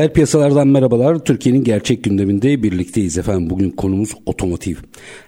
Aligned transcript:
Reel 0.00 0.12
piyasalardan 0.12 0.68
merhabalar. 0.68 1.24
Türkiye'nin 1.24 1.64
gerçek 1.64 2.04
gündeminde 2.04 2.62
birlikteyiz 2.62 3.18
efendim. 3.18 3.50
Bugün 3.50 3.70
konumuz 3.70 4.10
otomotiv. 4.26 4.76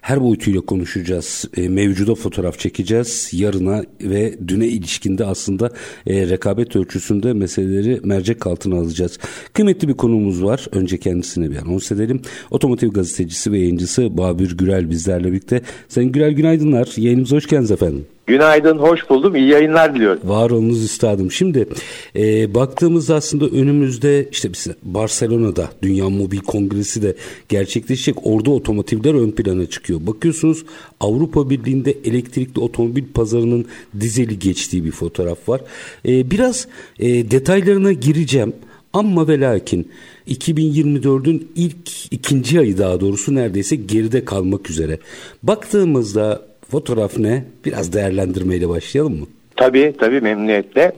Her 0.01 0.23
boyutuyla 0.23 0.61
konuşacağız. 0.61 1.45
E, 1.57 1.69
mevcuda 1.69 2.15
fotoğraf 2.15 2.59
çekeceğiz. 2.59 3.31
Yarına 3.33 3.85
ve 4.01 4.49
düne 4.49 4.67
ilişkinde 4.67 5.25
aslında 5.25 5.71
e, 6.07 6.29
rekabet 6.29 6.77
ölçüsünde 6.77 7.33
meseleleri 7.33 8.01
mercek 8.05 8.47
altına 8.47 8.77
alacağız. 8.77 9.19
Kıymetli 9.53 9.89
bir 9.89 9.95
konumuz 9.95 10.45
var. 10.45 10.67
Önce 10.73 10.99
kendisine 10.99 11.51
bir 11.51 11.57
anons 11.57 11.93
edelim. 11.93 12.23
Otomotiv 12.51 12.91
gazetecisi 12.91 13.53
ve 13.53 13.59
yayıncısı 13.59 14.17
Babür 14.19 14.57
Gürel 14.59 14.91
bizlerle 14.91 15.33
birlikte. 15.33 15.63
Sayın 15.89 16.13
Gürel 16.13 16.33
günaydınlar. 16.33 16.93
Yayınımıza 16.97 17.37
hoş 17.37 17.47
geldiniz 17.47 17.71
efendim. 17.71 18.07
Günaydın, 18.33 18.79
hoş 18.79 19.11
buldum. 19.11 19.37
İyi 19.37 19.49
yayınlar 19.49 19.95
diliyorum. 19.95 20.21
Var 20.25 20.51
olunuz 20.51 20.85
üstadım. 20.85 21.33
Şimdi 21.33 21.69
e, 22.17 22.55
baktığımızda 22.55 23.15
aslında 23.15 23.47
önümüzde 23.47 24.29
işte 24.33 24.49
Barcelona'da 24.83 25.69
Dünya 25.83 26.09
Mobil 26.09 26.39
Kongresi 26.39 27.03
de 27.03 27.15
gerçekleşecek. 27.49 28.17
Orada 28.23 28.51
otomotivler 28.51 29.15
ön 29.15 29.31
plana 29.31 29.67
çıkıyor. 29.67 30.01
Bakıyorsunuz 30.07 30.65
Avrupa 31.01 31.51
Birliği'nde 31.51 31.95
elektrikli 32.05 32.61
otomobil 32.61 33.05
pazarının 33.15 33.67
dizeli 34.01 34.39
geçtiği 34.39 34.85
bir 34.85 34.93
fotoğraf 34.93 35.49
var. 35.49 35.61
E, 36.09 36.31
biraz 36.31 36.67
e, 36.99 37.31
detaylarına 37.31 37.93
gireceğim. 37.93 38.53
Ama 38.93 39.29
ve 39.29 39.41
lakin 39.41 39.89
2024'ün 40.29 41.49
ilk 41.57 42.13
ikinci 42.13 42.61
ayı 42.61 42.79
daha 42.79 43.01
doğrusu 43.01 43.35
neredeyse 43.35 43.77
geride 43.77 44.25
kalmak 44.25 44.71
üzere. 44.71 44.99
Baktığımızda 45.43 46.52
Fotoğraf 46.73 47.19
ne? 47.19 47.45
Biraz 47.65 47.93
değerlendirmeyle 47.93 48.69
başlayalım 48.69 49.21
mı? 49.21 49.27
Tabii 49.57 49.95
tabii 50.01 50.21
memnuniyetle. 50.21 50.93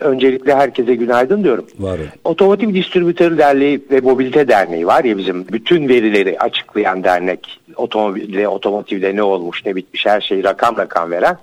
Öncelikle 0.00 0.54
herkese 0.54 0.94
günaydın 0.94 1.44
diyorum. 1.44 1.66
Var. 1.78 2.00
Otomotiv 2.24 2.74
Distribütörü 2.74 3.38
Derneği 3.38 3.80
ve 3.90 4.00
Mobilite 4.00 4.48
Derneği 4.48 4.86
var 4.86 5.04
ya 5.04 5.18
bizim 5.18 5.48
bütün 5.48 5.88
verileri 5.88 6.38
açıklayan 6.38 7.04
dernek. 7.04 7.60
Otomobilde, 7.76 8.48
otomotivde 8.48 9.16
ne 9.16 9.22
olmuş 9.22 9.66
ne 9.66 9.76
bitmiş 9.76 10.06
her 10.06 10.20
şeyi 10.20 10.44
rakam 10.44 10.76
rakam 10.76 11.10
veren. 11.10 11.36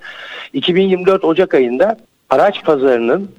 2024 0.54 1.24
Ocak 1.24 1.54
ayında 1.54 1.98
araç 2.30 2.64
pazarının 2.64 3.32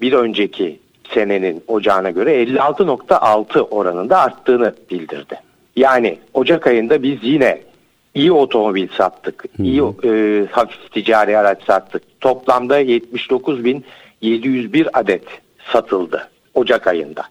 bir 0.00 0.12
önceki 0.12 0.80
senenin 1.14 1.62
ocağına 1.68 2.10
göre 2.10 2.42
56.6 2.42 3.60
oranında 3.60 4.18
arttığını 4.18 4.74
bildirdi. 4.90 5.40
Yani 5.76 6.18
Ocak 6.34 6.66
ayında 6.66 7.02
biz 7.02 7.18
yine 7.22 7.69
iyi 8.14 8.32
otomobil 8.32 8.88
sattık. 8.88 9.44
Hı. 9.56 9.62
iyi 9.62 9.82
e, 10.04 10.46
hafif 10.50 10.92
ticari 10.92 11.38
araç 11.38 11.64
sattık. 11.64 12.02
Toplamda 12.20 12.82
79.701 12.82 14.88
adet 14.92 15.24
satıldı 15.72 16.28
Ocak 16.54 16.86
ayında. 16.86 17.22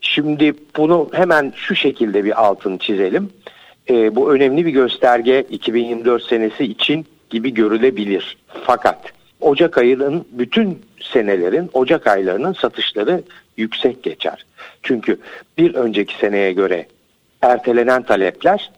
Şimdi 0.00 0.54
bunu 0.76 1.08
hemen 1.12 1.52
şu 1.56 1.74
şekilde 1.74 2.24
bir 2.24 2.44
altını 2.44 2.78
çizelim. 2.78 3.30
E, 3.90 4.16
bu 4.16 4.34
önemli 4.34 4.66
bir 4.66 4.70
gösterge 4.70 5.46
2024 5.50 6.22
senesi 6.22 6.64
için 6.64 7.06
gibi 7.30 7.54
görülebilir. 7.54 8.36
Fakat 8.64 9.12
Ocak 9.40 9.78
ayının 9.78 10.24
bütün 10.30 10.82
senelerin 11.00 11.70
Ocak 11.72 12.06
aylarının 12.06 12.52
satışları 12.52 13.22
yüksek 13.56 14.02
geçer. 14.02 14.46
Çünkü 14.82 15.18
bir 15.58 15.74
önceki 15.74 16.16
seneye 16.16 16.52
göre 16.52 16.86
ertelenen 17.42 18.02
talepler 18.02 18.70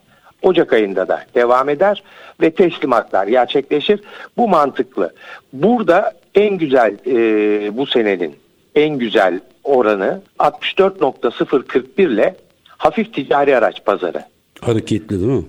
Ocak 0.42 0.72
ayında 0.72 1.08
da 1.08 1.24
devam 1.34 1.68
eder 1.68 2.02
ve 2.40 2.50
teslimatlar 2.50 3.26
gerçekleşir. 3.26 4.00
Bu 4.36 4.48
mantıklı. 4.48 5.14
Burada 5.52 6.12
en 6.34 6.58
güzel 6.58 6.96
e, 7.06 7.76
bu 7.76 7.86
senenin 7.86 8.36
en 8.74 8.98
güzel 8.98 9.40
oranı 9.64 10.20
64.041 10.38 12.12
ile 12.12 12.36
hafif 12.68 13.14
ticari 13.14 13.56
araç 13.56 13.84
pazarı. 13.84 14.24
Hareketli 14.60 15.20
değil 15.20 15.32
mi? 15.32 15.44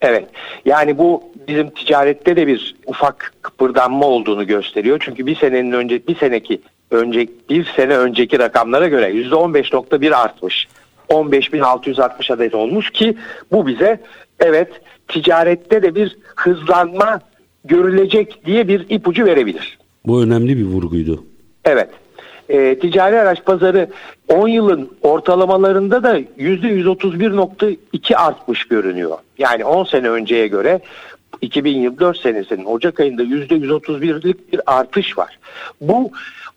Evet. 0.00 0.24
Yani 0.64 0.98
bu 0.98 1.22
bizim 1.48 1.70
ticarette 1.70 2.36
de 2.36 2.46
bir 2.46 2.74
ufak 2.86 3.32
kıpırdanma 3.42 4.06
olduğunu 4.06 4.46
gösteriyor. 4.46 4.98
Çünkü 5.04 5.26
bir 5.26 5.36
senenin 5.36 5.72
önce 5.72 6.06
bir 6.06 6.16
seneki 6.16 6.60
önce 6.90 7.26
bir 7.50 7.64
sene 7.64 7.96
önceki 7.96 8.38
rakamlara 8.38 8.88
göre 8.88 9.10
%15.1 9.10 10.14
artmış. 10.14 10.68
15.660 11.12 12.32
adet 12.32 12.54
olmuş 12.54 12.90
ki 12.90 13.16
bu 13.52 13.66
bize 13.66 14.00
evet 14.40 14.68
ticarette 15.08 15.82
de 15.82 15.94
bir 15.94 16.16
hızlanma 16.36 17.20
görülecek 17.64 18.46
diye 18.46 18.68
bir 18.68 18.86
ipucu 18.90 19.24
verebilir. 19.24 19.78
Bu 20.06 20.22
önemli 20.22 20.56
bir 20.58 20.64
vurguydu. 20.64 21.24
Evet. 21.64 21.88
E, 22.48 22.78
ticari 22.78 23.20
araç 23.20 23.44
pazarı 23.44 23.88
10 24.28 24.48
yılın 24.48 24.90
ortalamalarında 25.02 26.02
da 26.02 26.20
%131.2 26.20 28.16
artmış 28.16 28.64
görünüyor. 28.64 29.18
Yani 29.38 29.64
10 29.64 29.84
sene 29.84 30.10
önceye 30.10 30.46
göre 30.46 30.80
2024 31.40 32.18
senesinin 32.18 32.64
Ocak 32.64 33.00
ayında 33.00 33.22
%131'lik 33.22 34.52
bir 34.52 34.60
artış 34.66 35.18
var. 35.18 35.38
Bu 35.80 36.10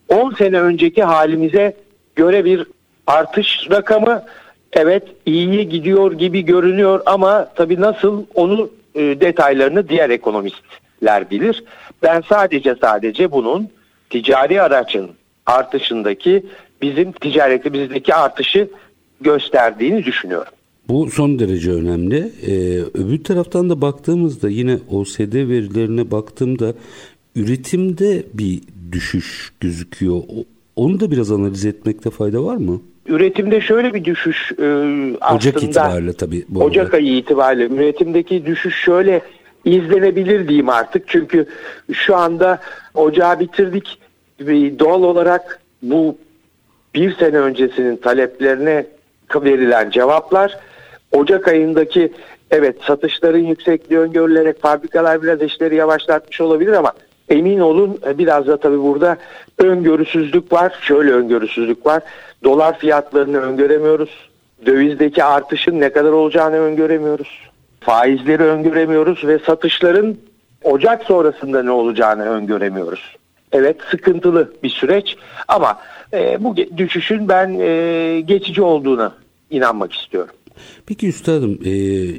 10 0.10 0.32
sene 0.32 0.62
önceki 0.62 1.04
halimize 1.04 1.76
göre 2.16 2.46
bir 2.46 2.66
artış 3.08 3.68
rakamı 3.72 4.24
evet 4.76 5.04
iyiye 5.26 5.64
gidiyor 5.64 6.12
gibi 6.12 6.42
görünüyor 6.42 7.02
ama 7.06 7.48
tabii 7.56 7.82
nasıl 7.82 8.24
onu 8.36 8.70
e, 8.96 9.02
detaylarını 9.02 9.90
diğer 9.90 10.10
ekonomistler 10.10 11.30
bilir. 11.30 11.64
Ben 12.04 12.24
sadece 12.30 12.76
sadece 12.82 13.32
bunun 13.32 13.70
ticari 14.10 14.62
araçın 14.62 15.10
artışındaki 15.46 16.44
bizim 16.82 17.12
ticaretimizdeki 17.12 18.16
artışı 18.16 18.70
gösterdiğini 19.22 20.04
düşünüyorum. 20.04 20.54
Bu 20.88 21.12
son 21.12 21.40
derece 21.40 21.72
önemli. 21.72 22.32
Ee, 22.48 22.80
öbür 22.94 23.24
taraftan 23.24 23.70
da 23.70 23.82
baktığımızda 23.82 24.50
yine 24.50 24.80
OSD 24.92 25.34
verilerine 25.34 26.12
baktığımda 26.12 26.74
üretimde 27.36 28.24
bir 28.34 28.62
düşüş 28.92 29.54
gözüküyor. 29.60 30.22
Onu 30.76 31.00
da 31.00 31.12
biraz 31.12 31.32
analiz 31.32 31.66
etmekte 31.66 32.10
fayda 32.10 32.44
var 32.44 32.56
mı? 32.56 32.82
Üretimde 33.06 33.62
şöyle 33.62 33.94
bir 33.94 34.06
düşüş 34.06 34.52
e, 34.52 34.64
aslında. 35.22 35.36
Ocak 35.36 35.64
itibariyle 35.64 36.14
tabii. 36.14 36.46
Bu 36.50 36.64
Ocak 36.64 36.94
ayı 36.94 37.18
itibariyle 37.18 37.76
üretimdeki 37.76 38.46
düşüş 38.46 38.76
şöyle 38.76 39.22
izlenebilir 39.66 40.48
diyeyim 40.48 40.70
artık. 40.70 41.04
Çünkü 41.08 41.46
şu 41.94 42.16
anda 42.16 42.60
ocağı 42.94 43.40
bitirdik. 43.40 44.00
Doğal 44.80 45.04
olarak 45.04 45.60
bu 45.82 46.18
bir 46.96 47.16
sene 47.16 47.40
öncesinin 47.40 47.98
taleplerine 47.98 48.86
verilen 49.36 49.90
cevaplar 49.90 50.58
Ocak 51.12 51.48
ayındaki 51.48 52.14
evet 52.52 52.76
satışların 52.82 53.40
yüksekliği 53.40 54.00
öngörülerek 54.00 54.62
fabrikalar 54.62 55.24
biraz 55.24 55.42
işleri 55.42 55.76
yavaşlatmış 55.76 56.42
olabilir 56.42 56.74
ama 56.74 56.94
emin 57.30 57.60
olun 57.60 58.00
biraz 58.18 58.48
da 58.48 58.58
tabii 58.58 58.82
burada 58.82 59.18
öngörüsüzlük 59.58 60.54
var. 60.54 60.74
Şöyle 60.82 61.12
öngörüsüzlük 61.12 61.86
var. 61.86 62.04
Dolar 62.44 62.80
fiyatlarını 62.80 63.42
öngöremiyoruz. 63.42 64.10
Dövizdeki 64.66 65.24
artışın 65.24 65.80
ne 65.80 65.90
kadar 65.90 66.12
olacağını 66.12 66.60
öngöremiyoruz. 66.60 67.50
Faizleri 67.80 68.44
öngöremiyoruz 68.44 69.28
ve 69.28 69.40
satışların 69.40 70.18
Ocak 70.64 71.04
sonrasında 71.04 71.64
ne 71.64 71.72
olacağını 71.72 72.30
öngöremiyoruz. 72.30 73.16
Evet 73.52 73.78
sıkıntılı 73.92 74.54
bir 74.64 74.70
süreç 74.70 75.18
ama 75.48 75.80
e, 76.14 76.44
bu 76.44 76.56
düşüşün 76.58 77.30
ben 77.30 77.60
e, 77.60 78.22
geçici 78.22 78.62
olduğuna 78.62 79.14
inanmak 79.50 79.94
istiyorum. 79.94 80.36
Peki 80.86 81.08
üstadım 81.08 81.60
e, 81.66 81.70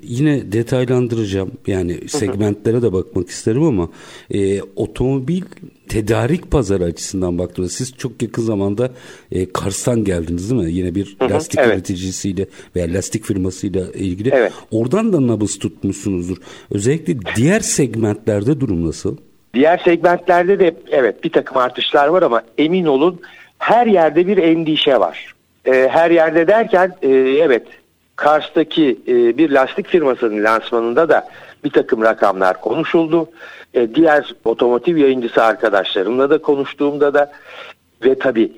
yine 0.03 0.53
detaylandıracağım 0.53 1.50
yani 1.67 2.09
segmentlere 2.09 2.83
de 2.83 2.93
bakmak 2.93 3.29
isterim 3.29 3.62
ama 3.62 3.88
e, 4.35 4.62
otomobil 4.62 5.43
tedarik 5.88 6.50
pazarı 6.50 6.85
açısından 6.85 7.38
baktığınızda 7.38 7.75
siz 7.75 7.97
çok 7.97 8.23
yakın 8.23 8.43
zamanda 8.43 8.91
e, 9.33 9.53
Kars'tan 9.53 10.05
geldiniz 10.05 10.50
değil 10.50 10.62
mi? 10.62 10.73
Yine 10.73 10.94
bir 10.94 11.17
Hı 11.19 11.25
hı, 11.25 11.31
lastik 11.31 11.61
evet. 11.61 11.75
üreticisiyle 11.75 12.47
veya 12.77 12.93
lastik 12.93 13.25
firmasıyla 13.25 13.87
ilgili. 13.94 14.31
Evet. 14.33 14.53
Oradan 14.71 15.12
da 15.12 15.27
nabız 15.27 15.59
tutmuşsunuzdur. 15.59 16.37
Özellikle 16.71 17.15
diğer 17.37 17.61
segmentlerde 17.61 18.61
durum 18.61 18.87
nasıl? 18.87 19.17
Diğer 19.55 19.79
segmentlerde 19.79 20.59
de 20.59 20.77
evet 20.91 21.25
bir 21.25 21.31
takım 21.31 21.56
artışlar 21.56 22.09
var 22.09 22.23
ama 22.23 22.43
emin 22.59 22.87
olun 22.87 23.21
her 23.59 23.87
yerde 23.87 24.27
bir 24.27 24.38
endişe 24.38 25.00
var. 25.00 25.35
Ee, 25.67 25.88
her 25.91 26.11
yerde 26.11 26.47
derken 26.47 26.93
e, 27.03 27.09
evet 27.43 27.62
Kars'taki 28.16 28.98
e, 29.08 29.38
bir 29.38 29.50
lastik 29.50 29.86
firmasının 29.86 30.44
lansmanında 30.44 31.08
da 31.08 31.28
bir 31.64 31.70
takım 31.70 32.02
rakamlar 32.02 32.60
konuşuldu. 32.60 33.30
E, 33.74 33.94
diğer 33.94 34.34
otomotiv 34.44 34.96
yayıncısı 34.96 35.42
arkadaşlarımla 35.42 36.30
da 36.30 36.38
konuştuğumda 36.38 37.14
da 37.14 37.32
ve 38.04 38.18
tabii 38.18 38.52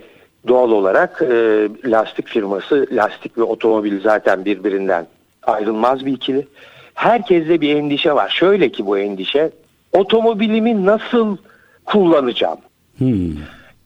doğal 0.49 0.71
olarak 0.71 1.23
e, 1.23 1.69
lastik 1.85 2.29
firması 2.29 2.87
lastik 2.93 3.39
ve 3.39 3.43
otomobil 3.43 4.03
zaten 4.03 4.45
birbirinden 4.45 5.07
ayrılmaz 5.43 6.07
bir 6.07 6.13
ikili. 6.13 6.47
Herkeste 6.95 7.61
bir 7.61 7.77
endişe 7.77 8.13
var. 8.13 8.29
Şöyle 8.29 8.73
ki 8.73 8.87
bu 8.87 8.99
endişe 8.99 9.51
otomobilimi 9.93 10.87
nasıl 10.87 11.37
kullanacağım? 11.85 12.59
Hmm. 12.99 13.33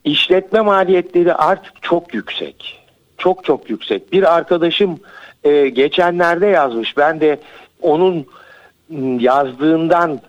İşletme 0.04 0.60
maliyetleri 0.60 1.34
artık 1.34 1.82
çok 1.82 2.14
yüksek. 2.14 2.78
Çok 3.18 3.44
çok 3.44 3.70
yüksek. 3.70 4.12
Bir 4.12 4.36
arkadaşım 4.36 5.00
e, 5.44 5.68
geçenlerde 5.68 6.46
yazmış. 6.46 6.96
Ben 6.96 7.20
de 7.20 7.38
onun 7.82 8.26
yazdığından 9.20 10.20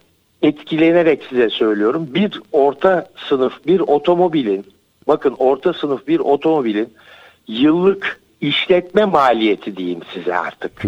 etkilenerek 0.41 1.23
size 1.29 1.49
söylüyorum. 1.49 2.07
Bir 2.13 2.41
orta 2.51 3.07
sınıf 3.29 3.53
bir 3.67 3.79
otomobilin 3.79 4.65
bakın 5.07 5.35
orta 5.37 5.73
sınıf 5.73 6.07
bir 6.07 6.19
otomobilin 6.19 6.89
yıllık 7.47 8.19
işletme 8.41 9.05
maliyeti 9.05 9.77
diyeyim 9.77 9.99
size 10.13 10.37
artık. 10.37 10.85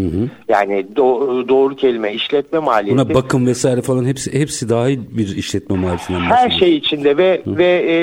Yani 0.48 0.86
do- 0.96 1.48
doğru 1.48 1.76
kelime 1.76 2.14
işletme 2.14 2.60
maliyeti. 2.60 3.00
Buna 3.00 3.14
bakım 3.14 3.48
vesaire 3.48 3.82
falan 3.82 4.06
hepsi 4.06 4.40
hepsi 4.40 4.70
dahil 4.70 5.00
bir 5.12 5.36
işletme 5.36 5.78
maliyetinden 5.78 6.20
Her 6.20 6.50
şey 6.50 6.76
içinde 6.76 7.18
ve 7.18 7.42
ve 7.48 7.86
e, 7.90 7.98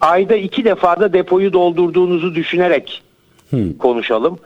ayda 0.00 0.36
iki 0.36 0.64
defada 0.64 1.12
depoyu 1.12 1.52
doldurduğunuzu 1.52 2.34
düşünerek 2.34 3.02
konuşalım. 3.78 4.38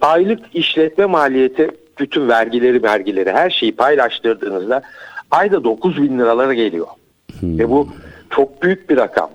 Aylık 0.00 0.40
işletme 0.54 1.06
maliyeti 1.06 1.70
bütün 1.98 2.28
vergileri 2.28 2.82
vergileri 2.82 3.32
her 3.32 3.50
şeyi 3.50 3.72
paylaştırdığınızda 3.72 4.82
ayda 5.30 5.64
9 5.64 6.02
bin 6.02 6.18
liralara 6.18 6.54
geliyor. 6.54 6.86
Ve 7.42 7.70
bu 7.70 7.88
çok 8.30 8.62
büyük 8.62 8.90
bir 8.90 8.96
rakam. 8.96 9.30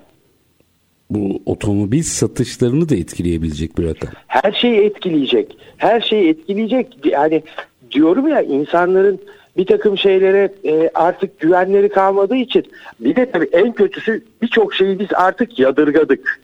Bu 1.10 1.42
otomobil 1.46 2.02
satışlarını 2.02 2.88
da 2.88 2.94
etkileyebilecek 2.94 3.78
bir 3.78 3.88
rakam. 3.88 4.10
Her 4.26 4.52
şeyi 4.52 4.80
etkileyecek. 4.80 5.58
Her 5.76 6.00
şeyi 6.00 6.28
etkileyecek. 6.28 6.98
Yani 7.04 7.42
diyorum 7.90 8.28
ya 8.28 8.42
insanların 8.42 9.20
bir 9.56 9.66
takım 9.66 9.98
şeylere 9.98 10.54
e, 10.64 10.90
artık 10.94 11.40
güvenleri 11.40 11.88
kalmadığı 11.88 12.36
için 12.36 12.64
bir 13.00 13.16
de 13.16 13.30
tabii 13.30 13.48
en 13.52 13.72
kötüsü 13.72 14.24
birçok 14.42 14.74
şeyi 14.74 14.98
biz 14.98 15.08
artık 15.14 15.58
yadırgadık. 15.58 16.40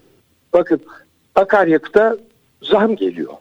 Bakın 0.52 0.80
akaryakıta 1.34 2.16
zam 2.62 2.96
geliyor. 2.96 3.32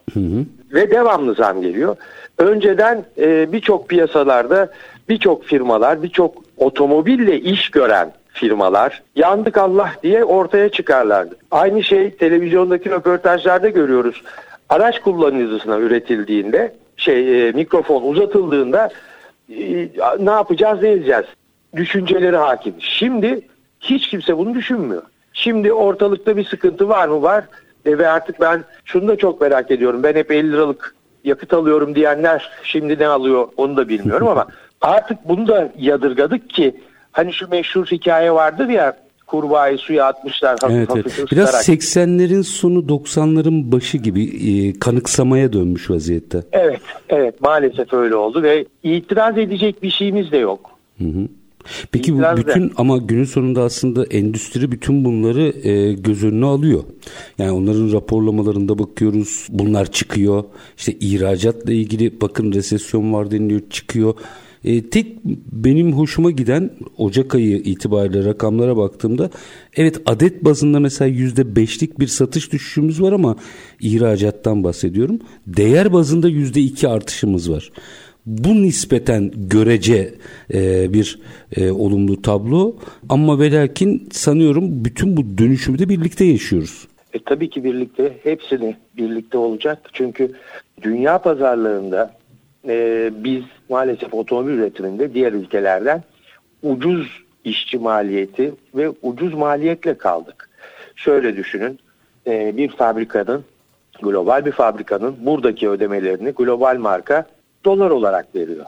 Ve 0.73 0.91
devamlı 0.91 1.33
zam 1.33 1.62
geliyor. 1.62 1.95
Önceden 2.38 3.06
e, 3.18 3.51
birçok 3.51 3.89
piyasalarda 3.89 4.71
birçok 5.09 5.45
firmalar, 5.45 6.03
birçok 6.03 6.35
otomobille 6.57 7.39
iş 7.39 7.69
gören 7.69 8.13
firmalar 8.33 9.03
yandık 9.15 9.57
Allah 9.57 9.91
diye 10.03 10.23
ortaya 10.23 10.69
çıkarlardı. 10.69 11.35
Aynı 11.51 11.83
şey 11.83 12.12
televizyondaki 12.12 12.89
röportajlarda 12.89 13.69
görüyoruz. 13.69 14.21
Araç 14.69 15.01
kullanıcısına 15.01 15.79
üretildiğinde 15.79 16.74
şey 16.97 17.47
e, 17.47 17.51
mikrofon 17.51 18.03
uzatıldığında 18.03 18.89
e, 19.50 19.89
ne 20.19 20.31
yapacağız 20.31 20.81
ne 20.81 20.91
edeceğiz 20.91 21.25
düşünceleri 21.75 22.38
hakim. 22.38 22.74
Şimdi 22.79 23.41
hiç 23.79 24.09
kimse 24.09 24.38
bunu 24.38 24.53
düşünmüyor. 24.53 25.03
Şimdi 25.33 25.74
ortalıkta 25.74 26.38
bir 26.38 26.45
sıkıntı 26.45 26.89
var 26.89 27.07
mı? 27.07 27.21
Var. 27.21 27.45
E, 27.85 27.97
ve 27.97 28.09
artık 28.09 28.41
ben 28.41 28.63
şunu 28.85 29.07
da 29.07 29.15
çok 29.15 29.41
merak 29.41 29.71
ediyorum. 29.71 30.03
Ben 30.03 30.15
hep 30.15 30.31
50 30.31 30.51
liralık 30.51 30.95
yakıt 31.23 31.53
alıyorum 31.53 31.95
diyenler 31.95 32.51
şimdi 32.63 32.99
ne 32.99 33.07
alıyor 33.07 33.47
onu 33.57 33.77
da 33.77 33.89
bilmiyorum 33.89 34.27
ama 34.27 34.47
artık 34.81 35.17
bunu 35.27 35.47
da 35.47 35.71
yadırgadık 35.77 36.49
ki 36.49 36.75
hani 37.11 37.33
şu 37.33 37.49
meşhur 37.49 37.85
hikaye 37.85 38.31
vardır 38.31 38.69
ya 38.69 38.97
kurbağayı 39.31 39.77
suya 39.77 40.05
atmışlar 40.05 40.57
hafif 40.61 40.77
Evet, 40.77 40.89
hafif 40.89 41.19
evet. 41.19 41.31
Biraz 41.31 41.53
ısıtarak. 41.53 41.81
80'lerin 41.81 42.43
sonu 42.43 42.79
90'ların 42.79 43.71
başı 43.71 43.97
gibi 43.97 44.23
e, 44.23 44.79
kanıksamaya 44.79 45.53
dönmüş 45.53 45.89
vaziyette. 45.89 46.43
Evet, 46.51 46.81
evet 47.09 47.41
maalesef 47.41 47.93
öyle 47.93 48.15
oldu 48.15 48.43
ve 48.43 48.65
itiraz 48.83 49.37
edecek 49.37 49.83
bir 49.83 49.89
şeyimiz 49.89 50.31
de 50.31 50.37
yok. 50.37 50.71
Peki 51.91 52.17
bu 52.17 52.21
bütün 52.37 52.71
ama 52.77 52.97
günün 52.97 53.23
sonunda 53.23 53.63
aslında 53.63 54.05
endüstri 54.05 54.71
bütün 54.71 55.05
bunları 55.05 55.67
e, 55.67 55.93
göz 55.93 56.23
önüne 56.23 56.45
alıyor. 56.45 56.83
Yani 57.37 57.51
onların 57.51 57.91
raporlamalarında 57.91 58.79
bakıyoruz. 58.79 59.47
Bunlar 59.49 59.91
çıkıyor. 59.91 60.43
İşte 60.77 60.93
ihracatla 60.99 61.73
ilgili 61.73 62.21
bakın 62.21 62.51
resesyon 62.51 63.13
var 63.13 63.31
deniliyor 63.31 63.61
çıkıyor. 63.69 64.13
E, 64.63 64.89
tek 64.89 65.25
benim 65.51 65.93
hoşuma 65.93 66.31
giden 66.31 66.69
Ocak 66.97 67.35
ayı 67.35 67.57
itibariyle 67.57 68.25
rakamlara 68.25 68.77
baktığımda 68.77 69.29
evet 69.75 70.01
adet 70.05 70.45
bazında 70.45 70.79
mesela 70.79 71.07
yüzde 71.07 71.55
beşlik 71.55 71.99
bir 71.99 72.07
satış 72.07 72.51
düşüşümüz 72.51 73.01
var 73.01 73.13
ama 73.13 73.35
ihracattan 73.79 74.63
bahsediyorum. 74.63 75.19
Değer 75.47 75.93
bazında 75.93 76.29
yüzde 76.29 76.61
iki 76.61 76.87
artışımız 76.87 77.51
var. 77.51 77.71
Bu 78.25 78.62
nispeten 78.62 79.31
görece 79.35 80.13
e, 80.53 80.94
bir 80.94 81.19
e, 81.57 81.71
olumlu 81.71 82.21
tablo 82.21 82.75
ama 83.09 83.39
ve 83.39 83.51
lakin 83.51 84.09
sanıyorum 84.12 84.85
bütün 84.85 85.18
bu 85.18 85.38
dönüşümü 85.38 85.79
de 85.79 85.89
birlikte 85.89 86.25
yaşıyoruz. 86.25 86.88
E, 87.13 87.19
tabii 87.23 87.50
ki 87.50 87.63
birlikte 87.63 88.13
hepsini 88.23 88.75
birlikte 88.97 89.38
olacak. 89.38 89.89
Çünkü 89.94 90.31
dünya 90.81 91.18
pazarlarında 91.18 92.13
e, 92.68 93.09
biz 93.23 93.44
maalesef 93.69 94.13
otomobil 94.13 94.51
üretiminde 94.51 95.13
diğer 95.13 95.33
ülkelerden 95.33 96.03
ucuz 96.63 97.07
işçi 97.44 97.77
maliyeti 97.77 98.53
ve 98.75 98.89
ucuz 99.01 99.33
maliyetle 99.33 99.97
kaldık. 99.97 100.50
Şöyle 100.95 101.38
düşünün 101.38 101.79
e, 102.27 102.57
bir 102.57 102.69
fabrikanın 102.69 103.44
global 104.01 104.45
bir 104.45 104.51
fabrikanın 104.51 105.15
buradaki 105.19 105.69
ödemelerini 105.69 106.31
global 106.31 106.77
marka 106.77 107.25
dolar 107.65 107.89
olarak 107.89 108.36
veriyor. 108.36 108.65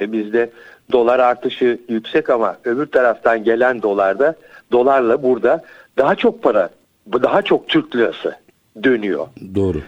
Ve 0.00 0.12
bizde 0.12 0.50
dolar 0.92 1.18
artışı 1.18 1.78
yüksek 1.88 2.30
ama 2.30 2.56
öbür 2.64 2.86
taraftan 2.86 3.44
gelen 3.44 3.82
dolarda 3.82 4.34
dolarla 4.72 5.22
burada 5.22 5.62
daha 5.98 6.14
çok 6.14 6.42
para, 6.42 6.70
daha 7.12 7.42
çok 7.42 7.68
Türk 7.68 7.96
lirası 7.96 8.36
dönüyor. 8.82 9.26
Doğru. 9.54 9.78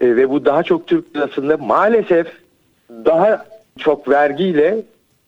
E, 0.00 0.16
ve 0.16 0.30
bu 0.30 0.44
daha 0.44 0.62
çok 0.62 0.86
Türk 0.86 1.16
lirasında 1.16 1.56
maalesef 1.56 2.26
daha 2.90 3.46
çok 3.78 4.08
vergiyle 4.08 4.82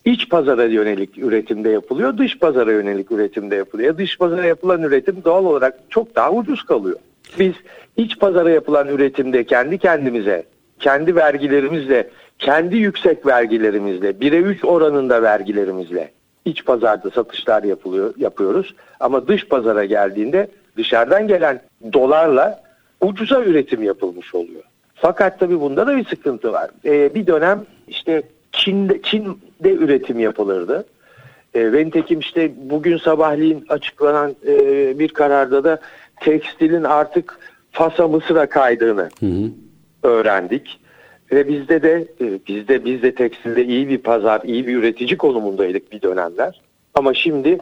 iç 0.05 0.29
pazara 0.29 0.65
yönelik 0.65 1.19
üretimde 1.19 1.71
yapılıyor, 1.71 2.19
dış 2.19 2.39
pazara 2.39 2.73
yönelik 2.73 3.13
üretimde 3.13 3.57
yapılıyor. 3.57 3.99
Dış 3.99 4.19
pazara 4.19 4.47
yapılan 4.47 4.83
üretim 4.83 5.17
doğal 5.25 5.45
olarak 5.45 5.79
çok 5.89 6.17
daha 6.17 6.33
ucuz 6.33 6.63
kalıyor. 6.63 6.97
Biz 7.39 7.53
iç 7.97 8.19
pazara 8.19 8.51
yapılan 8.51 8.89
üretimde 8.89 9.45
kendi 9.45 9.79
kendimize, 9.79 10.45
kendi 10.81 11.17
vergilerimizle, 11.17 12.11
kendi 12.39 12.77
yüksek 12.77 13.27
vergilerimizle, 13.27 14.11
1'e 14.11 14.39
3 14.39 14.65
oranında 14.65 15.23
vergilerimizle 15.23 16.11
iç 16.45 16.65
pazarda 16.65 17.11
satışlar 17.11 17.63
yapılıyor, 17.63 18.15
yapıyoruz. 18.17 18.75
Ama 19.01 19.29
dış 19.29 19.49
pazara 19.49 19.85
geldiğinde 19.85 20.49
dışarıdan 20.77 21.29
gelen 21.29 21.61
dolarla 21.93 22.63
ucuza 23.01 23.43
üretim 23.43 23.83
yapılmış 23.83 24.35
oluyor. 24.35 24.63
Fakat 24.95 25.41
tabii 25.41 25.61
bunda 25.61 25.87
da 25.87 25.97
bir 25.97 26.05
sıkıntı 26.05 26.53
var. 26.53 26.71
Ee, 26.85 27.15
bir 27.15 27.27
dönem 27.27 27.63
işte 27.89 28.23
Çin'de, 28.53 29.03
Çin'de 29.03 29.73
üretim 29.73 30.19
yapılırdı. 30.19 30.85
E, 31.55 31.73
ve 31.73 31.87
nitekim 31.87 32.19
işte 32.19 32.53
bugün 32.57 32.99
sabahleyin 32.99 33.65
açıklanan 33.69 34.35
e, 34.47 34.99
bir 34.99 35.09
kararda 35.09 35.65
da 35.65 35.81
tekstilin 36.21 36.85
artık 36.85 37.39
Fas'a 37.73 38.09
Mısır'a 38.09 38.47
kaydığını 38.47 39.09
öğrendik. 40.05 40.81
Ve 41.33 41.49
bizde 41.49 41.83
de 41.83 42.07
e, 42.21 42.39
bizde 42.49 42.85
bizde 42.85 43.15
tekstilde 43.15 43.65
iyi 43.65 43.89
bir 43.89 43.99
pazar, 43.99 44.41
iyi 44.45 44.67
bir 44.67 44.77
üretici 44.77 45.17
konumundaydık 45.17 45.93
bir 45.93 46.03
dönemler. 46.03 46.61
Ama 46.95 47.15
şimdi 47.15 47.59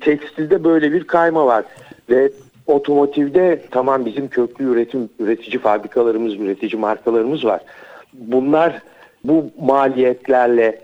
tekstilde 0.00 0.64
böyle 0.64 0.92
bir 0.92 1.04
kayma 1.04 1.46
var 1.46 1.64
ve 2.10 2.30
otomotivde 2.66 3.62
tamam 3.70 4.06
bizim 4.06 4.28
köklü 4.28 4.64
üretim 4.64 5.08
üretici 5.18 5.58
fabrikalarımız, 5.58 6.34
üretici 6.34 6.80
markalarımız 6.80 7.44
var. 7.44 7.60
Bunlar 8.12 8.82
bu 9.24 9.50
maliyetlerle 9.60 10.80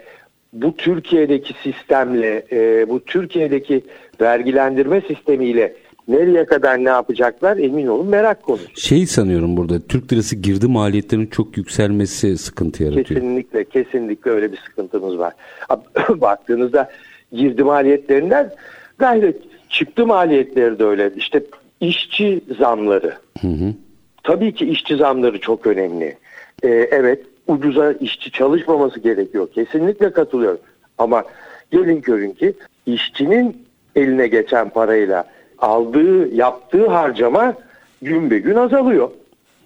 bu 0.52 0.76
Türkiye'deki 0.76 1.54
sistemle, 1.62 2.42
e, 2.52 2.88
bu 2.88 3.04
Türkiye'deki 3.04 3.82
vergilendirme 4.20 5.00
sistemiyle 5.00 5.74
nereye 6.08 6.44
kadar 6.44 6.84
ne 6.84 6.88
yapacaklar 6.88 7.56
emin 7.56 7.86
olun 7.86 8.06
merak 8.06 8.42
konusu. 8.42 8.80
Şey 8.80 9.06
sanıyorum 9.06 9.56
burada 9.56 9.80
Türk 9.80 10.12
lirası 10.12 10.36
girdi 10.36 10.66
maliyetlerinin 10.66 11.26
çok 11.26 11.56
yükselmesi 11.56 12.38
sıkıntı 12.38 12.82
yaratıyor. 12.82 13.06
Kesinlikle 13.06 13.64
kesinlikle 13.64 14.30
öyle 14.30 14.52
bir 14.52 14.56
sıkıntımız 14.56 15.18
var. 15.18 15.34
Baktığınızda 16.08 16.90
girdi 17.32 17.62
maliyetlerinden 17.62 18.50
gayret 18.98 19.36
çıktı 19.68 20.06
maliyetleri 20.06 20.78
de 20.78 20.84
öyle. 20.84 21.10
İşte 21.16 21.42
işçi 21.80 22.40
zamları. 22.58 23.14
Hı 23.40 23.48
hı. 23.48 23.74
Tabii 24.22 24.54
ki 24.54 24.66
işçi 24.66 24.96
zamları 24.96 25.40
çok 25.40 25.66
önemli. 25.66 26.16
Ee, 26.62 26.68
evet 26.68 27.20
ucuza 27.46 27.92
işçi 27.92 28.30
çalışmaması 28.30 29.00
gerekiyor. 29.00 29.48
Kesinlikle 29.54 30.12
katılıyorum. 30.12 30.60
Ama 30.98 31.24
gelin 31.70 32.00
görün 32.00 32.30
ki 32.30 32.52
işçinin 32.86 33.66
eline 33.96 34.26
geçen 34.26 34.68
parayla 34.68 35.24
aldığı, 35.60 36.34
yaptığı 36.34 36.86
harcama 36.86 37.54
gün 38.02 38.30
be 38.30 38.38
gün 38.38 38.54
azalıyor. 38.54 39.10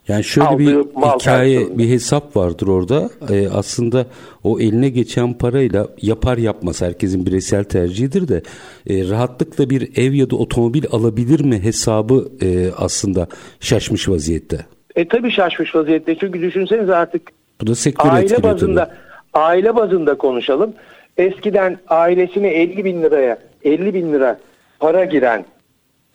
Yani 0.09 0.25
şöyle 0.25 0.49
Aldığı 0.49 0.59
bir 0.59 0.75
hikaye, 0.75 1.57
karşılığında. 1.57 1.79
bir 1.79 1.89
hesap 1.89 2.37
vardır 2.37 2.67
orada. 2.67 3.11
Ee, 3.31 3.49
aslında 3.49 4.07
o 4.45 4.61
eline 4.61 4.89
geçen 4.89 5.33
parayla 5.35 5.87
yapar 6.03 6.39
yapmaz 6.39 6.83
herkesin 6.83 7.27
bireysel 7.27 7.65
tercihidir 7.65 8.29
de 8.29 8.43
e, 8.91 9.09
rahatlıkla 9.09 9.71
bir 9.71 9.91
ev 9.97 10.13
ya 10.13 10.31
da 10.31 10.37
otomobil 10.37 10.85
alabilir 10.93 11.45
mi 11.45 11.65
hesabı 11.65 12.29
e, 12.43 12.71
aslında 12.77 13.27
şaşmış 13.61 14.09
vaziyette. 14.09 14.67
E 14.97 15.09
tabi 15.09 15.31
şaşmış 15.31 15.75
vaziyette 15.75 16.19
çünkü 16.19 16.41
düşünseniz 16.43 16.91
artık 16.91 17.23
Bu 17.61 17.67
da 17.67 17.73
aile 17.99 18.43
bazında 18.43 18.85
tabii. 18.85 18.97
aile 19.35 19.77
bazında 19.77 20.15
konuşalım. 20.15 20.73
Eskiden 21.17 21.79
ailesine 21.89 22.49
50 22.49 22.85
bin 22.85 23.03
liraya 23.03 23.39
50 23.65 23.95
bin 23.95 24.13
lira 24.13 24.39
para 24.81 25.05
giren 25.05 25.45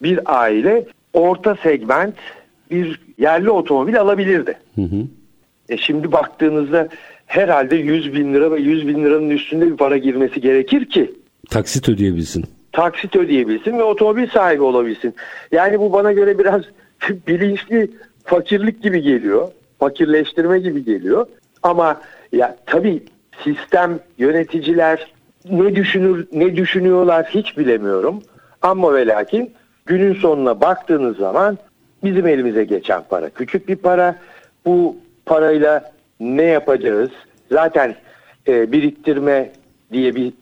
bir 0.02 0.20
aile 0.26 0.86
orta 1.14 1.56
segment 1.56 2.16
bir 2.72 3.00
yerli 3.18 3.50
otomobil 3.50 4.02
alabilirdi. 4.02 4.58
Hı 4.76 4.82
hı. 4.82 5.08
E 5.70 5.78
şimdi 5.78 6.12
baktığınızda 6.12 6.88
herhalde 7.26 7.76
100 7.76 8.14
bin 8.14 8.34
lira 8.34 8.52
ve 8.52 8.60
100 8.60 8.88
bin 8.88 9.04
liranın 9.04 9.30
üstünde 9.30 9.72
bir 9.72 9.78
para 9.78 9.98
girmesi 9.98 10.42
gerekir 10.42 10.86
ki 10.86 11.12
taksit 11.50 11.90
ödeyebilsin. 11.90 12.46
Taksit 12.72 13.16
ödeyebilsin 13.16 13.78
ve 13.78 13.84
otomobil 13.84 14.28
sahibi 14.30 14.62
olabilsin. 14.62 15.16
Yani 15.52 15.80
bu 15.80 15.94
bana 15.94 16.12
göre 16.12 16.40
biraz 16.40 16.62
bilinçli 17.28 17.92
fakirlik 18.24 18.84
gibi 18.84 19.02
geliyor. 19.02 19.52
Fakirleştirme 19.80 20.60
gibi 20.60 20.86
geliyor. 20.86 21.28
Ama 21.64 22.02
ya 22.32 22.58
tabii 22.66 23.04
sistem, 23.44 24.00
yöneticiler 24.18 25.12
ne 25.50 25.76
düşünür, 25.76 26.28
ne 26.32 26.56
düşünüyorlar 26.56 27.26
hiç 27.30 27.58
bilemiyorum. 27.58 28.22
Ama 28.62 28.94
ve 28.94 29.08
lakin 29.08 29.54
günün 29.88 30.14
sonuna 30.14 30.62
baktığınız 30.62 31.18
zaman 31.18 31.58
bizim 32.04 32.28
elimize 32.28 32.64
geçen 32.64 33.04
para 33.10 33.30
küçük 33.30 33.68
bir 33.68 33.76
para. 33.76 34.20
Bu 34.66 34.96
parayla 35.26 35.92
ne 36.20 36.44
yapacağız? 36.44 37.10
Zaten 37.52 37.96
e, 38.48 38.72
biriktirme 38.72 39.52
diye 39.92 40.16
bir 40.16 40.34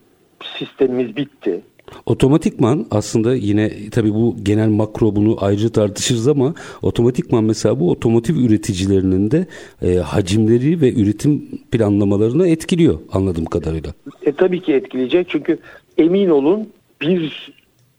sistemimiz 0.58 1.16
bitti. 1.16 1.62
Otomatikman 2.06 2.86
aslında 2.92 3.36
yine 3.36 3.90
tabi 3.90 4.14
bu 4.14 4.36
genel 4.44 4.70
makro 4.70 5.16
bunu 5.16 5.38
ayrıca 5.42 5.70
tartışırız 5.70 6.28
ama 6.28 6.54
otomatikman 6.82 7.44
mesela 7.44 7.80
bu 7.80 7.92
otomotiv 7.92 8.36
üreticilerinin 8.36 9.32
de 9.32 9.46
e, 9.82 9.96
hacimleri 9.96 10.82
ve 10.82 10.94
üretim 10.94 11.46
planlamalarını 11.72 12.48
etkiliyor 12.48 13.00
anladığım 13.12 13.46
kadarıyla. 13.46 13.94
E, 14.26 14.32
tabii 14.32 14.62
ki 14.62 14.74
etkileyecek 14.74 15.30
çünkü 15.30 15.58
emin 15.98 16.30
olun 16.30 16.70
bir 17.02 17.54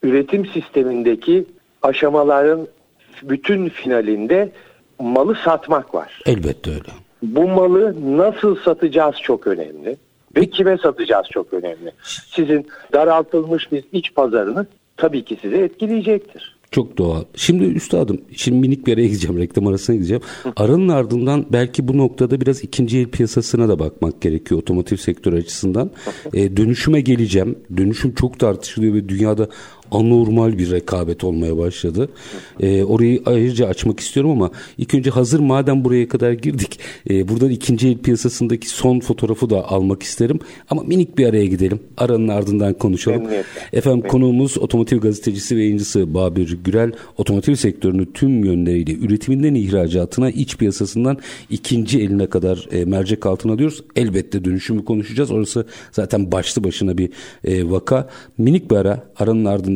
üretim 0.06 0.46
sistemindeki 0.46 1.44
aşamaların 1.82 2.68
bütün 3.22 3.68
finalinde 3.68 4.52
malı 4.98 5.34
satmak 5.44 5.94
var. 5.94 6.20
Elbette 6.26 6.70
öyle. 6.70 6.90
Bu 7.22 7.48
malı 7.48 7.94
nasıl 8.18 8.56
satacağız 8.56 9.16
çok 9.22 9.46
önemli. 9.46 9.96
Ve 10.36 10.50
kime 10.50 10.78
satacağız 10.78 11.26
çok 11.32 11.52
önemli. 11.52 11.92
Sizin 12.30 12.66
daraltılmış 12.92 13.72
bir 13.72 13.84
iç 13.92 14.14
pazarınız 14.14 14.66
tabii 14.96 15.24
ki 15.24 15.38
sizi 15.42 15.56
etkileyecektir. 15.56 16.56
Çok 16.70 16.98
doğal. 16.98 17.24
Şimdi 17.36 17.64
üstadım, 17.64 18.20
şimdi 18.32 18.58
minik 18.58 18.86
bir 18.86 18.94
araya 18.94 19.06
gideceğim, 19.06 19.38
reklam 19.38 19.66
arasına 19.66 19.96
gideceğim. 19.96 20.22
Aranın 20.56 20.88
ardından 20.88 21.46
belki 21.52 21.88
bu 21.88 21.98
noktada 21.98 22.40
biraz 22.40 22.64
ikinci 22.64 22.98
el 22.98 23.06
piyasasına 23.06 23.68
da 23.68 23.78
bakmak 23.78 24.20
gerekiyor 24.20 24.60
otomotiv 24.60 24.96
sektörü 24.96 25.36
açısından. 25.36 25.90
E, 26.34 26.56
dönüşüme 26.56 27.00
geleceğim. 27.00 27.58
Dönüşüm 27.76 28.14
çok 28.14 28.38
tartışılıyor 28.38 28.94
ve 28.94 29.08
dünyada 29.08 29.48
anormal 29.90 30.58
bir 30.58 30.70
rekabet 30.70 31.24
olmaya 31.24 31.58
başladı. 31.58 32.08
E, 32.60 32.84
orayı 32.84 33.22
ayrıca 33.26 33.66
açmak 33.66 34.00
istiyorum 34.00 34.30
ama 34.30 34.50
ilk 34.78 34.94
önce 34.94 35.10
hazır 35.10 35.40
madem 35.40 35.84
buraya 35.84 36.08
kadar 36.08 36.32
girdik 36.32 36.80
e, 37.10 37.28
buradan 37.28 37.50
ikinci 37.50 37.88
el 37.88 37.98
piyasasındaki 37.98 38.68
son 38.68 39.00
fotoğrafı 39.00 39.50
da 39.50 39.70
almak 39.70 40.02
isterim. 40.02 40.40
Ama 40.70 40.82
minik 40.82 41.18
bir 41.18 41.26
araya 41.26 41.46
gidelim. 41.46 41.80
Aranın 41.96 42.28
ardından 42.28 42.74
konuşalım. 42.74 43.18
Memnuniyetle. 43.18 43.60
Efendim 43.72 43.82
Memnuniyetle. 43.84 44.08
konuğumuz 44.08 44.58
otomotiv 44.58 45.00
gazetecisi 45.00 45.56
ve 45.56 45.60
yayıncısı 45.60 46.14
Babir 46.14 46.58
Gürel. 46.64 46.92
Otomotiv 47.16 47.54
sektörünü 47.54 48.12
tüm 48.12 48.44
yönleriyle 48.44 48.92
üretiminden 48.92 49.54
ihracatına 49.54 50.30
iç 50.30 50.56
piyasasından 50.56 51.18
ikinci 51.50 52.00
eline 52.00 52.26
kadar 52.26 52.68
e, 52.72 52.84
mercek 52.84 53.26
altına 53.26 53.52
alıyoruz. 53.52 53.82
Elbette 53.96 54.44
dönüşümü 54.44 54.84
konuşacağız. 54.84 55.30
Orası 55.30 55.66
zaten 55.92 56.32
başlı 56.32 56.64
başına 56.64 56.98
bir 56.98 57.10
e, 57.44 57.70
vaka. 57.70 58.08
Minik 58.38 58.70
bir 58.70 58.76
ara 58.76 59.04
aranın 59.18 59.44
ardından 59.44 59.75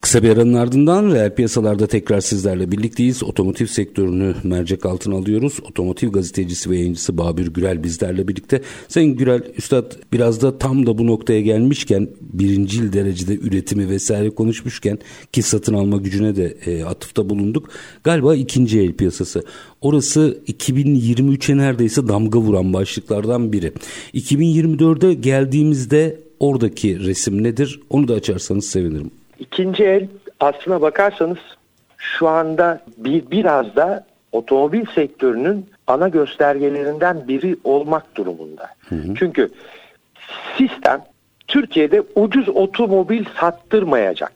Kısa 0.00 0.22
bir 0.22 0.30
aranın 0.30 0.54
ardından 0.54 1.10
reel 1.10 1.34
piyasalarda 1.34 1.86
tekrar 1.86 2.20
sizlerle 2.20 2.72
birlikteyiz. 2.72 3.22
Otomotiv 3.22 3.66
sektörünü 3.66 4.34
mercek 4.42 4.86
altına 4.86 5.16
alıyoruz. 5.16 5.60
Otomotiv 5.70 6.12
gazetecisi 6.12 6.70
ve 6.70 6.76
yayıncısı 6.76 7.18
Babür 7.18 7.46
Gürel 7.46 7.84
bizlerle 7.84 8.28
birlikte. 8.28 8.62
Sayın 8.88 9.16
Gürel, 9.16 9.42
Üstad 9.58 9.92
biraz 10.12 10.42
da 10.42 10.58
tam 10.58 10.86
da 10.86 10.98
bu 10.98 11.06
noktaya 11.06 11.40
gelmişken 11.40 12.08
birincil 12.20 12.92
derecede 12.92 13.34
üretimi 13.34 13.88
vesaire 13.88 14.30
konuşmuşken 14.30 14.98
ki 15.32 15.42
satın 15.42 15.74
alma 15.74 15.96
gücüne 15.96 16.36
de 16.36 16.56
e, 16.66 16.84
atıfta 16.84 17.30
bulunduk. 17.30 17.70
Galiba 18.04 18.34
ikinci 18.34 18.80
el 18.80 18.92
piyasası. 18.92 19.44
Orası 19.80 20.38
2023'e 20.48 21.56
neredeyse 21.56 22.08
damga 22.08 22.38
vuran 22.38 22.72
başlıklardan 22.72 23.52
biri. 23.52 23.72
2024'e 24.14 25.14
geldiğimizde 25.14 26.20
oradaki 26.40 27.00
resim 27.00 27.42
nedir? 27.42 27.80
Onu 27.90 28.08
da 28.08 28.14
açarsanız 28.14 28.64
sevinirim. 28.64 29.10
İkinci 29.40 29.84
el 29.84 30.08
aslına 30.40 30.80
bakarsanız 30.80 31.38
şu 31.96 32.28
anda 32.28 32.80
bir, 32.96 33.30
biraz 33.30 33.76
da 33.76 34.06
otomobil 34.32 34.84
sektörünün 34.94 35.66
ana 35.86 36.08
göstergelerinden 36.08 37.28
biri 37.28 37.56
olmak 37.64 38.16
durumunda. 38.16 38.68
Hı 38.88 38.94
hı. 38.94 39.14
Çünkü 39.18 39.50
sistem 40.58 41.04
Türkiye'de 41.48 42.02
ucuz 42.14 42.48
otomobil 42.48 43.24
sattırmayacak. 43.40 44.32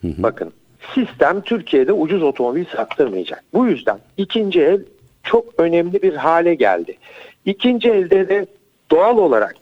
Hı 0.00 0.08
hı. 0.08 0.12
Bakın 0.18 0.52
sistem 0.94 1.40
Türkiye'de 1.40 1.92
ucuz 1.92 2.22
otomobil 2.22 2.64
sattırmayacak. 2.64 3.44
Bu 3.52 3.66
yüzden 3.66 3.98
ikinci 4.16 4.62
el 4.62 4.80
çok 5.22 5.60
önemli 5.60 6.02
bir 6.02 6.14
hale 6.14 6.54
geldi. 6.54 6.96
İkinci 7.44 7.90
elde 7.90 8.28
de 8.28 8.46
doğal 8.90 9.18
olarak 9.18 9.56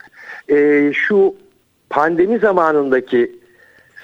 e, 0.48 0.90
şu 0.92 1.34
pandemi 1.90 2.38
zamanındaki 2.38 3.41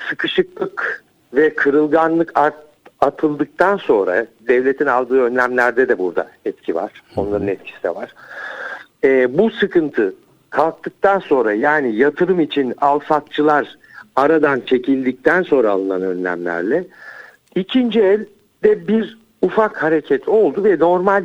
sıkışıklık 0.09 1.05
ve 1.33 1.55
kırılganlık 1.55 2.33
art, 2.35 2.55
atıldıktan 3.01 3.77
sonra 3.77 4.27
devletin 4.49 4.87
aldığı 4.87 5.23
önlemlerde 5.23 5.89
de 5.89 5.99
burada 5.99 6.29
etki 6.45 6.75
var. 6.75 7.03
Onların 7.17 7.49
etkisi 7.49 7.83
de 7.83 7.95
var. 7.95 8.15
E, 9.05 9.39
bu 9.39 9.51
sıkıntı 9.51 10.15
kalktıktan 10.51 11.19
sonra 11.19 11.53
yani 11.53 11.97
yatırım 11.97 12.41
için 12.41 12.75
alsatçılar 12.81 13.79
aradan 14.17 14.61
çekildikten 14.61 15.43
sonra 15.43 15.71
alınan 15.71 16.03
önlemlerle 16.03 16.85
ikinci 17.55 18.01
elde 18.01 18.89
bir 18.89 19.19
ufak 19.43 19.83
hareket 19.83 20.29
oldu 20.29 20.65
ve 20.65 20.79
normal 20.79 21.25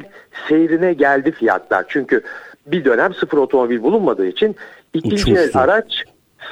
seyrine 0.50 0.94
geldi 0.94 1.32
fiyatlar. 1.32 1.86
Çünkü 1.88 2.22
bir 2.66 2.86
dönem 2.86 3.14
sıfır 3.14 3.38
otomobil 3.38 3.84
bulunmadığı 3.84 4.26
için 4.26 4.56
ikinci 4.94 5.16
Uçmuştu. 5.16 5.42
el 5.42 5.64
araç 5.64 6.04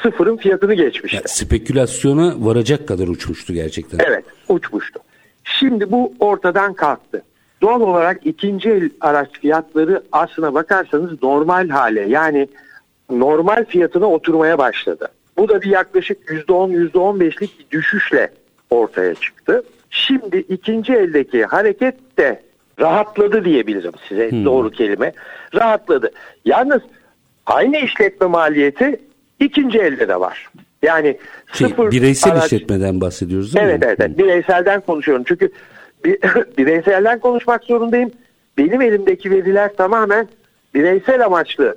sıfırın 0.04 0.38
fiyatını 0.38 0.74
geçmişti. 0.74 1.16
Yani 1.16 1.28
spekülasyona 1.28 2.34
varacak 2.38 2.88
kadar 2.88 3.08
uçmuştu 3.08 3.54
gerçekten. 3.54 4.00
Evet 4.08 4.26
uçmuştu. 4.50 5.00
Şimdi 5.44 5.92
bu 5.92 6.14
ortadan 6.20 6.74
kalktı. 6.74 7.24
Doğal 7.62 7.82
olarak 7.82 8.26
ikinci 8.26 8.70
el 8.70 8.90
araç 9.02 9.30
fiyatları 9.42 10.04
aslına 10.12 10.54
bakarsanız 10.54 11.24
normal 11.24 11.70
hale 11.70 12.02
yani 12.02 12.48
normal 13.10 13.66
fiyatına 13.66 14.06
oturmaya 14.06 14.58
başladı. 14.58 15.08
Bu 15.38 15.50
da 15.50 15.62
bir 15.62 15.70
yaklaşık 15.70 16.30
%10 16.30 16.90
%15'lik 16.92 17.60
bir 17.60 17.78
düşüşle 17.78 18.32
ortaya 18.70 19.16
çıktı. 19.16 19.64
Şimdi 19.90 20.38
ikinci 20.38 20.94
eldeki 20.94 21.46
hareket 21.46 22.18
de 22.18 22.42
rahatladı 22.80 23.46
diyebilirim 23.46 23.94
size 24.10 24.32
doğru 24.46 24.72
kelime. 24.72 25.14
Rahatladı. 25.56 26.12
Yalnız 26.46 26.82
aynı 27.46 27.78
işletme 27.78 28.28
maliyeti 28.28 29.00
ikinci 29.42 29.80
elde 29.80 30.08
de 30.08 30.20
var. 30.20 30.50
Yani 30.84 31.18
Şey, 31.54 31.68
sıfır 31.68 31.92
bireysel 31.92 32.34
araç- 32.34 32.46
işletmeden 32.46 33.02
bahsediyoruz 33.02 33.56
değil 33.56 33.66
Evet 33.66 33.80
mi? 33.80 33.86
evet, 33.88 34.00
evet. 34.00 34.18
bireyselden 34.18 34.82
konuşuyorum. 34.82 35.24
Çünkü 35.28 35.52
bir, 36.06 36.18
bireyselden 36.58 37.20
konuşmak 37.20 37.64
zorundayım. 37.64 38.12
Benim 38.58 38.82
elimdeki 38.82 39.32
veriler 39.32 39.74
tamamen 39.76 40.28
bireysel 40.74 41.26
amaçlı 41.26 41.76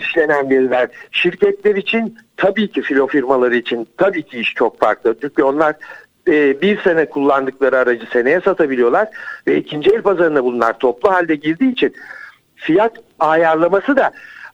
işlenen 0.00 0.50
veriler. 0.50 0.88
Şirketler 1.10 1.76
için 1.76 2.18
tabii 2.36 2.68
ki 2.68 2.82
filo 2.82 3.06
firmaları 3.06 3.56
için 3.56 3.88
tabii 3.96 4.22
ki 4.22 4.38
iş 4.38 4.54
çok 4.54 4.80
farklı. 4.80 5.16
Çünkü 5.20 5.42
onlar 5.42 5.74
e, 6.28 6.62
bir 6.62 6.80
sene 6.80 7.06
kullandıkları 7.06 7.78
aracı 7.78 8.06
seneye 8.12 8.40
satabiliyorlar 8.40 9.08
ve 9.46 9.56
ikinci 9.56 9.90
el 9.90 10.02
pazarına 10.02 10.44
bunlar 10.44 10.78
toplu 10.78 11.12
halde 11.12 11.34
girdiği 11.34 11.72
için 11.72 11.94
fiyat 12.56 12.92
ayarlaması 13.18 13.96
da 13.96 14.10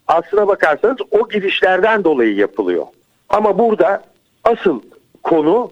aslına 0.08 0.48
bakarsanız 0.48 0.96
o 1.10 1.28
girişlerden 1.28 2.04
dolayı 2.04 2.34
yapılıyor. 2.34 2.86
Ama 3.28 3.58
burada 3.58 4.02
asıl 4.44 4.80
konu 5.22 5.70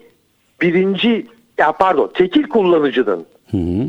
birinci 0.60 1.26
ya 1.58 1.72
pardon 1.72 2.10
tekil 2.14 2.42
kullanıcının 2.48 3.26
Hı 3.50 3.56
hı. 3.56 3.86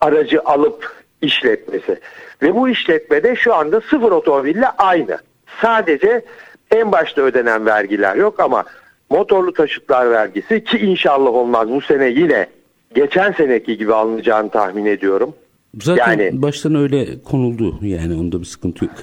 aracı 0.00 0.40
alıp 0.44 1.02
işletmesi. 1.22 2.00
Ve 2.42 2.54
bu 2.54 2.68
işletmede 2.68 3.36
şu 3.36 3.54
anda 3.54 3.80
sıfır 3.80 4.12
otomobille 4.12 4.66
aynı. 4.68 5.18
Sadece 5.62 6.24
en 6.70 6.92
başta 6.92 7.22
ödenen 7.22 7.66
vergiler 7.66 8.16
yok 8.16 8.40
ama 8.40 8.64
motorlu 9.10 9.52
taşıtlar 9.52 10.10
vergisi 10.10 10.64
ki 10.64 10.78
inşallah 10.78 11.30
olmaz 11.34 11.68
bu 11.68 11.80
sene 11.80 12.08
yine 12.08 12.46
geçen 12.94 13.32
seneki 13.32 13.78
gibi 13.78 13.94
alınacağını 13.94 14.50
tahmin 14.50 14.86
ediyorum. 14.86 15.34
Zaten 15.82 16.10
Yani- 16.18 16.42
baştan 16.42 16.74
öyle 16.74 17.22
konuldu 17.22 17.78
yani 17.82 18.14
onda 18.20 18.40
bir 18.40 18.44
sıkıntı 18.46 18.84
yok. 18.84 18.94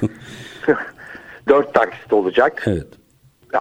Dört 1.48 1.74
taksit 1.74 2.14
olacak. 2.14 2.64
evet. 2.68 2.88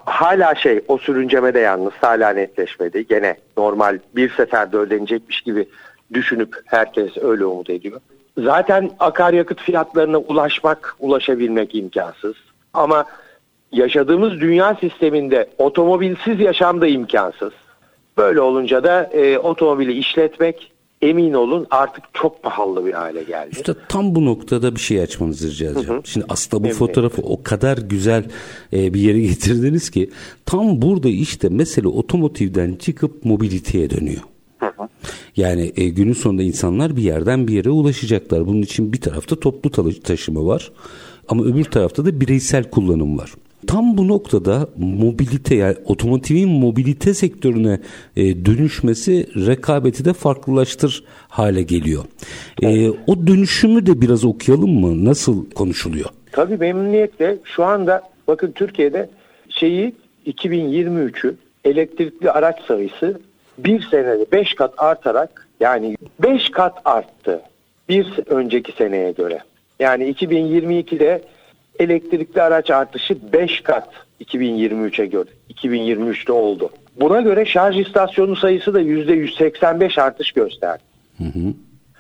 Hala 0.05 0.55
şey 0.55 0.81
o 0.89 0.99
sürünceme 0.99 1.55
de 1.55 1.59
yalnız 1.59 1.93
hala 1.93 2.31
netleşmedi. 2.31 3.07
Gene 3.07 3.37
normal 3.57 3.99
bir 4.17 4.31
seferde 4.31 4.77
ödenecekmiş 4.77 5.41
gibi 5.41 5.69
düşünüp 6.15 6.57
herkes 6.67 7.17
öyle 7.17 7.45
umut 7.45 7.71
ediyor. 7.71 8.01
Zaten 8.39 8.91
akaryakıt 8.99 9.61
fiyatlarına 9.61 10.19
ulaşmak, 10.19 10.97
ulaşabilmek 10.99 11.75
imkansız. 11.75 12.35
Ama 12.75 13.05
yaşadığımız 13.73 14.41
dünya 14.41 14.75
sisteminde 14.75 15.49
otomobilsiz 15.59 16.41
yaşam 16.41 16.81
da 16.81 16.87
imkansız. 16.87 17.53
Böyle 18.17 18.41
olunca 18.41 18.85
da 18.85 19.11
e, 19.13 19.39
otomobili 19.39 19.93
işletmek 19.93 20.73
emin 21.03 21.33
olun 21.33 21.67
artık 21.71 22.05
çok 22.15 22.43
pahalı 22.43 22.87
bir 22.87 22.93
hale 22.93 23.23
geldi. 23.23 23.51
İşte 23.53 23.75
tam 23.89 24.15
bu 24.15 24.25
noktada 24.25 24.75
bir 24.75 24.81
şey 24.81 25.03
açmanızı 25.03 25.51
rica 25.51 25.71
edeceğim. 25.71 26.03
Şimdi 26.05 26.27
aslında 26.29 26.63
bu 26.63 26.67
Evet. 26.67 26.77
fotoğrafı 26.77 27.23
o 27.23 27.43
kadar 27.43 27.79
güzel 27.79 28.25
e, 28.73 28.95
bir 28.95 29.01
yere 29.01 29.21
getirdiniz 29.31 29.91
ki 29.91 30.11
tam 30.47 30.83
burada 30.83 31.09
işte 31.09 31.49
mesele 31.49 31.89
otomotivden 31.89 32.75
çıkıp 32.75 33.25
mobiliteye 33.25 33.91
dönüyor. 33.91 34.23
Yani 35.37 35.73
e, 35.77 35.89
günün 35.89 36.13
sonunda 36.13 36.43
insanlar 36.43 36.97
bir 36.97 37.03
yerden 37.03 37.49
bir 37.49 37.53
yere 37.53 37.71
ulaşacaklar. 37.71 38.47
Bunun 38.47 38.63
için 38.63 38.93
bir 38.93 39.01
tarafta 39.01 39.41
toplu 39.41 39.71
taşıma 40.03 40.47
var 40.47 40.73
ama 41.29 41.45
öbür 41.45 41.65
tarafta 41.65 42.05
da 42.05 42.21
bireysel 42.21 42.71
kullanım 42.71 43.19
var. 43.19 43.33
Tam 43.67 43.99
bu 43.99 44.09
noktada 44.09 44.69
mobilite 44.77 45.55
yani 45.55 45.77
otomotivin 45.85 46.49
mobilite 46.49 47.15
sektörüne 47.15 47.81
e, 48.17 48.47
dönüşmesi 48.47 49.27
rekabeti 49.47 50.05
de 50.05 50.13
farklılaştır 50.13 51.05
hale 51.29 51.63
geliyor. 51.63 52.05
E, 52.63 52.91
o 52.91 53.27
dönüşümü 53.27 53.87
de 53.87 54.01
biraz 54.01 54.25
okuyalım 54.25 54.81
mı? 54.81 55.05
Nasıl 55.05 55.51
konuşuluyor? 55.51 56.09
Tabii 56.33 56.57
memnuniyetle 56.57 57.39
şu 57.45 57.65
anda 57.65 58.03
bakın 58.29 58.53
Türkiye'de 58.53 59.11
şeyi 59.49 59.95
2023'ü 60.27 61.35
elektrikli 61.65 62.31
araç 62.31 62.63
sayısı 62.63 63.21
bir 63.59 63.83
senede 63.83 64.27
5 64.33 64.55
kat 64.55 64.75
artarak 64.77 65.49
yani 65.61 65.97
5 66.23 66.51
kat 66.51 66.79
arttı 66.85 67.41
bir 67.89 68.07
önceki 68.27 68.73
seneye 68.73 69.13
göre. 69.13 69.39
Yani 69.81 70.13
2022'de 70.13 71.23
elektrikli 71.79 72.43
araç 72.43 72.71
artışı 72.71 73.33
5 73.33 73.61
kat 73.61 73.89
2023'e 74.25 75.07
göre 75.07 75.29
2023'te 75.55 76.33
oldu. 76.33 76.71
Buna 77.01 77.21
göre 77.21 77.47
şarj 77.47 77.79
istasyonu 77.79 78.37
sayısı 78.37 78.75
da 78.75 78.83
%185 78.83 80.01
artış 80.01 80.33
gösterdi. 80.33 80.83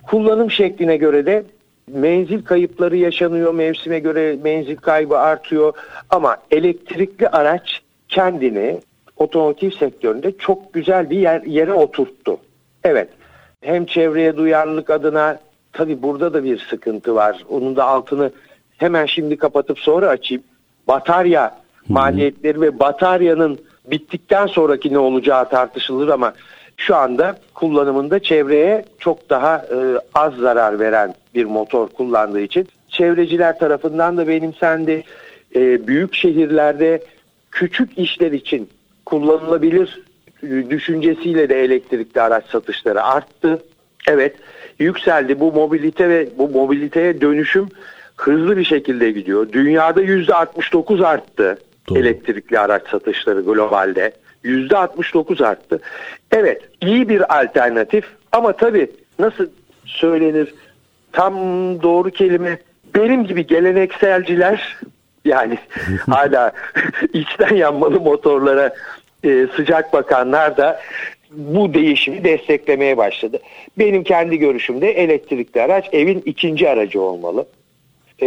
Kullanım 0.03 0.51
şekline 0.51 0.97
göre 0.97 1.27
de 1.27 1.45
menzil 1.87 2.45
kayıpları 2.45 2.97
yaşanıyor, 2.97 3.55
mevsime 3.55 3.99
göre 3.99 4.38
menzil 4.43 4.77
kaybı 4.77 5.19
artıyor 5.19 5.73
ama 6.11 6.37
elektrikli 6.51 7.29
araç 7.29 7.81
kendini 8.09 8.81
otomotiv 9.17 9.71
sektöründe 9.71 10.33
çok 10.38 10.75
güzel 10.75 11.11
bir 11.11 11.19
yer, 11.19 11.43
yere 11.43 11.73
oturttu. 11.73 12.38
Evet, 12.85 13.09
hem 13.61 13.87
çevreye 13.87 14.37
duyarlılık 14.37 14.91
adına 14.91 15.38
tabi 15.73 16.03
burada 16.03 16.35
da 16.35 16.45
bir 16.45 16.59
sıkıntı 16.59 17.14
var. 17.14 17.45
Onun 17.49 17.77
da 17.77 17.85
altını 17.85 18.31
hemen 18.79 19.07
şimdi 19.07 19.37
kapatıp 19.37 19.79
sonra 19.79 20.09
açayım. 20.09 20.43
Batarya 20.88 21.59
maliyetleri 21.88 22.61
ve 22.61 22.79
bataryanın 22.79 23.59
bittikten 23.91 24.47
sonraki 24.47 24.93
ne 24.93 24.99
olacağı 24.99 25.49
tartışılır 25.49 26.09
ama 26.09 26.35
şu 26.77 26.97
anda 26.97 27.38
kullanımında 27.55 28.19
çevreye 28.19 28.85
çok 28.99 29.31
daha 29.31 29.57
e, 29.57 29.77
az 30.14 30.35
zarar 30.35 30.81
veren 30.81 31.14
bir 31.35 31.45
motor 31.45 31.88
kullandığı 31.88 32.41
için 32.41 32.69
çevreciler 32.88 33.59
tarafından 33.59 34.17
da 34.17 34.29
benimsendi. 34.29 35.03
E, 35.55 35.87
büyük 35.87 36.14
şehirlerde 36.14 37.03
küçük 37.51 37.99
işler 37.99 38.33
için 38.33 38.69
kullanılabilir 39.07 40.03
e, 40.43 40.71
düşüncesiyle 40.71 41.49
de 41.49 41.62
elektrikli 41.62 42.21
araç 42.21 42.45
satışları 42.47 43.03
arttı. 43.03 43.62
Evet 44.09 44.37
yükseldi 44.79 45.41
bu 45.41 45.53
mobilite 45.53 46.09
ve 46.09 46.29
bu 46.38 46.49
mobiliteye 46.49 47.21
dönüşüm 47.21 47.69
hızlı 48.19 48.57
bir 48.57 48.65
şekilde 48.65 49.11
gidiyor. 49.11 49.53
Dünyada 49.53 50.03
%69 50.03 51.07
arttı 51.07 51.59
Doğru. 51.89 51.99
elektrikli 51.99 52.59
araç 52.59 52.89
satışları 52.89 53.41
globalde. 53.41 54.13
%69 54.45 55.47
arttı. 55.47 55.81
Evet 56.31 56.63
iyi 56.81 57.09
bir 57.09 57.41
alternatif 57.41 58.05
ama 58.33 58.53
tabii 58.53 58.91
nasıl 59.19 59.47
söylenir 59.85 60.55
tam 61.13 61.35
doğru 61.83 62.11
kelime 62.11 62.59
benim 62.95 63.25
gibi 63.25 63.47
gelenekselciler 63.47 64.77
yani 65.25 65.59
hala 66.11 66.53
içten 67.13 67.55
yanmalı 67.55 68.01
motorlara 68.01 68.75
e, 69.25 69.47
sıcak 69.57 69.93
bakanlar 69.93 70.57
da 70.57 70.81
bu 71.31 71.75
değişimi 71.75 72.25
desteklemeye 72.25 72.97
başladı. 72.97 73.39
Benim 73.79 74.05
kendi 74.05 74.39
görüşümde 74.39 74.91
elektrikli 74.91 75.63
araç 75.63 75.89
evin 75.93 76.23
ikinci 76.27 76.69
aracı 76.69 77.01
olmalı. 77.01 77.47
E, 78.23 78.27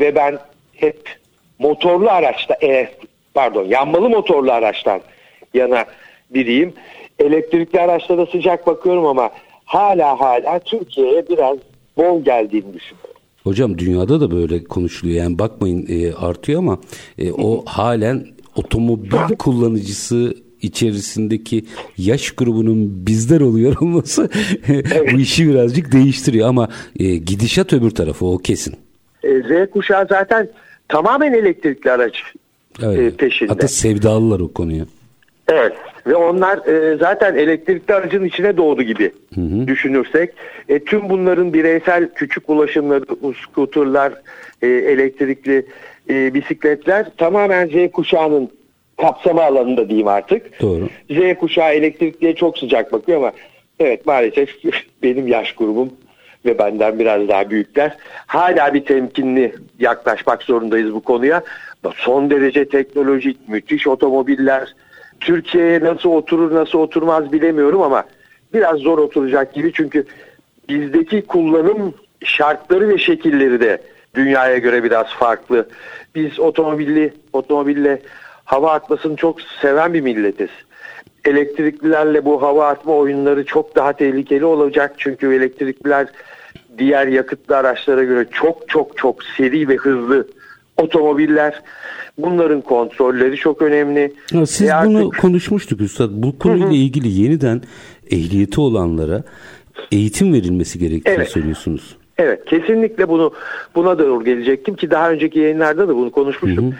ve 0.00 0.14
ben 0.14 0.38
hep 0.72 1.18
motorlu 1.58 2.10
araçta 2.10 2.56
e, 2.62 2.88
pardon 3.34 3.64
yanmalı 3.64 4.10
motorlu 4.10 4.52
araçtan 4.52 5.00
yana 5.54 5.84
biriyim. 6.30 6.72
Elektrikli 7.18 7.80
araçlara 7.80 8.26
sıcak 8.26 8.66
bakıyorum 8.66 9.06
ama 9.06 9.30
hala 9.64 10.20
hala 10.20 10.58
Türkiye'ye 10.58 11.28
biraz 11.28 11.58
bol 11.96 12.24
geldiğini 12.24 12.74
düşünüyorum. 12.74 13.14
Hocam 13.44 13.78
dünyada 13.78 14.20
da 14.20 14.30
böyle 14.30 14.64
konuşuluyor. 14.64 15.18
Yani 15.18 15.38
bakmayın 15.38 15.86
e, 15.88 16.14
artıyor 16.14 16.58
ama 16.58 16.78
e, 17.18 17.32
o 17.32 17.64
halen 17.66 18.26
otomobil 18.56 19.10
kullanıcısı 19.38 20.34
içerisindeki 20.62 21.64
yaş 21.98 22.30
grubunun 22.30 23.06
bizler 23.06 23.40
oluyor 23.40 23.76
olması 23.80 24.30
bu 25.12 25.18
işi 25.18 25.48
birazcık 25.48 25.92
değiştiriyor 25.92 26.48
ama 26.48 26.68
e, 26.98 27.16
gidişat 27.16 27.72
öbür 27.72 27.90
tarafı 27.90 28.26
o 28.26 28.38
kesin. 28.38 28.87
E, 29.28 29.42
Z 29.42 29.70
kuşağı 29.70 30.06
zaten 30.06 30.48
tamamen 30.88 31.32
elektrikli 31.32 31.90
araç 31.90 32.22
Evet. 32.82 33.12
e, 33.12 33.16
peşinde. 33.16 33.48
Hatta 33.48 33.68
sevdalılar 33.68 34.40
o 34.40 34.52
konuya. 34.52 34.84
Evet 35.48 35.72
ve 36.08 36.16
onlar 36.16 36.66
e, 36.66 36.96
zaten 36.96 37.34
elektrikli 37.36 37.92
aracın 37.92 38.24
içine 38.24 38.56
doğdu 38.56 38.82
gibi 38.82 39.12
hı 39.34 39.40
hı. 39.40 39.66
düşünürsek. 39.66 40.30
E, 40.68 40.78
tüm 40.84 41.08
bunların 41.08 41.52
bireysel 41.52 42.08
küçük 42.14 42.50
ulaşımları, 42.50 43.04
skuterlar, 43.42 44.12
e, 44.62 44.66
elektrikli 44.66 45.66
e, 46.10 46.34
bisikletler 46.34 47.06
tamamen 47.16 47.66
Z 47.66 47.92
kuşağının 47.92 48.50
kapsama 49.00 49.42
alanında 49.42 49.88
diyeyim 49.88 50.08
artık. 50.08 50.62
Doğru. 50.62 50.88
Z 51.10 51.38
kuşağı 51.40 51.72
elektrikliye 51.72 52.34
çok 52.34 52.58
sıcak 52.58 52.92
bakıyor 52.92 53.18
ama 53.18 53.32
evet 53.80 54.06
maalesef 54.06 54.50
benim 55.02 55.28
yaş 55.28 55.52
grubum 55.52 55.90
ve 56.48 56.58
benden 56.58 56.98
biraz 56.98 57.28
daha 57.28 57.50
büyükler 57.50 57.96
hala 58.26 58.74
bir 58.74 58.84
temkinli 58.84 59.54
yaklaşmak 59.78 60.42
zorundayız 60.42 60.94
bu 60.94 61.00
konuya. 61.00 61.42
Son 61.96 62.30
derece 62.30 62.68
teknolojik, 62.68 63.48
müthiş 63.48 63.86
otomobiller. 63.86 64.74
Türkiye'ye 65.20 65.80
nasıl 65.80 66.10
oturur 66.10 66.54
nasıl 66.54 66.78
oturmaz 66.78 67.32
bilemiyorum 67.32 67.82
ama 67.82 68.04
biraz 68.54 68.76
zor 68.76 68.98
oturacak 68.98 69.54
gibi 69.54 69.72
çünkü 69.72 70.04
bizdeki 70.68 71.22
kullanım 71.22 71.94
şartları 72.24 72.88
ve 72.88 72.98
şekilleri 72.98 73.60
de 73.60 73.82
dünyaya 74.14 74.58
göre 74.58 74.84
biraz 74.84 75.06
farklı. 75.06 75.68
Biz 76.14 76.40
otomobilli 76.40 77.12
otomobille 77.32 78.02
hava 78.44 78.72
atmasını 78.72 79.16
çok 79.16 79.40
seven 79.42 79.94
bir 79.94 80.00
milletiz. 80.00 80.50
Elektriklilerle 81.24 82.24
bu 82.24 82.42
hava 82.42 82.68
atma 82.68 82.92
oyunları 82.92 83.44
çok 83.44 83.76
daha 83.76 83.92
tehlikeli 83.92 84.44
olacak 84.44 84.94
çünkü 84.98 85.34
elektrikliler 85.34 86.06
diğer 86.78 87.06
yakıtlı 87.06 87.56
araçlara 87.56 88.04
göre 88.04 88.26
çok 88.32 88.68
çok 88.68 88.96
çok 88.96 89.24
seri 89.24 89.68
ve 89.68 89.76
hızlı 89.76 90.28
otomobiller. 90.76 91.62
Bunların 92.18 92.60
kontrolleri 92.60 93.36
çok 93.36 93.62
önemli. 93.62 94.12
Ya 94.32 94.46
siz 94.46 94.68
e 94.68 94.72
bunu 94.84 95.10
konuşmuştuk 95.10 95.80
Üstad. 95.80 96.10
Bu 96.12 96.38
konuyla 96.38 96.66
hı 96.66 96.70
hı. 96.70 96.74
ilgili 96.74 97.08
yeniden 97.22 97.62
ehliyeti 98.10 98.60
olanlara 98.60 99.22
eğitim 99.92 100.32
verilmesi 100.32 100.78
gerektiğini 100.78 101.14
evet. 101.14 101.28
söylüyorsunuz. 101.28 101.96
Evet 102.18 102.44
kesinlikle 102.44 103.08
bunu 103.08 103.32
buna 103.74 103.98
doğru 103.98 104.24
gelecektim 104.24 104.76
ki 104.76 104.90
daha 104.90 105.10
önceki 105.10 105.38
yayınlarda 105.38 105.88
da 105.88 105.96
bunu 105.96 106.10
konuşmuştuk. 106.10 106.64
Hı 106.64 106.68
hı. 106.68 106.74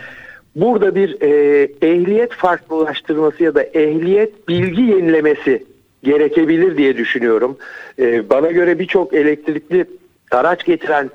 Burada 0.56 0.94
bir 0.94 1.20
e, 1.20 1.62
ehliyet 1.82 2.32
farklılaştırması 2.32 3.44
ya 3.44 3.54
da 3.54 3.62
ehliyet 3.62 4.48
bilgi 4.48 4.82
yenilemesi 4.82 5.64
gerekebilir 6.02 6.76
diye 6.76 6.96
düşünüyorum. 6.96 7.56
E, 7.98 8.30
bana 8.30 8.50
göre 8.50 8.78
birçok 8.78 9.14
elektrikli 9.14 9.84
araç 10.30 10.64
getiren 10.64 11.10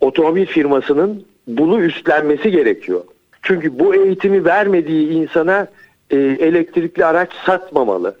otomobil 0.00 0.46
firmasının 0.46 1.24
bunu 1.46 1.80
üstlenmesi 1.80 2.50
gerekiyor. 2.50 3.04
Çünkü 3.42 3.78
bu 3.78 3.94
eğitimi 3.94 4.44
vermediği 4.44 5.08
insana 5.08 5.66
e, 6.10 6.16
elektrikli 6.16 7.04
araç 7.04 7.30
satmamalı. 7.46 8.16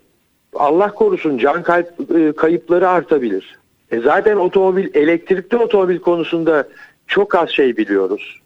Allah 0.54 0.94
korusun 0.94 1.38
can 1.38 1.62
kayıp, 1.62 1.88
e, 2.14 2.32
kayıpları 2.32 2.88
artabilir. 2.88 3.58
E 3.90 4.00
zaten 4.00 4.36
otomobil, 4.36 4.88
elektrikli 4.94 5.56
otomobil 5.56 5.98
konusunda 5.98 6.68
çok 7.06 7.34
az 7.34 7.50
şey 7.50 7.76
biliyoruz. 7.76 8.40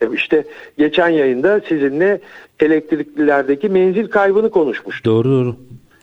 E 0.00 0.06
işte 0.14 0.44
geçen 0.78 1.08
yayında 1.08 1.60
sizinle 1.68 2.20
elektriklilerdeki 2.60 3.68
menzil 3.68 4.08
kaybını 4.08 4.50
konuşmuştuk. 4.50 5.04
Doğru 5.04 5.28
doğru. 5.28 5.56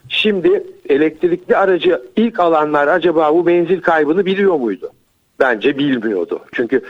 Şimdi 0.10 0.64
elektrikli 0.90 1.58
aracı 1.58 2.02
ilk 2.16 2.40
alanlar 2.40 2.88
acaba 2.88 3.34
bu 3.34 3.44
menzil 3.44 3.82
kaybını 3.82 4.26
biliyor 4.26 4.56
muydu? 4.56 4.92
Bence 5.40 5.78
bilmiyordu. 5.78 6.42
Çünkü 6.52 6.82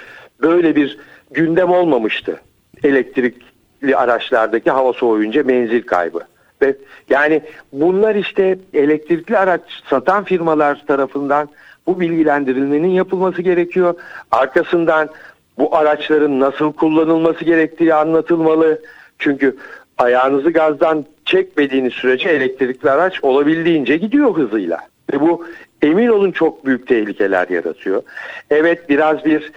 böyle 0.41 0.75
bir 0.75 0.97
gündem 1.31 1.69
olmamıştı. 1.71 2.41
Elektrikli 2.83 3.95
araçlardaki 3.95 4.71
hava 4.71 4.93
soğuyunca 4.93 5.43
menzil 5.43 5.81
kaybı. 5.81 6.19
Ve 6.61 6.75
yani 7.09 7.41
bunlar 7.73 8.15
işte 8.15 8.59
elektrikli 8.73 9.37
araç 9.37 9.61
satan 9.89 10.23
firmalar 10.23 10.85
tarafından 10.87 11.49
bu 11.87 11.99
bilgilendirilmenin 11.99 12.87
yapılması 12.89 13.41
gerekiyor. 13.41 13.93
Arkasından 14.31 15.09
bu 15.57 15.75
araçların 15.75 16.39
nasıl 16.39 16.73
kullanılması 16.73 17.45
gerektiği 17.45 17.93
anlatılmalı. 17.93 18.81
Çünkü 19.19 19.57
ayağınızı 19.99 20.49
gazdan 20.49 21.05
çekmediğiniz 21.25 21.93
sürece 21.93 22.29
elektrikli 22.29 22.89
araç 22.89 23.23
olabildiğince 23.23 23.97
gidiyor 23.97 24.37
hızıyla. 24.37 24.77
Ve 25.13 25.21
bu 25.21 25.45
emin 25.81 26.07
olun 26.07 26.31
çok 26.31 26.65
büyük 26.65 26.87
tehlikeler 26.87 27.47
yaratıyor. 27.49 28.03
Evet 28.49 28.89
biraz 28.89 29.25
bir 29.25 29.51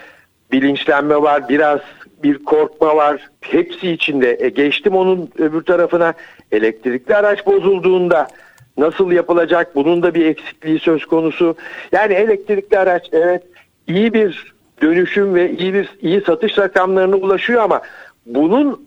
bilinçlenme 0.52 1.22
var, 1.22 1.48
biraz 1.48 1.80
bir 2.22 2.44
korkma 2.44 2.96
var. 2.96 3.30
Hepsi 3.40 3.90
içinde. 3.90 4.36
E 4.40 4.48
geçtim 4.48 4.96
onun 4.96 5.30
öbür 5.38 5.62
tarafına 5.62 6.14
elektrikli 6.52 7.14
araç 7.14 7.46
bozulduğunda 7.46 8.28
nasıl 8.78 9.12
yapılacak? 9.12 9.74
Bunun 9.74 10.02
da 10.02 10.14
bir 10.14 10.26
eksikliği 10.26 10.78
söz 10.78 11.06
konusu. 11.06 11.56
Yani 11.92 12.14
elektrikli 12.14 12.78
araç 12.78 13.08
evet 13.12 13.42
iyi 13.86 14.14
bir 14.14 14.52
dönüşüm 14.82 15.34
ve 15.34 15.52
iyi 15.52 15.74
bir 15.74 15.88
iyi 16.00 16.20
satış 16.20 16.58
rakamlarına 16.58 17.16
ulaşıyor 17.16 17.62
ama 17.62 17.80
bunun 18.26 18.86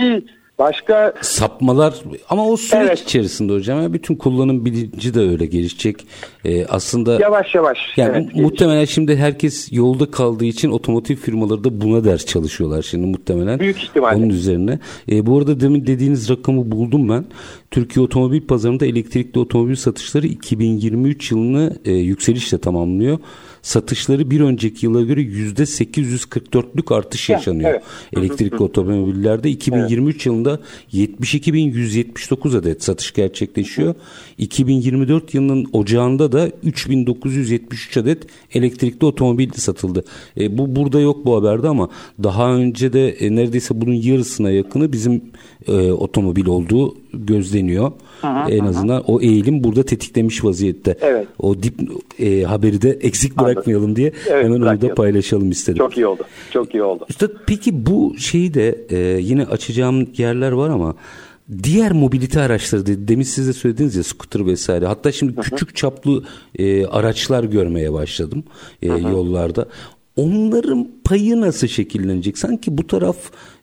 altındaki 0.00 0.34
Başka 0.58 1.14
sapmalar 1.20 1.94
ama 2.28 2.48
o 2.48 2.56
süreç 2.56 2.88
evet. 2.88 3.00
içerisinde 3.00 3.52
hocam 3.52 3.82
ya 3.82 3.92
bütün 3.92 4.14
kullanım 4.14 4.64
bilinci 4.64 5.14
de 5.14 5.20
öyle 5.20 5.46
gelişecek. 5.46 6.06
Ee, 6.44 6.66
aslında 6.66 7.20
yavaş 7.20 7.54
yavaş. 7.54 7.78
Yani 7.96 8.16
evet, 8.16 8.36
muhtemelen 8.36 8.76
gelişecek. 8.76 8.94
şimdi 8.94 9.16
herkes 9.16 9.72
yolda 9.72 10.10
kaldığı 10.10 10.44
için 10.44 10.70
otomotiv 10.70 11.16
firmaları 11.16 11.64
da 11.64 11.80
buna 11.80 12.04
ders 12.04 12.26
çalışıyorlar 12.26 12.82
şimdi 12.82 13.06
muhtemelen. 13.06 13.60
Büyük 13.60 13.82
ihtimalle. 13.82 14.16
Onun 14.16 14.28
üzerine. 14.28 14.78
Ee, 15.10 15.26
bu 15.26 15.38
arada 15.38 15.60
demin 15.60 15.86
dediğiniz 15.86 16.30
rakamı 16.30 16.70
buldum 16.70 17.08
ben. 17.08 17.24
Türkiye 17.70 18.04
otomobil 18.04 18.40
pazarında 18.40 18.86
elektrikli 18.86 19.38
otomobil 19.38 19.74
satışları 19.74 20.26
2023 20.26 21.30
yılını 21.30 21.76
e, 21.84 21.92
yükselişle 21.92 22.58
tamamlıyor 22.58 23.18
satışları 23.64 24.30
bir 24.30 24.40
önceki 24.40 24.86
yıla 24.86 25.02
göre 25.02 25.20
yüzde 25.20 25.62
844'lük 25.62 26.94
artış 26.94 27.30
yaşanıyor. 27.30 27.70
Evet. 27.70 27.82
Elektrikli 28.16 28.62
otomobillerde 28.62 29.50
2023 29.50 30.14
evet. 30.14 30.26
yılında 30.26 30.60
72.179 30.92 32.58
adet 32.58 32.84
satış 32.84 33.12
gerçekleşiyor. 33.12 33.94
2024 34.38 35.34
yılının 35.34 35.66
ocağında 35.72 36.32
da 36.32 36.50
3973 36.62 37.96
adet 37.96 38.22
elektrikli 38.54 39.04
otomobil 39.04 39.50
satıldı. 39.52 40.04
E, 40.40 40.58
bu 40.58 40.76
burada 40.76 41.00
yok 41.00 41.24
bu 41.24 41.36
haberde 41.36 41.68
ama 41.68 41.88
daha 42.22 42.54
önce 42.54 42.92
de 42.92 43.08
e, 43.08 43.36
neredeyse 43.36 43.80
bunun 43.80 43.94
yarısına 43.94 44.50
yakını 44.50 44.92
bizim 44.92 45.22
e, 45.68 45.92
otomobil 45.92 46.46
olduğu 46.46 47.03
gözleniyor. 47.18 47.92
Aha, 48.22 48.50
en 48.50 48.64
azından 48.64 48.94
aha. 48.94 49.04
o 49.06 49.20
eğilim 49.20 49.64
burada 49.64 49.82
tetiklemiş 49.82 50.44
vaziyette. 50.44 50.96
Evet. 51.00 51.26
O 51.38 51.62
dip 51.62 51.74
e, 52.18 52.42
haberi 52.42 52.82
de 52.82 52.90
eksik 52.90 53.38
bırakmayalım 53.38 53.96
diye 53.96 54.12
evet, 54.26 54.44
hemen 54.44 54.60
onu 54.60 54.80
da 54.80 54.94
paylaşalım 54.94 55.50
istedim. 55.50 55.78
Çok 55.78 55.96
iyi 55.96 56.06
oldu. 56.06 56.22
Çok 56.50 56.74
iyi 56.74 56.82
oldu. 56.82 57.06
Üstad 57.10 57.30
peki 57.46 57.86
bu 57.86 58.14
şeyi 58.18 58.54
de 58.54 58.86
e, 58.90 58.98
yine 59.20 59.44
açacağım 59.44 60.08
yerler 60.16 60.52
var 60.52 60.70
ama 60.70 60.94
diğer 61.62 61.92
mobilite 61.92 62.40
araçları 62.40 62.86
dedi. 62.86 63.08
Demin 63.08 63.22
siz 63.22 63.48
de 63.48 63.52
söylediniz 63.52 63.96
ya 63.96 64.02
scooter 64.02 64.46
vesaire. 64.46 64.86
Hatta 64.86 65.12
şimdi 65.12 65.32
Hı-hı. 65.32 65.42
küçük 65.42 65.76
çaplı 65.76 66.24
e, 66.58 66.86
araçlar 66.86 67.44
görmeye 67.44 67.92
başladım 67.92 68.44
e, 68.82 68.86
yollarda. 68.86 69.66
Onların 70.16 70.88
payı 71.04 71.40
nasıl 71.40 71.66
şekillenecek? 71.66 72.38
Sanki 72.38 72.78
bu 72.78 72.86
taraf 72.86 73.16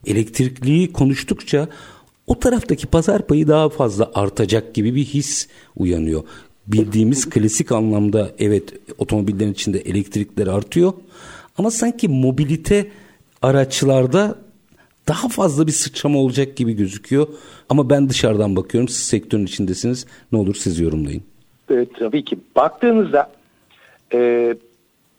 elektrikliği 0.06 0.92
konuştukça 0.92 1.68
o 2.32 2.38
taraftaki 2.38 2.86
pazar 2.86 3.26
payı 3.26 3.48
daha 3.48 3.68
fazla 3.68 4.10
artacak 4.14 4.74
gibi 4.74 4.94
bir 4.94 5.04
his 5.04 5.48
uyanıyor. 5.76 6.22
Bildiğimiz 6.66 7.30
klasik 7.30 7.72
anlamda 7.72 8.30
evet 8.38 8.74
otomobillerin 8.98 9.52
içinde 9.52 9.78
elektrikler 9.78 10.46
artıyor 10.46 10.92
ama 11.58 11.70
sanki 11.70 12.08
mobilite 12.08 12.90
araçlarda 13.42 14.34
daha 15.08 15.28
fazla 15.28 15.66
bir 15.66 15.72
sıçrama 15.72 16.18
olacak 16.18 16.56
gibi 16.56 16.72
gözüküyor. 16.72 17.28
Ama 17.68 17.90
ben 17.90 18.08
dışarıdan 18.08 18.56
bakıyorum. 18.56 18.88
Siz 18.88 19.06
sektörün 19.06 19.46
içindesiniz. 19.46 20.06
Ne 20.32 20.38
olur 20.38 20.54
siz 20.54 20.80
yorumlayın. 20.80 21.22
Evet, 21.70 21.88
tabii 21.98 22.24
ki. 22.24 22.38
Baktığınızda 22.56 23.30
e, 24.14 24.54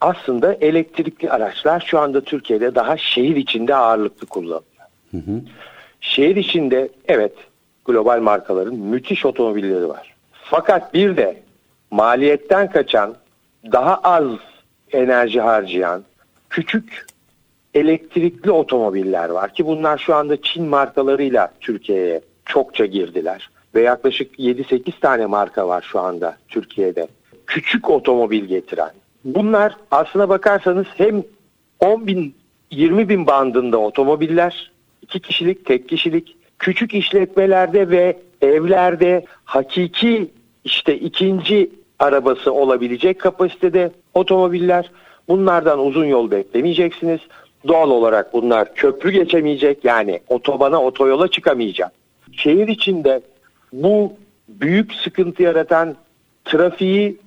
aslında 0.01 0.53
elektrikli 0.53 1.29
araçlar 1.29 1.83
şu 1.87 1.99
anda 1.99 2.21
Türkiye'de 2.21 2.75
daha 2.75 2.97
şehir 2.97 3.35
içinde 3.35 3.75
ağırlıklı 3.75 4.27
kullanılıyor. 4.27 4.63
Hı 5.11 5.17
hı. 5.17 5.41
Şehir 6.03 6.35
içinde 6.35 6.89
evet 7.07 7.31
global 7.85 8.19
markaların 8.21 8.75
müthiş 8.75 9.25
otomobilleri 9.25 9.89
var. 9.89 10.15
Fakat 10.31 10.93
bir 10.93 11.17
de 11.17 11.41
maliyetten 11.91 12.71
kaçan, 12.71 13.15
daha 13.71 13.95
az 13.95 14.23
enerji 14.91 15.41
harcayan, 15.41 16.03
küçük 16.49 17.05
elektrikli 17.73 18.51
otomobiller 18.51 19.29
var 19.29 19.53
ki 19.53 19.65
bunlar 19.65 19.97
şu 19.97 20.15
anda 20.15 20.41
Çin 20.41 20.65
markalarıyla 20.65 21.53
Türkiye'ye 21.61 22.21
çokça 22.45 22.85
girdiler. 22.85 23.49
Ve 23.75 23.81
yaklaşık 23.81 24.39
7-8 24.39 24.99
tane 24.99 25.25
marka 25.25 25.67
var 25.67 25.85
şu 25.91 25.99
anda 25.99 26.37
Türkiye'de. 26.47 27.07
Küçük 27.47 27.89
otomobil 27.89 28.45
getiren. 28.45 28.91
Bunlar 29.25 29.77
aslına 29.91 30.29
bakarsanız 30.29 30.87
hem 30.97 31.23
10 31.79 32.07
bin 32.07 32.35
20 32.71 33.09
bin 33.09 33.27
bandında 33.27 33.77
otomobiller 33.77 34.72
iki 35.03 35.19
kişilik, 35.19 35.65
tek 35.65 35.89
kişilik, 35.89 36.35
küçük 36.59 36.93
işletmelerde 36.93 37.89
ve 37.89 38.17
evlerde 38.41 39.25
hakiki 39.45 40.31
işte 40.63 40.97
ikinci 40.97 41.69
arabası 41.99 42.53
olabilecek 42.53 43.19
kapasitede 43.19 43.91
otomobiller. 44.13 44.91
Bunlardan 45.27 45.79
uzun 45.79 46.05
yol 46.05 46.31
beklemeyeceksiniz. 46.31 47.19
Doğal 47.67 47.89
olarak 47.89 48.33
bunlar 48.33 48.75
köprü 48.75 49.11
geçemeyecek 49.11 49.85
yani 49.85 50.19
otobana 50.27 50.83
otoyola 50.83 51.27
çıkamayacak. 51.27 51.91
Şehir 52.31 52.67
içinde 52.67 53.21
bu 53.73 54.13
büyük 54.47 54.93
sıkıntı 54.93 55.43
yaratan 55.43 55.95
trafiği 56.45 57.17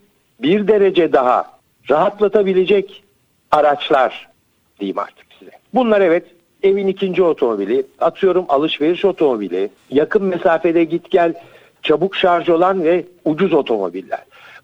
bir 0.43 0.69
derece 0.69 1.13
daha 1.13 1.59
rahatlatabilecek 1.91 3.03
araçlar 3.51 4.29
diyeyim 4.81 4.99
artık 4.99 5.27
size. 5.39 5.51
Bunlar 5.75 6.01
evet 6.01 6.25
evin 6.63 6.87
ikinci 6.87 7.23
otomobili, 7.23 7.87
atıyorum 8.01 8.45
alışveriş 8.49 9.05
otomobili, 9.05 9.71
yakın 9.91 10.25
mesafede 10.25 10.85
git 10.85 11.11
gel 11.11 11.35
çabuk 11.83 12.17
şarj 12.17 12.49
olan 12.49 12.85
ve 12.85 13.05
ucuz 13.25 13.53
otomobiller. 13.53 14.21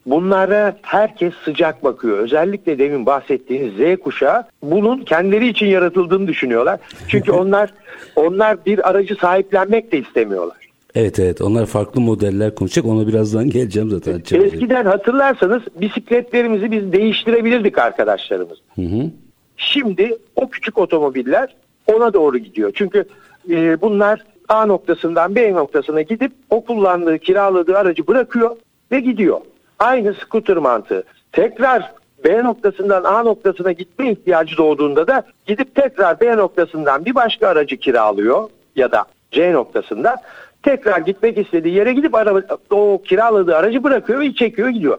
Bunlara 0.07 0.77
herkes 0.83 1.35
sıcak 1.45 1.85
bakıyor. 1.85 2.19
Özellikle 2.19 2.79
demin 2.79 3.07
bahsettiğiniz 3.07 3.73
Z 3.73 4.01
kuşağı 4.01 4.45
bunun 4.63 4.99
kendileri 4.99 5.49
için 5.49 5.67
yaratıldığını 5.67 6.27
düşünüyorlar. 6.27 6.81
Çünkü 7.09 7.33
onlar 7.43 7.75
onlar 8.17 8.67
bir 8.67 8.91
aracı 8.91 9.15
sahiplenmek 9.15 9.93
de 9.93 9.99
istemiyorlar. 9.99 10.57
Evet 10.95 11.19
evet 11.19 11.41
onlar 11.41 11.67
farklı 11.67 12.01
modeller 12.01 12.55
konuşacak 12.55 12.85
ona 12.85 13.07
birazdan 13.07 13.51
geleceğim 13.51 13.91
zaten. 13.91 14.15
Eskiden 14.15 14.85
hatırlarsanız 14.85 15.63
bisikletlerimizi 15.81 16.71
biz 16.71 16.93
değiştirebilirdik 16.93 17.79
arkadaşlarımız. 17.79 18.59
Hı 18.75 18.83
hı. 18.83 19.11
Şimdi 19.57 20.17
o 20.37 20.49
küçük 20.49 20.79
otomobiller 20.79 21.55
ona 21.87 22.15
doğru 22.15 22.39
gidiyor. 22.39 22.71
Çünkü 22.75 23.05
e, 23.51 23.81
bunlar 23.81 24.25
A 24.49 24.67
noktasından 24.67 25.35
B 25.35 25.53
noktasına 25.53 26.03
gidip 26.03 26.33
o 26.51 26.65
kullandığı 26.65 27.19
kiraladığı 27.19 27.79
aracı 27.79 28.07
bırakıyor 28.07 28.57
ve 28.93 29.01
gidiyor. 29.01 29.41
Aynı 29.79 30.15
scooter 30.15 30.57
mantığı. 30.57 31.03
Tekrar 31.33 31.93
B 32.25 32.45
noktasından 32.45 33.05
A 33.05 33.23
noktasına 33.23 33.73
gitme 33.73 34.11
ihtiyacı 34.11 34.57
doğduğunda 34.57 35.07
da 35.07 35.23
gidip 35.47 35.75
tekrar 35.75 36.21
B 36.21 36.37
noktasından 36.37 37.05
bir 37.05 37.15
başka 37.15 37.49
aracı 37.49 37.77
kiralıyor 37.77 38.49
ya 38.77 38.93
da 38.93 39.05
C 39.31 39.53
noktasında 39.53 40.17
tekrar 40.63 40.99
gitmek 40.99 41.39
istediği 41.39 41.75
yere 41.75 41.93
gidip 41.93 42.15
araba, 42.15 42.43
o 42.71 43.03
kiraladığı 43.05 43.57
aracı 43.57 43.85
bırakıyor 43.85 44.21
ve 44.21 44.35
çekiyor 44.35 44.69
gidiyor. 44.69 44.99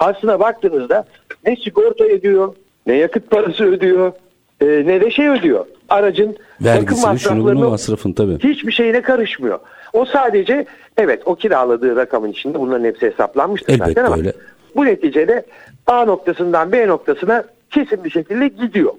Aslına 0.00 0.40
baktığınızda 0.40 1.04
ne 1.46 1.56
sigorta 1.56 2.04
ödüyor, 2.04 2.54
ne 2.86 2.94
yakıt 2.96 3.30
parası 3.30 3.64
ödüyor, 3.64 4.12
e, 4.60 4.66
ne 4.66 5.00
de 5.00 5.10
şey 5.10 5.28
ödüyor. 5.28 5.66
Aracın 5.92 6.36
bakım 6.60 7.00
masraflarını 7.00 7.68
masrafın 7.68 8.12
tabii. 8.12 8.38
hiçbir 8.38 8.72
şeyine 8.72 9.02
karışmıyor. 9.02 9.60
O 9.92 10.04
sadece 10.04 10.66
evet 10.96 11.22
o 11.24 11.34
kiraladığı 11.34 11.96
rakamın 11.96 12.28
içinde 12.32 12.58
bunların 12.58 12.84
hepsi 12.84 13.06
hesaplanmıştır 13.06 13.72
Elbette 13.72 13.88
zaten 13.90 14.04
ama 14.04 14.16
öyle. 14.16 14.32
bu 14.76 14.86
neticede 14.86 15.44
A 15.86 16.04
noktasından 16.04 16.72
B 16.72 16.86
noktasına 16.86 17.44
kesin 17.70 18.04
bir 18.04 18.10
şekilde 18.10 18.48
gidiyor. 18.48 18.92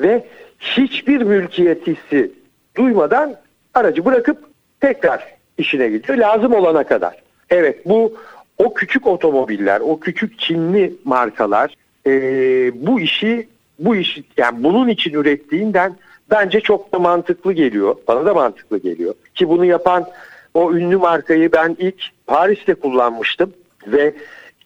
Ve 0.00 0.24
hiçbir 0.60 1.22
mülkiyet 1.22 1.86
hissi 1.86 2.30
duymadan 2.76 3.34
aracı 3.74 4.04
bırakıp 4.04 4.38
tekrar 4.80 5.24
işine 5.58 5.88
gidiyor 5.88 6.18
lazım 6.18 6.54
olana 6.54 6.84
kadar. 6.84 7.22
Evet 7.50 7.86
bu 7.86 8.16
o 8.58 8.74
küçük 8.74 9.06
otomobiller, 9.06 9.80
o 9.80 10.00
küçük 10.00 10.38
Çinli 10.38 10.94
markalar 11.04 11.74
e, 12.06 12.10
bu 12.86 13.00
işi 13.00 13.48
bu 13.78 13.96
işi 13.96 14.24
yani 14.36 14.64
bunun 14.64 14.88
için 14.88 15.12
ürettiğinden 15.12 15.96
bence 16.30 16.60
çok 16.60 16.92
da 16.92 16.98
mantıklı 16.98 17.52
geliyor. 17.52 17.96
Bana 18.08 18.26
da 18.26 18.34
mantıklı 18.34 18.78
geliyor. 18.78 19.14
Ki 19.34 19.48
bunu 19.48 19.64
yapan 19.64 20.06
o 20.54 20.72
ünlü 20.72 20.96
markayı 20.96 21.52
ben 21.52 21.76
ilk 21.78 22.02
Paris'te 22.26 22.74
kullanmıştım 22.74 23.52
ve 23.86 24.14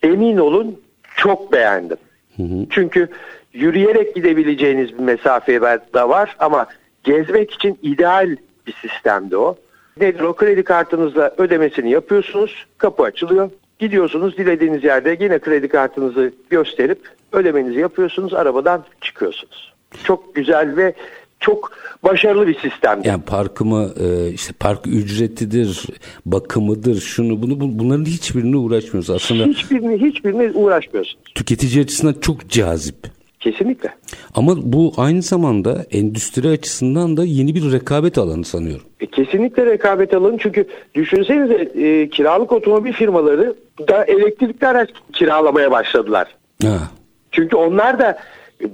emin 0.02 0.36
olun 0.36 0.80
çok 1.16 1.52
beğendim. 1.52 1.96
Hı 2.36 2.42
hı. 2.42 2.66
Çünkü 2.70 3.08
yürüyerek 3.52 4.14
gidebileceğiniz 4.14 4.98
bir 4.98 5.02
mesafe 5.02 5.60
de 5.62 6.08
var 6.08 6.36
ama 6.38 6.66
gezmek 7.04 7.50
için 7.50 7.78
ideal 7.82 8.36
bir 8.66 8.72
sistemdi 8.72 9.36
o. 9.36 9.56
Nedir 10.00 10.20
o 10.20 10.34
kredi 10.34 10.62
kartınızla 10.62 11.34
ödemesini 11.38 11.90
yapıyorsunuz, 11.90 12.66
kapı 12.78 13.02
açılıyor. 13.02 13.50
Gidiyorsunuz 13.78 14.36
dilediğiniz 14.36 14.84
yerde 14.84 15.16
yine 15.20 15.38
kredi 15.38 15.68
kartınızı 15.68 16.32
gösterip 16.50 16.98
ödemenizi 17.32 17.80
yapıyorsunuz, 17.80 18.34
arabadan 18.34 18.84
çıkıyorsunuz. 19.00 19.74
Çok 20.04 20.34
güzel 20.34 20.76
ve 20.76 20.94
çok 21.40 21.72
başarılı 22.04 22.46
bir 22.46 22.58
sistem. 22.58 23.00
Yani 23.04 23.22
parkımı 23.22 23.90
e, 24.00 24.30
işte 24.30 24.52
park 24.60 24.86
ücretidir, 24.86 25.86
bakımıdır, 26.26 27.00
şunu 27.00 27.42
bunu 27.42 27.78
bunların 27.78 28.04
hiçbirini 28.04 28.56
uğraşmıyoruz 28.56 29.10
aslında. 29.10 29.44
Hiçbirini 29.44 30.00
hiçbirini 30.00 30.50
uğraşmıyorsunuz. 30.54 31.24
Tüketici 31.34 31.84
açısından 31.84 32.14
çok 32.20 32.48
cazip. 32.48 32.96
Kesinlikle. 33.40 33.94
Ama 34.34 34.54
bu 34.56 34.92
aynı 34.96 35.22
zamanda 35.22 35.86
endüstri 35.90 36.48
açısından 36.48 37.16
da 37.16 37.24
yeni 37.24 37.54
bir 37.54 37.72
rekabet 37.72 38.18
alanı 38.18 38.44
sanıyorum. 38.44 38.86
E, 39.00 39.06
kesinlikle 39.06 39.66
rekabet 39.66 40.14
alanı 40.14 40.38
çünkü 40.38 40.66
düşünsenize 40.94 41.54
e, 41.54 42.08
kiralık 42.08 42.52
otomobil 42.52 42.92
firmaları 42.92 43.54
da 43.88 44.04
elektrikli 44.04 44.66
araç 44.66 44.90
kiralamaya 45.12 45.70
başladılar. 45.70 46.28
Ha. 46.62 46.90
Çünkü 47.32 47.56
onlar 47.56 47.98
da 47.98 48.18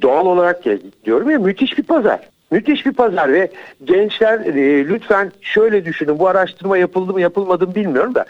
doğal 0.02 0.26
olarak 0.26 0.64
diyorum 1.04 1.30
ya 1.30 1.38
müthiş 1.38 1.78
bir 1.78 1.82
pazar. 1.82 2.20
Müthiş 2.50 2.86
bir 2.86 2.92
pazar 2.92 3.32
ve 3.32 3.50
gençler 3.84 4.40
e, 4.40 4.88
lütfen 4.88 5.32
şöyle 5.40 5.84
düşünün 5.84 6.18
bu 6.18 6.28
araştırma 6.28 6.78
yapıldı 6.78 7.12
mı 7.12 7.20
yapılmadı 7.20 7.66
mı 7.66 7.74
bilmiyorum 7.74 8.14
da 8.14 8.24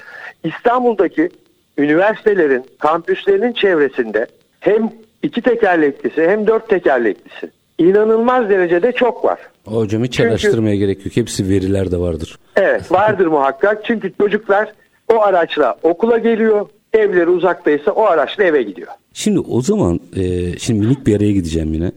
İstanbul'daki 0.45 1.31
üniversitelerin 1.79 2.65
kampüslerinin 2.79 3.53
çevresinde 3.53 4.27
hem 4.61 4.91
iki 5.23 5.43
tekerleklisi 5.43 6.29
hem 6.29 6.47
dört 6.47 6.69
tekerleklisi 6.69 7.51
inanılmaz 7.79 8.51
derecede 8.51 8.93
çok 8.93 9.25
var. 9.25 9.39
Hocam 9.65 10.05
hiç 10.05 10.13
Çünkü, 10.17 10.29
araştırmaya 10.31 10.77
gerek 10.77 11.07
yok. 11.07 11.17
Hepsi 11.17 11.49
verilerde 11.49 11.97
vardır. 11.99 12.39
Evet 12.57 12.93
vardır 12.93 13.27
muhakkak. 13.27 13.85
Çünkü 13.85 14.13
çocuklar 14.21 14.73
o 15.13 15.23
araçla 15.23 15.77
okula 15.83 16.19
geliyor. 16.19 16.69
Evleri 16.93 17.29
uzaktaysa 17.29 17.91
o 17.91 18.05
araçla 18.05 18.45
eve 18.45 18.63
gidiyor. 18.63 18.89
Şimdi 19.19 19.41
o 19.41 19.63
zaman 19.63 20.01
e, 20.17 20.59
şimdi 20.59 20.87
minik 20.87 21.07
bir 21.07 21.17
araya 21.17 21.33
gideceğim 21.33 21.75
yine. 21.75 21.93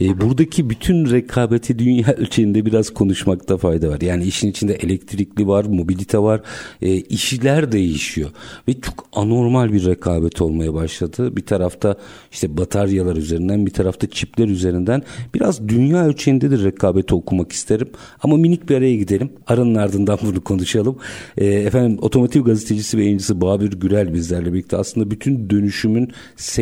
E, 0.00 0.20
buradaki 0.20 0.70
bütün 0.70 1.10
rekabeti 1.10 1.78
dünya 1.78 2.12
ölçeğinde 2.16 2.66
biraz 2.66 2.90
konuşmakta 2.90 3.56
fayda 3.56 3.88
var. 3.88 4.00
Yani 4.00 4.24
işin 4.24 4.48
içinde 4.48 4.74
elektrikli 4.74 5.46
var, 5.46 5.64
mobilite 5.64 6.18
var, 6.18 6.42
e, 6.82 6.94
işler 6.94 7.72
değişiyor 7.72 8.30
ve 8.68 8.80
çok 8.80 9.06
anormal 9.12 9.72
bir 9.72 9.86
rekabet 9.86 10.40
olmaya 10.42 10.74
başladı. 10.74 11.36
Bir 11.36 11.46
tarafta 11.46 11.96
işte 12.32 12.56
bataryalar 12.56 13.16
üzerinden, 13.16 13.66
bir 13.66 13.72
tarafta 13.72 14.06
çipler 14.06 14.48
üzerinden 14.48 15.02
biraz 15.34 15.68
dünya 15.68 16.06
ölçeğinde 16.06 16.50
de 16.50 16.64
rekabeti 16.64 17.14
okumak 17.14 17.52
isterim. 17.52 17.88
Ama 18.22 18.36
minik 18.36 18.68
bir 18.68 18.76
araya 18.76 18.96
gidelim. 18.96 19.30
Aranın 19.46 19.74
ardından 19.74 20.18
bunu 20.22 20.44
konuşalım. 20.44 20.96
E, 21.38 21.46
efendim 21.46 21.98
otomotiv 22.02 22.44
gazetecisi 22.44 22.98
ve 22.98 23.02
yayıncısı 23.02 23.40
Babür 23.40 23.72
Gürel 23.72 24.14
bizlerle 24.14 24.52
birlikte 24.52 24.76
aslında 24.76 25.10
bütün 25.10 25.50
dönüşümün 25.50 26.12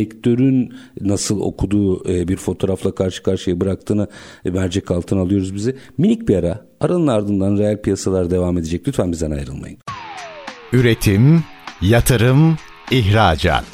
sektörün 0.03 0.75
nasıl 1.01 1.41
okuduğu 1.41 2.12
e, 2.12 2.29
bir 2.29 2.37
fotoğrafla 2.37 2.95
karşı 2.95 3.23
karşıya 3.23 3.61
bıraktığını 3.61 4.09
e, 4.45 4.51
mercek 4.51 4.91
altına 4.91 5.21
alıyoruz 5.21 5.55
bizi. 5.55 5.77
Minik 5.99 6.29
bir 6.29 6.37
ara. 6.37 6.67
Aranın 6.81 7.07
ardından 7.07 7.59
reel 7.59 7.83
piyasalar 7.83 8.31
devam 8.31 8.59
edecek. 8.59 8.88
Lütfen 8.88 9.12
bizden 9.12 9.31
ayrılmayın. 9.31 9.79
Üretim, 10.73 11.45
yatırım, 11.81 12.57
ihracat. 12.91 13.65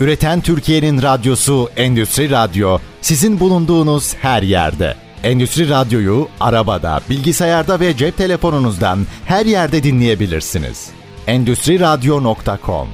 Üreten 0.00 0.40
Türkiye'nin 0.40 1.02
radyosu 1.02 1.68
Endüstri 1.76 2.30
Radyo 2.30 2.78
sizin 3.00 3.40
bulunduğunuz 3.40 4.14
her 4.14 4.42
yerde. 4.42 4.94
Endüstri 5.22 5.68
Radyo'yu 5.68 6.28
arabada, 6.40 7.00
bilgisayarda 7.10 7.80
ve 7.80 7.96
cep 7.96 8.16
telefonunuzdan 8.16 8.98
her 9.24 9.46
yerde 9.46 9.82
dinleyebilirsiniz. 9.82 10.90
Endüstri 11.26 11.80
Radyo.com 11.80 12.88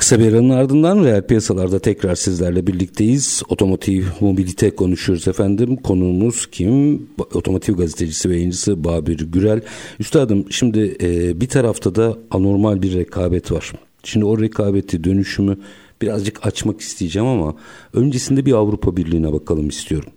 Kısa 0.00 0.18
bir 0.18 0.32
aranın 0.32 0.50
ardından 0.50 1.04
reel 1.04 1.26
piyasalarda 1.26 1.78
tekrar 1.78 2.14
sizlerle 2.14 2.66
birlikteyiz. 2.66 3.42
Otomotiv 3.48 4.04
mobilite 4.20 4.70
konuşuyoruz 4.70 5.28
efendim. 5.28 5.76
Konuğumuz 5.76 6.46
kim? 6.46 7.06
Otomotiv 7.34 7.76
gazetecisi 7.76 8.30
ve 8.30 8.34
yayıncısı 8.34 8.84
Babir 8.84 9.18
Gürel. 9.18 9.60
Üstadım 9.98 10.44
şimdi 10.50 10.96
e, 11.00 11.40
bir 11.40 11.48
tarafta 11.48 11.94
da 11.94 12.18
anormal 12.30 12.82
bir 12.82 12.94
rekabet 12.94 13.52
var. 13.52 13.72
Şimdi 14.04 14.24
o 14.24 14.40
rekabeti 14.40 15.04
dönüşümü 15.04 15.58
birazcık 16.02 16.46
açmak 16.46 16.80
isteyeceğim 16.80 17.28
ama 17.28 17.54
öncesinde 17.94 18.46
bir 18.46 18.52
Avrupa 18.52 18.96
Birliği'ne 18.96 19.32
bakalım 19.32 19.68
istiyorum. 19.68 20.10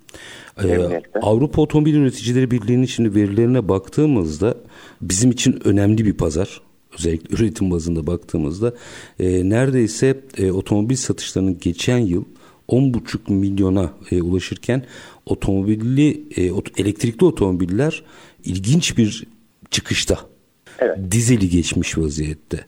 Ee, 0.64 1.02
Avrupa 1.22 1.62
Otomobil 1.62 1.96
Üreticileri 1.96 2.52
Birliği'nin 2.52 2.86
şimdi 2.86 3.16
verilerine 3.16 3.70
baktığımızda 3.70 4.56
bizim 5.02 5.32
için 5.32 5.60
önemli 5.64 6.06
bir 6.06 6.14
pazar 6.14 6.62
özellikle 6.98 7.36
üretim 7.36 7.72
bazında 7.72 8.08
baktığımızda 8.08 8.74
e, 9.20 9.50
neredeyse 9.50 10.22
e, 10.38 10.52
otomobil 10.52 10.96
satışlarının 10.96 11.58
geçen 11.62 11.98
yıl 11.98 12.24
10,5 12.70 13.34
milyona 13.34 13.94
e, 14.12 14.22
ulaşırken 14.22 14.86
otomobilli 15.26 16.24
e, 16.36 16.52
elektrikli 16.78 17.26
otomobiller 17.26 18.04
ilginç 18.44 18.98
bir 18.98 19.28
çıkışta. 19.72 20.33
Evet. 20.80 20.98
dizeli 21.12 21.50
geçmiş 21.50 21.98
vaziyette. 21.98 22.60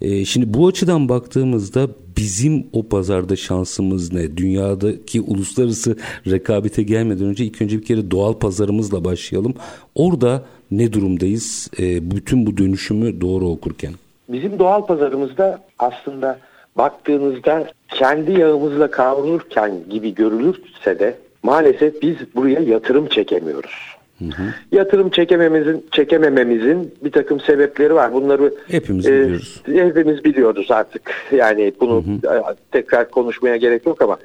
E, 0.00 0.24
şimdi 0.24 0.54
bu 0.54 0.66
açıdan 0.66 1.08
baktığımızda 1.08 1.88
bizim 2.16 2.66
o 2.72 2.88
pazarda 2.88 3.36
şansımız 3.36 4.12
ne? 4.12 4.36
Dünyadaki 4.36 5.20
uluslararası 5.20 5.96
rekabete 6.26 6.82
gelmeden 6.82 7.26
önce 7.26 7.44
ilk 7.44 7.62
önce 7.62 7.78
bir 7.78 7.84
kere 7.84 8.10
doğal 8.10 8.32
pazarımızla 8.32 9.04
başlayalım. 9.04 9.54
Orada 9.94 10.44
ne 10.70 10.92
durumdayız? 10.92 11.70
E, 11.78 12.10
bütün 12.10 12.46
bu 12.46 12.56
dönüşümü 12.56 13.20
doğru 13.20 13.48
okurken. 13.48 13.92
Bizim 14.28 14.58
doğal 14.58 14.86
pazarımızda 14.86 15.62
aslında 15.78 16.38
baktığınızda 16.76 17.72
kendi 17.88 18.40
yağımızla 18.40 18.90
kavrulurken 18.90 19.72
gibi 19.90 20.14
görülürse 20.14 20.98
de 20.98 21.18
maalesef 21.42 22.02
biz 22.02 22.16
buraya 22.34 22.60
yatırım 22.60 23.08
çekemiyoruz. 23.08 23.89
Hı 24.20 24.24
hı. 24.24 24.42
Yatırım 24.72 25.10
çekemememizin 25.10 25.86
çekemememizin 25.92 26.94
bir 27.04 27.12
takım 27.12 27.40
sebepleri 27.40 27.94
var. 27.94 28.12
Bunları 28.12 28.54
hepimiz 28.68 29.06
e, 29.06 29.12
biliyoruz. 29.12 29.62
Hepimiz 29.66 30.24
biliyoruz 30.24 30.70
artık. 30.70 31.14
Yani 31.32 31.72
bunu 31.80 32.04
hı 32.22 32.28
hı. 32.28 32.56
tekrar 32.72 33.10
konuşmaya 33.10 33.56
gerek 33.56 33.86
yok 33.86 34.02
ama 34.02 34.18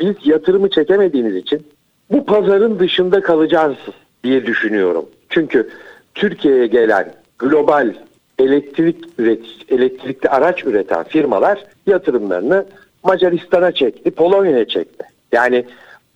biz 0.00 0.14
yatırımı 0.24 0.70
çekemediğimiz 0.70 1.36
için 1.36 1.66
bu 2.10 2.24
pazarın 2.26 2.78
dışında 2.78 3.20
kalacağız 3.20 3.76
diye 4.24 4.46
düşünüyorum. 4.46 5.06
Çünkü 5.28 5.68
Türkiye'ye 6.14 6.66
gelen 6.66 7.12
global 7.38 7.94
elektrik 8.38 8.96
üret, 9.18 9.44
elektrikli 9.68 10.28
araç 10.28 10.64
üreten 10.64 11.04
firmalar 11.04 11.64
yatırımlarını 11.86 12.64
Macaristan'a 13.02 13.72
çekti, 13.72 14.10
Polonya'ya 14.10 14.68
çekti. 14.68 15.04
Yani 15.32 15.64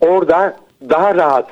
orada 0.00 0.56
daha 0.90 1.14
rahat 1.14 1.48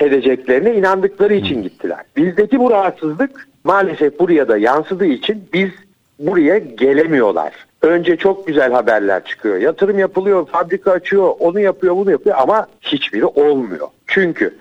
edeceklerine 0.00 0.74
inandıkları 0.74 1.34
için 1.34 1.62
gittiler. 1.62 1.98
Bizdeki 2.16 2.58
bu 2.58 2.70
rahatsızlık 2.70 3.48
maalesef 3.64 4.18
buraya 4.18 4.48
da 4.48 4.56
yansıdığı 4.56 5.06
için 5.06 5.44
biz 5.52 5.70
buraya 6.18 6.58
gelemiyorlar. 6.58 7.52
Önce 7.82 8.16
çok 8.16 8.46
güzel 8.46 8.72
haberler 8.72 9.24
çıkıyor. 9.24 9.56
Yatırım 9.56 9.98
yapılıyor, 9.98 10.46
fabrika 10.46 10.92
açıyor, 10.92 11.32
onu 11.38 11.60
yapıyor, 11.60 11.96
bunu 11.96 12.10
yapıyor 12.10 12.36
ama 12.38 12.66
hiçbiri 12.80 13.24
olmuyor. 13.24 13.88
Çünkü 14.06 14.54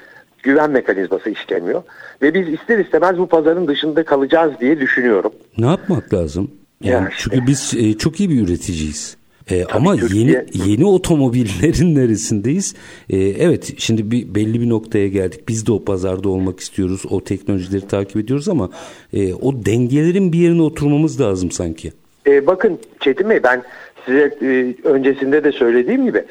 güven 0.43 0.71
mekanizması 0.71 1.29
istemiyor. 1.29 1.83
Ve 2.21 2.33
biz 2.33 2.47
ister 2.47 2.79
istemez 2.79 3.17
bu 3.17 3.27
pazarın 3.27 3.67
dışında 3.67 4.03
kalacağız 4.03 4.51
diye 4.61 4.79
düşünüyorum. 4.79 5.31
Ne 5.57 5.65
yapmak 5.65 6.13
lazım? 6.13 6.51
Yani 6.81 7.03
ya 7.03 7.09
işte. 7.09 7.29
Çünkü 7.31 7.47
biz 7.47 7.73
e, 7.77 7.97
çok 7.97 8.19
iyi 8.19 8.29
bir 8.29 8.47
üreticiyiz. 8.47 9.17
E, 9.51 9.65
ama 9.65 9.95
Türkiye... 9.95 10.21
yeni 10.21 10.45
yeni 10.69 10.85
otomobillerin 10.85 11.95
neresindeyiz? 11.95 12.75
E, 13.09 13.17
evet 13.17 13.73
şimdi 13.77 14.11
bir 14.11 14.35
belli 14.35 14.61
bir 14.61 14.69
noktaya 14.69 15.07
geldik. 15.07 15.49
Biz 15.49 15.67
de 15.67 15.71
o 15.71 15.83
pazarda 15.83 16.29
olmak 16.29 16.59
istiyoruz. 16.59 17.03
O 17.09 17.23
teknolojileri 17.23 17.87
takip 17.87 18.17
ediyoruz 18.17 18.49
ama 18.49 18.69
e, 19.13 19.33
o 19.33 19.65
dengelerin 19.65 20.33
bir 20.33 20.39
yerine 20.39 20.61
oturmamız 20.61 21.21
lazım 21.21 21.51
sanki. 21.51 21.91
E, 22.27 22.47
bakın 22.47 22.79
Çetin 22.99 23.29
Bey 23.29 23.43
ben 23.43 23.63
size 24.05 24.37
e, 24.41 24.75
öncesinde 24.83 25.43
de 25.43 25.51
söylediğim 25.51 26.05
gibi 26.05 26.23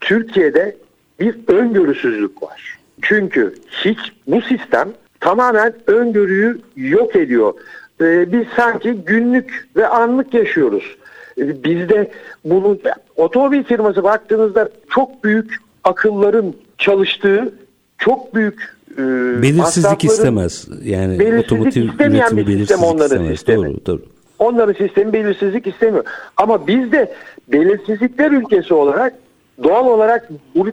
Türkiye'de 0.00 0.76
bir 1.20 1.34
öngörüsüzlük 1.48 2.42
var. 2.42 2.78
Çünkü 3.02 3.54
hiç 3.84 3.98
bu 4.26 4.42
sistem 4.42 4.88
tamamen 5.20 5.74
öngörüyü 5.86 6.60
yok 6.76 7.16
ediyor. 7.16 7.54
Ee, 8.00 8.32
biz 8.32 8.44
sanki 8.56 8.92
günlük 8.92 9.68
ve 9.76 9.86
anlık 9.86 10.34
yaşıyoruz. 10.34 10.96
Bizde 11.40 12.10
bunu 12.44 12.78
otomobil 13.16 13.62
firması 13.62 14.04
baktığınızda 14.04 14.68
çok 14.90 15.24
büyük 15.24 15.56
akılların 15.84 16.54
çalıştığı 16.78 17.52
çok 17.98 18.34
büyük 18.34 18.76
e, 18.92 19.02
belirsizlik 19.42 20.04
istemez. 20.04 20.68
Yani 20.84 21.18
belirsizlik 21.18 21.52
otomotiv 21.52 21.88
istemeyen 21.88 22.36
bir 22.36 22.58
sistem 22.58 22.82
onların 22.82 23.04
istemez. 23.04 23.28
sistemi. 23.28 23.66
Doğru, 23.66 23.86
doğru. 23.86 24.02
Onların 24.38 24.72
sistemi 24.86 25.12
belirsizlik 25.12 25.66
istemiyor. 25.66 26.04
Ama 26.36 26.66
biz 26.66 26.92
de 26.92 27.12
belirsizlikler 27.48 28.30
ülkesi 28.30 28.74
olarak 28.74 29.14
doğal 29.62 29.86
olarak 29.86 30.28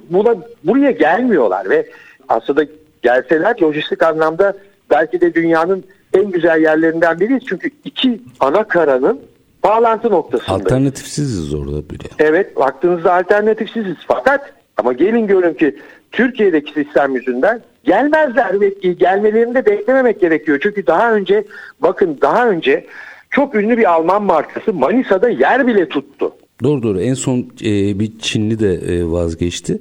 buna, 0.10 0.36
buraya 0.64 0.92
gelmiyorlar 0.92 1.70
ve 1.70 1.88
aslında 2.30 2.66
gelseler 3.02 3.62
lojistik 3.62 4.04
anlamda 4.04 4.54
belki 4.90 5.22
de 5.22 5.34
dünyanın 5.34 5.84
en 6.14 6.32
güzel 6.32 6.62
yerlerinden 6.62 7.20
biriyiz. 7.20 7.44
Çünkü 7.50 7.70
iki 7.86 8.22
ana 8.40 8.64
karanın 8.64 9.20
bağlantı 9.64 10.12
noktasında. 10.12 10.56
Alternatifsiziz 10.56 11.54
orada 11.54 11.90
bile. 11.90 12.08
Evet 12.20 12.56
baktığınızda 12.56 13.14
alternatifsiziz. 13.14 13.96
Fakat 14.08 14.54
ama 14.78 14.94
gelin 14.94 15.28
görün 15.28 15.54
ki 15.54 15.76
Türkiye'deki 16.12 16.74
sistem 16.74 17.16
yüzünden 17.16 17.62
gelmezler 17.84 18.62
ve 18.62 18.70
gelmelerini 18.92 19.56
de 19.56 19.66
beklememek 19.66 20.22
gerekiyor. 20.22 20.60
Çünkü 20.64 20.88
daha 20.88 21.14
önce 21.14 21.44
bakın 21.80 22.18
daha 22.22 22.50
önce 22.50 22.86
çok 23.30 23.56
ünlü 23.56 23.78
bir 23.78 23.92
Alman 23.92 24.24
markası 24.24 24.74
Manisa'da 24.74 25.30
yer 25.30 25.68
bile 25.68 25.90
tuttu. 25.90 26.34
Doğru 26.64 26.84
doğru 26.84 27.02
en 27.02 27.14
son 27.14 27.40
e, 27.64 28.00
bir 28.00 28.12
Çinli 28.20 28.60
de 28.60 28.74
e, 28.74 29.06
vazgeçti 29.06 29.74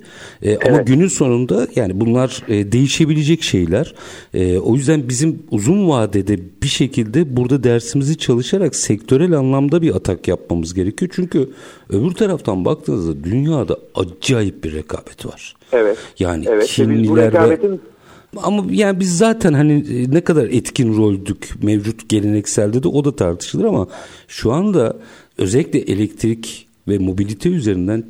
e, 0.42 0.50
evet. 0.50 0.68
ama 0.68 0.82
günün 0.82 1.08
sonunda 1.08 1.68
yani 1.76 2.00
bunlar 2.00 2.42
e, 2.48 2.72
değişebilecek 2.72 3.42
şeyler 3.42 3.94
e, 4.34 4.58
o 4.58 4.74
yüzden 4.74 5.08
bizim 5.08 5.42
uzun 5.50 5.88
vadede 5.88 6.38
bir 6.62 6.68
şekilde 6.68 7.36
burada 7.36 7.64
dersimizi 7.64 8.18
çalışarak 8.18 8.76
sektörel 8.76 9.32
anlamda 9.32 9.82
bir 9.82 9.94
atak 9.94 10.28
yapmamız 10.28 10.74
gerekiyor 10.74 11.10
çünkü 11.14 11.50
öbür 11.90 12.10
taraftan 12.10 12.64
baktığınızda 12.64 13.24
dünyada 13.24 13.78
acayip 13.94 14.64
bir 14.64 14.72
rekabet 14.72 15.26
var. 15.26 15.56
Evet. 15.72 15.98
Yani 16.18 16.44
evet. 16.48 16.68
Çinliler 16.68 17.50
ve 17.50 17.58
ama 18.42 18.64
yani 18.70 19.00
biz 19.00 19.18
zaten 19.18 19.52
hani 19.52 19.72
e, 19.72 20.10
ne 20.10 20.20
kadar 20.20 20.46
etkin 20.46 20.96
roldük 20.96 21.62
mevcut 21.62 22.08
gelenekselde 22.08 22.82
de 22.82 22.88
o 22.88 23.04
da 23.04 23.16
tartışılır 23.16 23.64
ama 23.64 23.88
şu 24.28 24.52
anda 24.52 24.96
özellikle 25.38 25.78
elektrik 25.78 26.65
ve 26.88 26.98
mobilite 26.98 27.48
üzerinden 27.48 28.04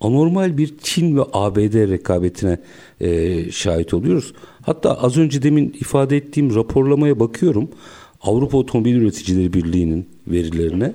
anormal 0.00 0.58
bir 0.58 0.74
Çin 0.82 1.16
ve 1.16 1.22
ABD 1.32 1.90
rekabetine 1.90 2.58
e, 3.00 3.50
şahit 3.50 3.94
oluyoruz. 3.94 4.32
Hatta 4.66 4.94
az 4.94 5.18
önce 5.18 5.42
demin 5.42 5.76
ifade 5.80 6.16
ettiğim 6.16 6.54
raporlamaya 6.54 7.20
bakıyorum. 7.20 7.68
Avrupa 8.22 8.58
Otomobil 8.58 8.94
Üreticileri 8.94 9.52
Birliği'nin 9.52 10.08
verilerine 10.26 10.92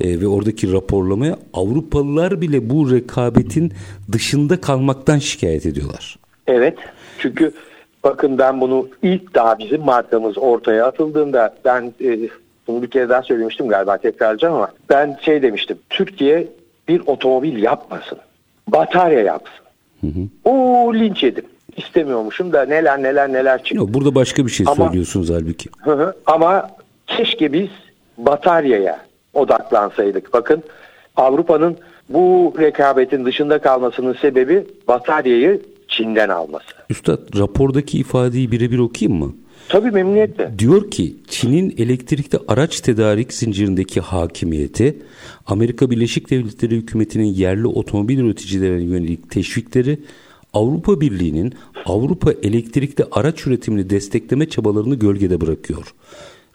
e, 0.00 0.20
ve 0.20 0.26
oradaki 0.26 0.72
raporlamaya 0.72 1.38
Avrupalılar 1.52 2.40
bile 2.40 2.70
bu 2.70 2.90
rekabetin 2.90 3.72
dışında 4.12 4.60
kalmaktan 4.60 5.18
şikayet 5.18 5.66
ediyorlar. 5.66 6.18
Evet 6.46 6.78
çünkü 7.18 7.52
bakın 8.04 8.38
ben 8.38 8.60
bunu 8.60 8.88
ilk 9.02 9.34
daha 9.34 9.58
bizim 9.58 9.82
markamız 9.82 10.38
ortaya 10.38 10.86
atıldığında 10.86 11.54
ben 11.64 11.92
e, 12.04 12.28
bunu 12.66 12.82
bir 12.82 12.90
kere 12.90 13.08
daha 13.08 13.22
söylemiştim 13.22 13.68
galiba 13.68 13.98
tekrarlayacağım 13.98 14.54
ama 14.54 14.68
ben 14.90 15.18
şey 15.22 15.42
demiştim 15.42 15.78
Türkiye 15.90 16.48
bir 16.88 17.02
otomobil 17.06 17.62
yapmasın. 17.62 18.18
Batarya 18.68 19.20
yapsın. 19.20 19.64
Hı 20.00 20.06
hı. 20.06 20.50
O 20.50 20.94
linç 20.94 21.22
yedim. 21.22 21.44
İstemiyormuşum 21.76 22.52
da 22.52 22.64
neler 22.64 23.02
neler 23.02 23.32
neler 23.32 23.58
çıktı. 23.58 23.76
Yok, 23.76 23.94
burada 23.94 24.14
başka 24.14 24.46
bir 24.46 24.50
şey 24.50 24.66
ama, 24.68 24.84
söylüyorsunuz 24.84 25.30
halbuki. 25.30 25.70
Hı 25.78 25.92
hı, 25.92 26.14
ama 26.26 26.70
keşke 27.06 27.52
biz 27.52 27.68
bataryaya 28.18 29.00
odaklansaydık. 29.34 30.32
Bakın 30.32 30.62
Avrupa'nın 31.16 31.76
bu 32.08 32.54
rekabetin 32.58 33.24
dışında 33.24 33.58
kalmasının 33.58 34.16
sebebi 34.20 34.66
bataryayı 34.88 35.62
Çin'den 35.88 36.28
alması. 36.28 36.66
Üstad 36.90 37.38
rapordaki 37.38 37.98
ifadeyi 37.98 38.52
birebir 38.52 38.78
okuyayım 38.78 39.18
mı? 39.18 39.34
Tabii 39.68 39.90
memnuniyetle. 39.90 40.58
Diyor 40.58 40.90
ki 40.90 41.16
Çin'in 41.28 41.74
elektrikli 41.78 42.38
araç 42.48 42.80
tedarik 42.80 43.32
zincirindeki 43.32 44.00
hakimiyeti, 44.00 44.98
Amerika 45.46 45.90
Birleşik 45.90 46.30
Devletleri 46.30 46.76
hükümetinin 46.76 47.34
yerli 47.34 47.66
otomobil 47.66 48.18
üreticilerine 48.18 48.82
yönelik 48.82 49.30
teşvikleri, 49.30 49.98
Avrupa 50.52 51.00
Birliği'nin 51.00 51.54
Avrupa 51.86 52.32
elektrikli 52.32 53.04
araç 53.12 53.46
üretimini 53.46 53.90
destekleme 53.90 54.48
çabalarını 54.48 54.94
gölgede 54.94 55.40
bırakıyor. 55.40 55.94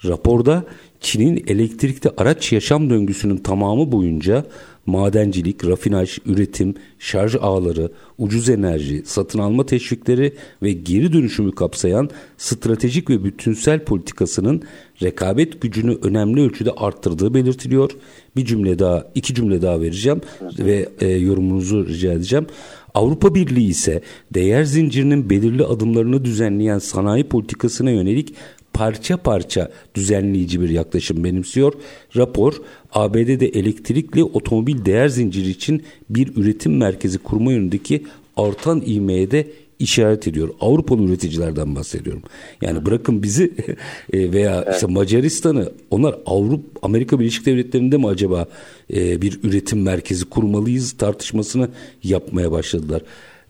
Raporda 0.06 0.66
Çin'in 1.04 1.44
elektrikli 1.48 2.10
araç 2.18 2.52
yaşam 2.52 2.90
döngüsünün 2.90 3.38
tamamı 3.38 3.92
boyunca 3.92 4.46
madencilik, 4.86 5.66
rafinaj, 5.66 6.18
üretim, 6.26 6.76
şarj 7.00 7.36
ağları, 7.42 7.92
ucuz 8.18 8.50
enerji, 8.50 9.04
satın 9.06 9.40
alma 9.40 9.66
teşvikleri 9.66 10.34
ve 10.62 10.72
geri 10.72 11.14
dönüşümü 11.14 11.52
kapsayan 11.52 12.10
stratejik 12.38 13.10
ve 13.10 13.24
bütünsel 13.24 13.86
politikasının 13.86 14.64
rekabet 15.02 15.62
gücünü 15.62 15.98
önemli 16.02 16.42
ölçüde 16.42 16.72
arttırdığı 16.72 17.34
belirtiliyor. 17.34 17.92
Bir 18.36 18.46
cümle 18.46 18.80
daha, 18.80 19.06
iki 19.16 19.36
cümle 19.36 19.62
daha 19.62 19.82
vereceğim 19.82 20.22
ve 20.60 20.90
e, 21.02 21.08
yorumunuzu 21.08 21.88
rica 21.88 22.12
edeceğim. 22.12 22.48
Avrupa 22.94 23.36
Birliği 23.36 23.68
ise 23.68 24.02
değer 24.34 24.64
zincirinin 24.64 25.30
belirli 25.30 25.64
adımlarını 25.64 26.26
düzenleyen 26.26 26.80
sanayi 26.80 27.24
politikasına 27.24 27.92
yönelik 27.92 28.36
parça 28.74 29.18
parça 29.18 29.72
düzenleyici 29.96 30.62
bir 30.62 30.70
yaklaşım 30.70 31.24
benimsiyor. 31.24 31.74
Rapor 32.16 32.54
ABD'de 32.94 33.48
elektrikli 33.48 34.24
otomobil 34.24 34.86
değer 34.86 35.08
zinciri 35.08 35.50
için 35.50 35.84
bir 36.10 36.36
üretim 36.36 36.78
merkezi 36.78 37.18
kurma 37.18 37.52
yönündeki 37.52 38.04
artan 38.38 38.82
ivmeye 38.82 39.32
de 39.32 39.48
işaret 39.80 40.28
ediyor. 40.28 40.50
Avrupalı 40.60 41.04
üreticilerden 41.04 41.76
bahsediyorum. 41.76 42.24
Yani 42.62 42.86
bırakın 42.86 43.24
bizi 43.24 43.54
e, 44.14 44.32
veya 44.32 44.66
işte 44.74 44.88
Macaristan'ı 44.88 45.72
onlar 45.92 46.16
Avrupa 46.26 46.64
Amerika 46.82 47.20
Birleşik 47.20 47.46
Devletleri'nde 47.46 47.98
mi 47.98 48.08
acaba 48.08 48.46
e, 48.94 49.22
bir 49.22 49.40
üretim 49.44 49.82
merkezi 49.82 50.26
kurmalıyız 50.26 50.92
tartışmasını 50.92 51.70
yapmaya 52.04 52.52
başladılar. 52.52 53.02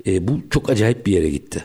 E, 0.07 0.28
bu 0.28 0.39
çok 0.49 0.69
acayip 0.69 1.05
bir 1.05 1.11
yere 1.11 1.30
gitti. 1.30 1.63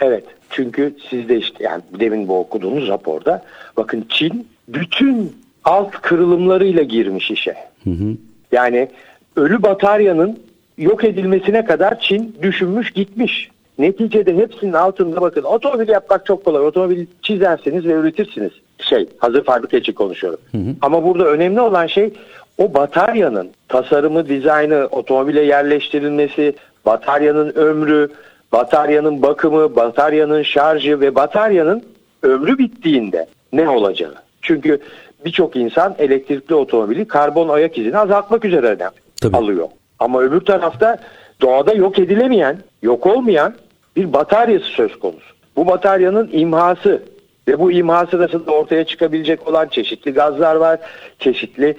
Evet. 0.00 0.24
Çünkü 0.50 0.94
siz 1.10 1.28
de 1.28 1.36
işte 1.36 1.64
yani 1.64 1.82
demin 2.00 2.28
bu 2.28 2.38
okuduğunuz 2.38 2.88
raporda 2.88 3.42
bakın 3.76 4.06
Çin 4.08 4.46
bütün 4.68 5.36
alt 5.64 5.90
kırılımlarıyla 5.90 6.82
girmiş 6.82 7.30
işe. 7.30 7.54
Hı 7.84 7.90
hı. 7.90 8.16
Yani 8.52 8.88
ölü 9.36 9.62
bataryanın 9.62 10.38
yok 10.78 11.04
edilmesine 11.04 11.64
kadar 11.64 12.00
Çin 12.00 12.36
düşünmüş 12.42 12.90
gitmiş. 12.90 13.50
Neticede 13.78 14.36
hepsinin 14.36 14.72
altında 14.72 15.20
bakın 15.20 15.42
otomobil 15.42 15.88
yapmak 15.88 16.26
çok 16.26 16.44
kolay. 16.44 16.66
Otomobil 16.66 17.06
çizersiniz 17.22 17.84
ve 17.84 17.92
üretirsiniz. 17.92 18.52
Şey 18.78 19.08
hazır 19.18 19.44
fabrika 19.44 19.76
için 19.76 19.92
konuşuyorum. 19.92 20.40
Hı 20.52 20.58
hı. 20.58 20.74
Ama 20.82 21.04
burada 21.04 21.24
önemli 21.24 21.60
olan 21.60 21.86
şey 21.86 22.12
o 22.58 22.74
bataryanın 22.74 23.50
tasarımı, 23.68 24.28
dizaynı, 24.28 24.88
otomobile 24.90 25.40
yerleştirilmesi, 25.40 26.54
bataryanın 26.86 27.52
ömrü, 27.54 28.08
bataryanın 28.52 29.22
bakımı, 29.22 29.76
bataryanın 29.76 30.42
şarjı 30.42 31.00
ve 31.00 31.14
bataryanın 31.14 31.82
ömrü 32.22 32.58
bittiğinde 32.58 33.26
ne 33.52 33.68
olacağı. 33.68 34.14
Çünkü 34.42 34.80
birçok 35.24 35.56
insan 35.56 35.94
elektrikli 35.98 36.54
otomobili 36.54 37.04
karbon 37.08 37.48
ayak 37.48 37.78
izini 37.78 37.98
azaltmak 37.98 38.44
üzere 38.44 38.78
Tabii. 39.20 39.36
alıyor. 39.36 39.68
Ama 39.98 40.20
öbür 40.20 40.40
tarafta 40.40 40.98
doğada 41.40 41.72
yok 41.72 41.98
edilemeyen, 41.98 42.58
yok 42.82 43.06
olmayan 43.06 43.54
bir 43.96 44.12
bataryası 44.12 44.66
söz 44.66 44.98
konusu. 44.98 45.34
Bu 45.56 45.66
bataryanın 45.66 46.30
imhası 46.32 47.02
ve 47.48 47.60
bu 47.60 47.72
imha 47.72 48.06
sırasında 48.06 48.50
ortaya 48.50 48.84
çıkabilecek 48.84 49.48
olan 49.48 49.68
çeşitli 49.68 50.10
gazlar 50.10 50.56
var, 50.56 50.80
çeşitli 51.18 51.76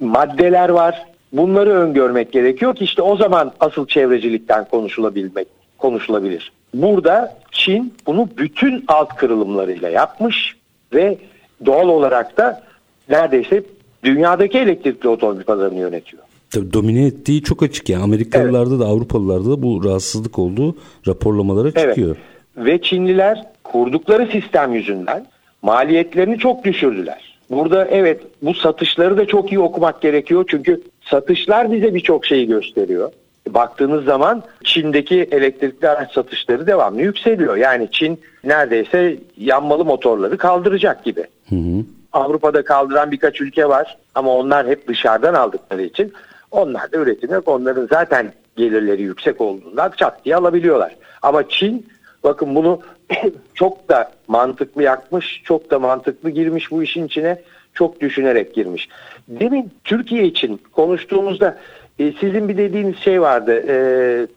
maddeler 0.00 0.68
var. 0.68 1.06
Bunları 1.32 1.70
öngörmek 1.70 2.32
gerekiyor 2.32 2.74
ki 2.74 2.84
işte 2.84 3.02
o 3.02 3.16
zaman 3.16 3.52
asıl 3.60 3.86
çevrecilikten 3.86 4.64
konuşulabilmek 4.64 5.57
konuşulabilir. 5.78 6.52
Burada 6.74 7.38
Çin 7.52 7.94
bunu 8.06 8.28
bütün 8.38 8.84
alt 8.88 9.16
kırılımlarıyla 9.16 9.88
yapmış 9.88 10.56
ve 10.94 11.18
doğal 11.66 11.88
olarak 11.88 12.36
da 12.36 12.62
neredeyse 13.08 13.62
dünyadaki 14.04 14.58
elektrikli 14.58 15.08
otomobil 15.08 15.42
pazarını 15.42 15.78
yönetiyor. 15.78 16.22
Tabii 16.50 16.72
domine 16.72 17.06
ettiği 17.06 17.42
çok 17.42 17.62
açık 17.62 17.88
yani 17.88 18.02
Amerikalılarda 18.02 18.70
evet. 18.70 18.80
da 18.80 18.86
Avrupalılarda 18.86 19.50
da 19.50 19.62
bu 19.62 19.84
rahatsızlık 19.84 20.38
olduğu 20.38 20.76
raporlamalara 21.06 21.72
çıkıyor. 21.72 22.16
Evet. 22.56 22.66
Ve 22.66 22.82
Çinliler 22.82 23.44
kurdukları 23.64 24.26
sistem 24.32 24.74
yüzünden 24.74 25.26
maliyetlerini 25.62 26.38
çok 26.38 26.64
düşürdüler. 26.64 27.38
Burada 27.50 27.84
evet 27.84 28.20
bu 28.42 28.54
satışları 28.54 29.16
da 29.16 29.26
çok 29.26 29.52
iyi 29.52 29.58
okumak 29.58 30.02
gerekiyor 30.02 30.44
çünkü 30.48 30.82
satışlar 31.00 31.72
bize 31.72 31.94
birçok 31.94 32.26
şeyi 32.26 32.46
gösteriyor 32.46 33.12
baktığınız 33.54 34.04
zaman 34.04 34.42
Çin'deki 34.64 35.28
elektrikli 35.30 35.88
araç 35.88 36.12
satışları 36.12 36.66
devamlı 36.66 37.02
yükseliyor. 37.02 37.56
Yani 37.56 37.88
Çin 37.90 38.20
neredeyse 38.44 39.16
yanmalı 39.36 39.84
motorları 39.84 40.38
kaldıracak 40.38 41.04
gibi. 41.04 41.24
Hı 41.48 41.56
hı. 41.56 41.84
Avrupa'da 42.12 42.64
kaldıran 42.64 43.10
birkaç 43.10 43.40
ülke 43.40 43.68
var 43.68 43.96
ama 44.14 44.34
onlar 44.34 44.66
hep 44.66 44.88
dışarıdan 44.88 45.34
aldıkları 45.34 45.82
için 45.82 46.12
onlar 46.50 46.92
da 46.92 46.96
üretim 46.96 47.32
yok. 47.32 47.48
Onların 47.48 47.86
zaten 47.90 48.32
gelirleri 48.56 49.02
yüksek 49.02 49.40
olduğundan 49.40 49.92
çat 49.96 50.24
diye 50.24 50.36
alabiliyorlar. 50.36 50.96
Ama 51.22 51.48
Çin 51.48 51.86
bakın 52.24 52.54
bunu 52.54 52.80
çok 53.54 53.88
da 53.88 54.12
mantıklı 54.28 54.82
yakmış, 54.82 55.42
çok 55.44 55.70
da 55.70 55.78
mantıklı 55.78 56.30
girmiş 56.30 56.70
bu 56.70 56.82
işin 56.82 57.06
içine, 57.06 57.42
çok 57.74 58.00
düşünerek 58.00 58.54
girmiş. 58.54 58.88
Demin 59.28 59.70
Türkiye 59.84 60.24
için 60.24 60.60
konuştuğumuzda 60.72 61.58
e, 61.98 62.12
sizin 62.20 62.48
bir 62.48 62.56
dediğiniz 62.56 62.96
şey 62.96 63.20
vardı. 63.20 63.64
E, 63.68 63.76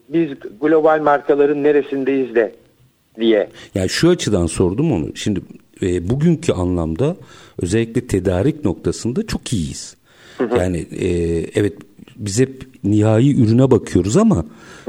biz 0.09 0.29
global 0.61 1.01
markaların 1.01 1.63
neresindeyiz 1.63 2.35
de 2.35 2.55
diye. 3.19 3.49
Yani 3.75 3.89
şu 3.89 4.09
açıdan 4.09 4.45
sordum 4.45 4.91
onu. 4.91 5.15
Şimdi 5.15 5.41
e, 5.81 6.09
bugünkü 6.09 6.53
anlamda 6.53 7.15
özellikle 7.61 8.07
tedarik 8.07 8.65
noktasında 8.65 9.27
çok 9.27 9.53
iyiyiz. 9.53 9.95
Hı 10.37 10.43
hı. 10.43 10.57
Yani 10.57 10.77
e, 10.77 11.07
evet 11.55 11.73
biz 12.15 12.39
hep 12.39 12.63
nihai 12.83 13.41
ürüne 13.43 13.71
bakıyoruz 13.71 14.17
ama 14.17 14.45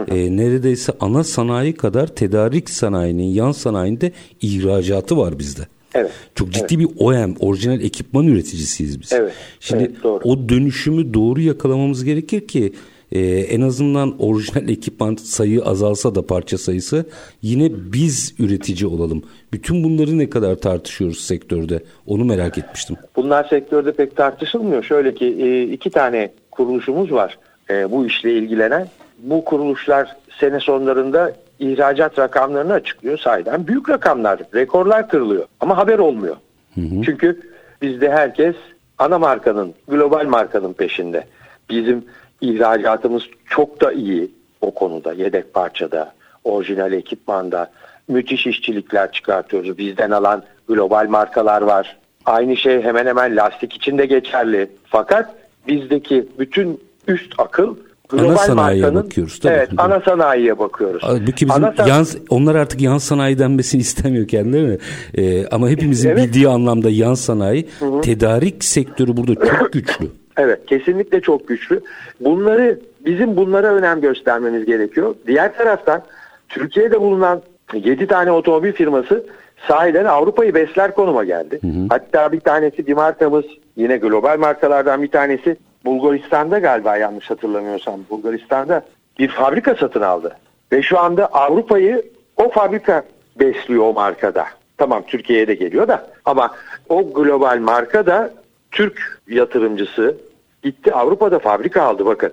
e, 0.08 0.36
neredeyse 0.36 0.92
ana 1.00 1.24
sanayi 1.24 1.72
kadar 1.74 2.06
tedarik 2.06 2.70
sanayinin 2.70 3.28
yan 3.28 3.52
sanayinde 3.52 4.12
ihracatı 4.40 5.16
var 5.16 5.38
bizde. 5.38 5.62
Evet. 5.94 6.10
Çok 6.34 6.50
ciddi 6.50 6.74
evet. 6.74 6.78
bir 6.78 6.88
OEM, 6.98 7.36
orijinal 7.40 7.80
ekipman 7.80 8.26
üreticisiyiz 8.26 9.00
biz. 9.00 9.12
Evet. 9.12 9.32
Şimdi 9.60 9.82
evet, 9.82 10.02
doğru. 10.02 10.24
o 10.24 10.48
dönüşümü 10.48 11.14
doğru 11.14 11.40
yakalamamız 11.40 12.04
gerekir 12.04 12.48
ki 12.48 12.72
e, 13.12 13.20
en 13.28 13.60
azından 13.60 14.14
orijinal 14.18 14.68
ekipman 14.68 15.14
sayı 15.14 15.64
azalsa 15.64 16.14
da 16.14 16.26
parça 16.26 16.58
sayısı 16.58 17.04
yine 17.42 17.70
biz 17.92 18.34
üretici 18.38 18.86
olalım. 18.86 19.22
Bütün 19.52 19.84
bunları 19.84 20.18
ne 20.18 20.30
kadar 20.30 20.54
tartışıyoruz 20.54 21.20
sektörde 21.20 21.80
onu 22.06 22.24
merak 22.24 22.58
etmiştim. 22.58 22.96
Bunlar 23.16 23.48
sektörde 23.48 23.92
pek 23.92 24.16
tartışılmıyor. 24.16 24.82
Şöyle 24.82 25.14
ki 25.14 25.26
e, 25.26 25.62
iki 25.62 25.90
tane 25.90 26.32
kuruluşumuz 26.50 27.12
var 27.12 27.38
e, 27.70 27.90
bu 27.90 28.06
işle 28.06 28.32
ilgilenen. 28.32 28.88
Bu 29.18 29.44
kuruluşlar 29.44 30.16
sene 30.40 30.60
sonlarında 30.60 31.32
ihracat 31.62 32.18
rakamlarını 32.18 32.72
açıklıyor. 32.72 33.18
Sahiden 33.18 33.66
büyük 33.66 33.88
rakamlar, 33.88 34.40
rekorlar 34.54 35.08
kırılıyor 35.08 35.46
ama 35.60 35.76
haber 35.76 35.98
olmuyor. 35.98 36.36
Hı 36.74 36.80
hı. 36.80 37.02
Çünkü 37.04 37.40
bizde 37.82 38.10
herkes 38.10 38.54
ana 38.98 39.18
markanın, 39.18 39.74
global 39.88 40.26
markanın 40.26 40.72
peşinde. 40.72 41.24
Bizim 41.70 42.04
ihracatımız 42.40 43.22
çok 43.46 43.80
da 43.80 43.92
iyi 43.92 44.30
o 44.60 44.74
konuda, 44.74 45.12
yedek 45.12 45.54
parçada, 45.54 46.12
orijinal 46.44 46.92
ekipmanda. 46.92 47.70
Müthiş 48.08 48.46
işçilikler 48.46 49.12
çıkartıyoruz. 49.12 49.78
Bizden 49.78 50.10
alan 50.10 50.42
global 50.68 51.08
markalar 51.08 51.62
var. 51.62 51.96
Aynı 52.26 52.56
şey 52.56 52.82
hemen 52.82 53.06
hemen 53.06 53.36
lastik 53.36 53.74
için 53.74 53.98
de 53.98 54.06
geçerli. 54.06 54.70
Fakat 54.84 55.34
bizdeki 55.68 56.28
bütün 56.38 56.80
üst 57.08 57.34
akıl 57.38 57.76
Global 58.12 58.30
ana 58.30 58.36
sanayiye 58.36 58.84
markanın, 58.84 59.04
bakıyoruz 59.04 59.40
tabii. 59.40 59.52
Evet, 59.52 59.68
ana 59.76 60.00
sanayiye 60.00 60.58
bakıyoruz. 60.58 61.02
Halbuki 61.04 61.48
bizim 61.48 61.64
ana 61.64 61.74
yan, 61.88 62.06
onlar 62.28 62.54
artık 62.54 62.80
yan 62.80 62.98
sanayi 62.98 63.38
denmesini 63.38 63.80
istemiyor 63.86 64.28
kendileri. 64.28 64.78
Ee, 65.18 65.46
ama 65.46 65.68
hepimizin 65.68 66.10
evet. 66.10 66.18
bildiği 66.18 66.48
anlamda 66.48 66.90
yan 66.90 67.14
sanayi, 67.14 67.68
hı 67.78 67.86
hı. 67.86 68.00
tedarik 68.00 68.64
sektörü 68.64 69.16
burada 69.16 69.34
çok 69.34 69.72
güçlü. 69.72 70.06
Evet, 70.36 70.66
kesinlikle 70.66 71.20
çok 71.20 71.48
güçlü. 71.48 71.80
Bunları 72.20 72.80
bizim 73.04 73.36
bunlara 73.36 73.74
önem 73.74 74.00
göstermemiz 74.00 74.64
gerekiyor. 74.64 75.14
Diğer 75.26 75.56
taraftan 75.56 76.02
Türkiye'de 76.48 77.00
bulunan 77.00 77.42
7 77.74 78.06
tane 78.06 78.32
otomobil 78.32 78.72
firması 78.72 79.24
sahiden 79.68 80.04
Avrupa'yı 80.04 80.54
besler 80.54 80.94
konuma 80.94 81.24
geldi. 81.24 81.58
Hı 81.62 81.66
hı. 81.66 81.86
Hatta 81.88 82.32
bir 82.32 82.40
tanesi 82.40 82.86
bir 82.86 82.92
markamız 82.92 83.44
yine 83.76 83.96
global 83.96 84.38
markalardan 84.38 85.02
bir 85.02 85.10
tanesi 85.10 85.56
Bulgaristan'da 85.84 86.58
galiba 86.58 86.96
yanlış 86.96 87.30
hatırlamıyorsam 87.30 88.00
Bulgaristan'da 88.10 88.82
bir 89.18 89.28
fabrika 89.28 89.74
satın 89.74 90.00
aldı. 90.00 90.36
Ve 90.72 90.82
şu 90.82 90.98
anda 90.98 91.26
Avrupa'yı 91.26 92.02
o 92.36 92.50
fabrika 92.50 93.04
besliyor 93.40 93.84
o 93.84 93.92
markada. 93.92 94.46
Tamam 94.78 95.02
Türkiye'ye 95.06 95.48
de 95.48 95.54
geliyor 95.54 95.88
da 95.88 96.06
ama 96.24 96.54
o 96.88 97.12
global 97.12 97.58
marka 97.58 98.06
da 98.06 98.30
Türk 98.70 99.20
yatırımcısı 99.28 100.16
gitti 100.62 100.92
Avrupa'da 100.92 101.38
fabrika 101.38 101.82
aldı 101.82 102.06
bakın. 102.06 102.32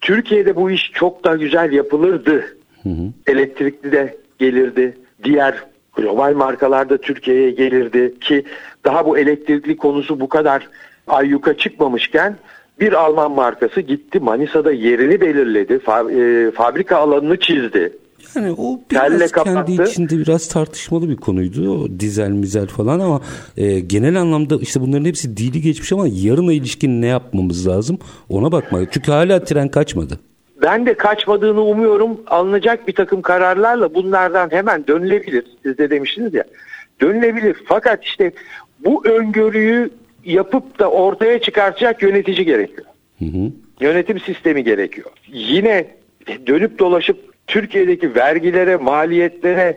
Türkiye'de 0.00 0.56
bu 0.56 0.70
iş 0.70 0.92
çok 0.92 1.24
da 1.24 1.36
güzel 1.36 1.72
yapılırdı. 1.72 2.56
Hı 2.82 2.88
hı. 2.88 3.12
Elektrikli 3.26 3.92
de 3.92 4.16
gelirdi. 4.38 4.96
Diğer 5.24 5.64
global 5.96 6.34
markalarda 6.34 6.98
Türkiye'ye 6.98 7.50
gelirdi 7.50 8.20
ki 8.20 8.44
daha 8.84 9.06
bu 9.06 9.18
elektrikli 9.18 9.76
konusu 9.76 10.20
bu 10.20 10.28
kadar 10.28 10.68
ayyuka 11.06 11.56
çıkmamışken 11.56 12.36
bir 12.80 12.92
Alman 12.92 13.32
markası 13.32 13.80
gitti 13.80 14.20
Manisa'da 14.20 14.72
yerini 14.72 15.20
belirledi. 15.20 15.72
E, 15.72 16.50
fabrika 16.50 16.96
alanını 16.96 17.36
çizdi. 17.36 17.92
Yani 18.34 18.54
o 18.58 18.80
biraz 18.90 19.32
kendi 19.32 19.82
içinde 19.82 20.18
biraz 20.18 20.48
tartışmalı 20.48 21.08
bir 21.08 21.16
konuydu. 21.16 21.70
O 21.70 22.00
dizel 22.00 22.30
mizel 22.30 22.66
falan 22.66 23.00
ama 23.00 23.20
e, 23.56 23.80
genel 23.80 24.20
anlamda 24.20 24.56
işte 24.60 24.80
bunların 24.80 25.04
hepsi 25.04 25.36
dili 25.36 25.60
geçmiş 25.60 25.92
ama 25.92 26.06
yarına 26.08 26.52
ilişkin 26.52 27.02
ne 27.02 27.06
yapmamız 27.06 27.68
lazım 27.68 27.98
ona 28.28 28.52
bakmak. 28.52 28.92
Çünkü 28.92 29.12
hala 29.12 29.44
tren 29.44 29.68
kaçmadı. 29.68 30.20
Ben 30.62 30.86
de 30.86 30.94
kaçmadığını 30.94 31.60
umuyorum. 31.60 32.20
Alınacak 32.26 32.88
bir 32.88 32.94
takım 32.94 33.22
kararlarla 33.22 33.94
bunlardan 33.94 34.50
hemen 34.52 34.86
dönülebilir. 34.86 35.44
Siz 35.62 35.78
de 35.78 35.90
demiştiniz 35.90 36.34
ya. 36.34 36.44
Dönülebilir. 37.00 37.56
Fakat 37.66 38.04
işte 38.04 38.32
bu 38.84 39.06
öngörüyü 39.06 39.90
yapıp 40.24 40.78
da 40.78 40.90
ortaya 40.90 41.40
çıkartacak 41.40 42.02
yönetici 42.02 42.44
gerekiyor. 42.44 42.86
Hı 43.18 43.24
hı. 43.24 43.52
Yönetim 43.80 44.20
sistemi 44.20 44.64
gerekiyor. 44.64 45.10
Yine 45.26 45.86
dönüp 46.46 46.78
dolaşıp 46.78 47.32
Türkiye'deki 47.46 48.14
vergilere, 48.14 48.76
maliyetlere 48.76 49.76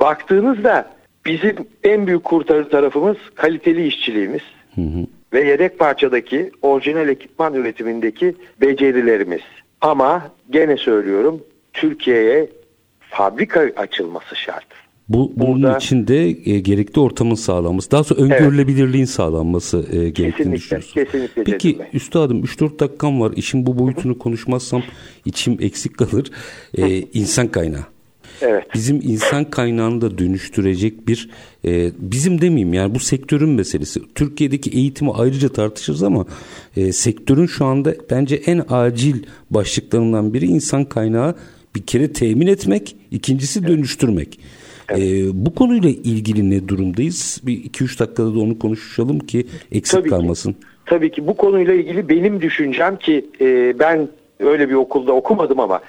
baktığınızda 0.00 0.90
bizim 1.26 1.56
en 1.84 2.06
büyük 2.06 2.24
kurtarı 2.24 2.68
tarafımız 2.68 3.16
kaliteli 3.34 3.86
işçiliğimiz. 3.86 4.42
Hı 4.74 4.80
hı. 4.80 5.06
Ve 5.32 5.48
yedek 5.48 5.78
parçadaki 5.78 6.50
orijinal 6.62 7.08
ekipman 7.08 7.54
üretimindeki 7.54 8.34
becerilerimiz. 8.60 9.40
Ama 9.80 10.30
gene 10.50 10.76
söylüyorum 10.76 11.42
Türkiye'ye 11.72 12.48
fabrika 13.00 13.60
açılması 13.76 14.36
şart. 14.36 14.66
Bu, 15.08 15.32
bunun 15.36 15.62
Burada, 15.62 15.76
için 15.76 16.06
de 16.06 16.28
e, 16.50 16.60
gerekli 16.60 17.00
ortamın 17.00 17.34
sağlanması, 17.34 17.90
daha 17.90 18.04
sonra 18.04 18.20
öngörülebilirliğin 18.20 19.04
evet. 19.04 19.14
sağlanması 19.14 19.78
e, 19.78 19.96
gerektiğini 19.96 20.32
kesinlikle, 20.32 20.56
düşünüyorsun. 20.56 20.94
Kesinlikle. 20.94 21.44
Peki 21.44 21.78
üstadım 21.92 22.44
3-4 22.44 22.78
dakikam 22.78 23.20
var. 23.20 23.32
İşin 23.36 23.66
bu 23.66 23.78
boyutunu 23.78 24.18
konuşmazsam 24.18 24.82
içim 25.24 25.56
eksik 25.60 25.98
kalır. 25.98 26.30
E, 26.78 27.00
insan 27.00 27.48
kaynağı. 27.48 27.84
Evet. 28.40 28.64
Bizim 28.74 29.00
insan 29.02 29.50
kaynağını 29.50 30.00
da 30.00 30.18
dönüştürecek 30.18 31.08
bir 31.08 31.30
e, 31.64 31.92
bizim 31.98 32.40
demeyeyim 32.40 32.74
yani 32.74 32.94
bu 32.94 32.98
sektörün 32.98 33.48
meselesi. 33.48 34.00
Türkiye'deki 34.14 34.70
eğitimi 34.70 35.12
ayrıca 35.12 35.48
tartışırız 35.48 36.02
ama 36.02 36.26
e, 36.76 36.92
sektörün 36.92 37.46
şu 37.46 37.64
anda 37.64 37.94
bence 38.10 38.36
en 38.36 38.62
acil 38.68 39.22
başlıklarından 39.50 40.34
biri 40.34 40.46
insan 40.46 40.84
kaynağı 40.84 41.34
bir 41.76 41.82
kere 41.82 42.12
temin 42.12 42.46
etmek, 42.46 42.96
ikincisi 43.10 43.66
dönüştürmek. 43.66 44.38
Evet. 44.88 45.02
Ee, 45.02 45.28
bu 45.32 45.54
konuyla 45.54 45.88
ilgili 45.88 46.50
ne 46.50 46.68
durumdayız? 46.68 47.40
Bir 47.42 47.52
iki 47.52 47.84
üç 47.84 48.00
dakikada 48.00 48.34
da 48.34 48.40
onu 48.40 48.58
konuşalım 48.58 49.18
ki 49.18 49.46
eksik 49.72 49.98
Tabii 49.98 50.08
kalmasın. 50.08 50.52
Ki. 50.52 50.58
Tabii 50.86 51.10
ki 51.10 51.26
bu 51.26 51.36
konuyla 51.36 51.74
ilgili 51.74 52.08
benim 52.08 52.42
düşüncem 52.42 52.96
ki 52.96 53.26
e, 53.40 53.78
ben 53.78 54.08
öyle 54.40 54.68
bir 54.68 54.74
okulda 54.74 55.12
okumadım 55.12 55.60
ama 55.60 55.80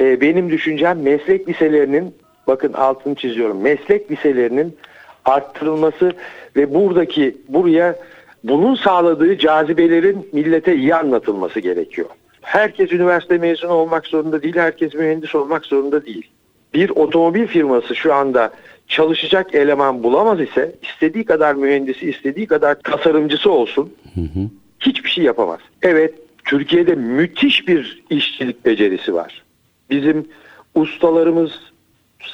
e, 0.00 0.20
benim 0.20 0.50
düşüncem 0.50 1.02
meslek 1.02 1.48
liselerinin 1.48 2.14
bakın 2.46 2.72
altını 2.72 3.14
çiziyorum 3.14 3.60
meslek 3.60 4.10
liselerinin 4.10 4.76
arttırılması 5.24 6.12
ve 6.56 6.74
buradaki 6.74 7.36
buraya 7.48 7.96
bunun 8.44 8.74
sağladığı 8.74 9.38
cazibelerin 9.38 10.28
millete 10.32 10.76
iyi 10.76 10.94
anlatılması 10.94 11.60
gerekiyor. 11.60 12.08
Herkes 12.40 12.92
üniversite 12.92 13.38
mezunu 13.38 13.72
olmak 13.72 14.06
zorunda 14.06 14.42
değil, 14.42 14.56
herkes 14.56 14.94
mühendis 14.94 15.34
olmak 15.34 15.66
zorunda 15.66 16.06
değil. 16.06 16.30
Bir 16.76 16.90
otomobil 16.90 17.46
firması 17.46 17.96
şu 17.96 18.14
anda 18.14 18.50
çalışacak 18.88 19.54
eleman 19.54 20.02
bulamaz 20.02 20.40
ise 20.40 20.72
istediği 20.82 21.24
kadar 21.24 21.54
mühendisi, 21.54 22.10
istediği 22.10 22.46
kadar 22.46 22.74
tasarımcısı 22.74 23.50
olsun 23.50 23.92
hı 24.14 24.20
hı. 24.20 24.48
hiçbir 24.80 25.08
şey 25.08 25.24
yapamaz. 25.24 25.60
Evet 25.82 26.14
Türkiye'de 26.44 26.94
müthiş 26.94 27.68
bir 27.68 28.02
işçilik 28.10 28.64
becerisi 28.64 29.14
var. 29.14 29.42
Bizim 29.90 30.28
ustalarımız 30.74 31.50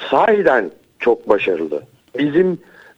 sahiden 0.09 0.71
çok 0.99 1.29
başarılı. 1.29 1.83
Bizim 2.19 2.57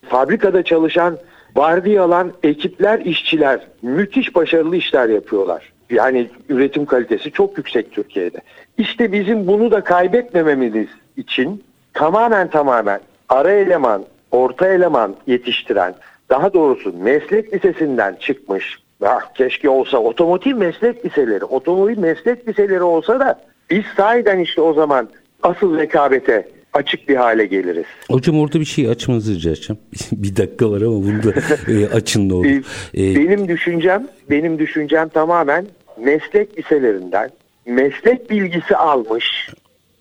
fabrikada 0.09 0.63
çalışan 0.63 1.17
vardiyalan 1.55 2.33
ekipler, 2.43 2.99
işçiler 2.99 3.67
müthiş 3.81 4.35
başarılı 4.35 4.75
işler 4.75 5.09
yapıyorlar. 5.09 5.73
Yani 5.89 6.29
üretim 6.49 6.85
kalitesi 6.85 7.31
çok 7.31 7.57
yüksek 7.57 7.91
Türkiye'de. 7.91 8.37
İşte 8.77 9.11
bizim 9.11 9.47
bunu 9.47 9.71
da 9.71 9.83
kaybetmememiz 9.83 10.87
için 11.17 11.63
tamamen 11.93 12.49
tamamen 12.49 12.99
ara 13.29 13.51
eleman, 13.51 14.05
orta 14.31 14.67
eleman 14.67 15.15
yetiştiren, 15.27 15.95
daha 16.29 16.53
doğrusu 16.53 16.93
meslek 16.93 17.53
lisesinden 17.53 18.17
çıkmış, 18.19 18.79
ah, 19.01 19.33
keşke 19.33 19.69
olsa 19.69 19.97
otomotiv 19.97 20.57
meslek 20.57 21.05
liseleri, 21.05 21.45
otomobil 21.45 21.97
meslek 21.97 22.47
liseleri 22.47 22.83
olsa 22.83 23.19
da 23.19 23.41
biz 23.69 23.83
sahiden 23.97 24.39
işte 24.39 24.61
o 24.61 24.73
zaman 24.73 25.09
asıl 25.43 25.77
rekabete 25.77 26.47
açık 26.73 27.09
bir 27.09 27.15
hale 27.15 27.45
geliriz. 27.45 27.85
Hocam 28.11 28.39
orada 28.39 28.59
bir 28.59 28.65
şey 28.65 28.89
açmanızı 28.89 29.35
rica 29.35 29.49
edeceğim. 29.49 29.81
bir 30.11 30.35
dakika 30.35 30.71
var 30.71 30.81
ama 30.81 30.95
bunu 30.95 31.23
da 31.23 31.33
e, 31.71 31.89
açın 31.89 32.29
da 32.29 32.35
olur. 32.35 32.45
E, 32.93 33.15
benim 33.15 33.47
düşüncem, 33.47 34.07
benim 34.29 34.59
düşüncem 34.59 35.09
tamamen 35.09 35.65
meslek 35.97 36.59
liselerinden 36.59 37.29
meslek 37.65 38.29
bilgisi 38.29 38.75
almış 38.75 39.49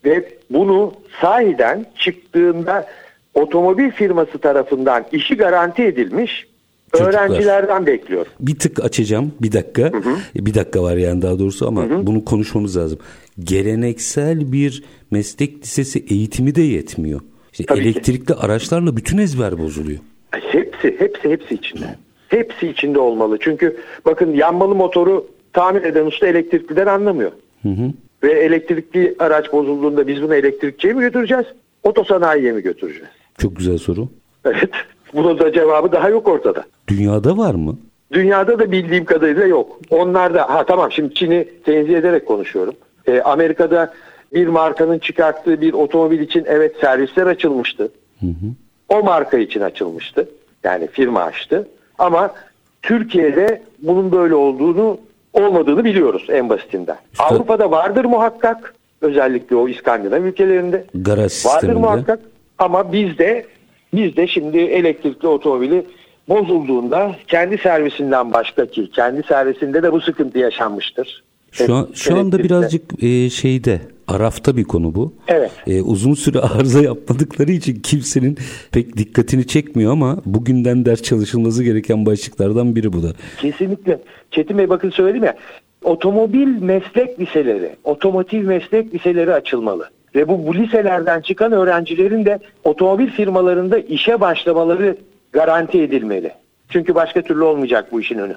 ve 0.04 0.28
bunu 0.50 0.92
sahiden 1.20 1.86
çıktığında 1.98 2.86
otomobil 3.34 3.90
firması 3.90 4.38
tarafından 4.38 5.04
işi 5.12 5.36
garanti 5.36 5.82
edilmiş 5.82 6.46
Çocuklar. 6.92 7.10
öğrencilerden 7.10 7.86
bekliyorum. 7.86 8.32
Bir 8.40 8.58
tık 8.58 8.84
açacağım 8.84 9.32
bir 9.42 9.52
dakika. 9.52 9.82
Hı 9.82 9.96
hı. 9.96 10.16
Bir 10.34 10.54
dakika 10.54 10.82
var 10.82 10.96
yani 10.96 11.22
daha 11.22 11.38
doğrusu 11.38 11.68
ama 11.68 11.82
hı 11.82 11.94
hı. 11.94 12.06
bunu 12.06 12.24
konuşmamız 12.24 12.76
lazım. 12.76 12.98
Geleneksel 13.44 14.52
bir 14.52 14.84
meslek 15.10 15.62
lisesi 15.62 16.04
eğitimi 16.10 16.54
de 16.54 16.62
yetmiyor. 16.62 17.20
İşte 17.52 17.64
Tabii 17.66 17.80
elektrikli 17.80 18.26
ki. 18.26 18.34
araçlarla 18.34 18.96
bütün 18.96 19.18
ezber 19.18 19.58
bozuluyor. 19.58 19.98
Hepsi, 20.30 20.96
hepsi, 20.98 21.30
hepsi 21.30 21.54
içinde. 21.54 21.96
Hepsi 22.28 22.68
içinde 22.68 22.98
olmalı. 22.98 23.38
Çünkü 23.40 23.76
bakın 24.04 24.34
yanmalı 24.34 24.74
motoru 24.74 25.26
tamir 25.52 25.82
eden 25.82 26.06
usta 26.06 26.26
elektrikliden 26.26 26.86
anlamıyor. 26.86 27.32
Hı 27.62 27.68
hı. 27.68 27.92
Ve 28.24 28.32
elektrikli 28.32 29.14
araç 29.18 29.52
bozulduğunda 29.52 30.06
biz 30.06 30.22
bunu 30.22 30.34
elektrikçiye 30.34 30.92
mi 30.92 31.00
götüreceğiz? 31.00 31.44
Otosanayiye 31.82 32.52
mi 32.52 32.62
götüreceğiz? 32.62 33.08
Çok 33.38 33.56
güzel 33.56 33.78
soru. 33.78 34.08
Evet. 34.44 34.70
Bunun 35.14 35.38
da 35.38 35.52
cevabı 35.52 35.92
daha 35.92 36.08
yok 36.08 36.28
ortada. 36.28 36.64
Dünyada 36.88 37.36
var 37.38 37.54
mı? 37.54 37.78
Dünyada 38.12 38.58
da 38.58 38.72
bildiğim 38.72 39.04
kadarıyla 39.04 39.46
yok. 39.46 39.80
Onlar 39.90 40.34
da 40.34 40.50
ha 40.50 40.66
tamam 40.66 40.92
şimdi 40.92 41.14
Çin'i 41.14 41.48
tenzih 41.64 41.96
ederek 41.96 42.26
konuşuyorum. 42.26 42.74
Ee, 43.06 43.20
Amerika'da 43.20 43.94
bir 44.34 44.46
markanın 44.46 44.98
çıkarttığı 44.98 45.60
bir 45.60 45.72
otomobil 45.72 46.20
için 46.20 46.44
evet 46.46 46.76
servisler 46.80 47.26
açılmıştı. 47.26 47.88
Hı 48.20 48.26
hı. 48.26 48.46
O 48.88 49.02
marka 49.02 49.38
için 49.38 49.60
açılmıştı. 49.60 50.28
Yani 50.64 50.86
firma 50.86 51.22
açtı. 51.22 51.68
Ama 51.98 52.34
Türkiye'de 52.82 53.62
bunun 53.82 54.12
böyle 54.12 54.34
olduğunu 54.34 54.98
olmadığını 55.34 55.84
biliyoruz 55.84 56.26
en 56.28 56.48
basitinden. 56.48 56.96
Avrupa'da 57.18 57.70
vardır 57.70 58.04
muhakkak. 58.04 58.74
Özellikle 59.00 59.56
o 59.56 59.68
İskandinav 59.68 60.22
ülkelerinde. 60.22 60.84
Garaj 60.94 61.32
sisteminde. 61.32 61.66
Vardır 61.66 61.80
muhakkak. 61.80 62.20
Ama 62.58 62.92
bizde 62.92 63.46
bizde 63.92 64.26
şimdi 64.26 64.58
elektrikli 64.58 65.26
otomobili 65.26 65.86
bozulduğunda 66.28 67.16
kendi 67.26 67.58
servisinden 67.58 68.32
başka 68.32 68.66
ki 68.66 68.90
kendi 68.90 69.22
servisinde 69.22 69.82
de 69.82 69.92
bu 69.92 70.00
sıkıntı 70.00 70.38
yaşanmıştır. 70.38 71.24
Şu, 71.54 71.74
an, 71.74 71.88
şu 71.94 72.16
anda 72.16 72.38
birazcık 72.38 73.02
e, 73.02 73.30
şeyde 73.30 73.80
arafta 74.08 74.56
bir 74.56 74.64
konu 74.64 74.94
bu. 74.94 75.14
Evet. 75.28 75.50
E, 75.66 75.82
uzun 75.82 76.14
süre 76.14 76.38
arıza 76.58 76.82
yapmadıkları 76.82 77.52
için 77.52 77.80
kimsenin 77.80 78.38
pek 78.72 78.96
dikkatini 78.96 79.46
çekmiyor 79.46 79.92
ama 79.92 80.18
bugünden 80.26 80.84
ders 80.84 81.02
çalışılması 81.02 81.64
gereken 81.64 82.06
başlıklardan 82.06 82.76
biri 82.76 82.92
bu 82.92 83.02
da. 83.02 83.12
Kesinlikle. 83.40 83.98
Çetin 84.30 84.58
Bey 84.58 84.68
bakın 84.68 84.90
söyledim 84.90 85.24
ya 85.24 85.36
otomobil 85.84 86.46
meslek 86.46 87.20
liseleri, 87.20 87.70
otomotiv 87.84 88.46
meslek 88.46 88.94
liseleri 88.94 89.32
açılmalı. 89.32 89.88
Ve 90.14 90.28
bu, 90.28 90.46
bu 90.46 90.54
liselerden 90.54 91.20
çıkan 91.20 91.52
öğrencilerin 91.52 92.24
de 92.24 92.38
otomobil 92.64 93.10
firmalarında 93.10 93.78
işe 93.78 94.20
başlamaları 94.20 94.96
garanti 95.32 95.82
edilmeli. 95.82 96.32
Çünkü 96.68 96.94
başka 96.94 97.22
türlü 97.22 97.42
olmayacak 97.42 97.92
bu 97.92 98.00
işin 98.00 98.18
önü. 98.18 98.36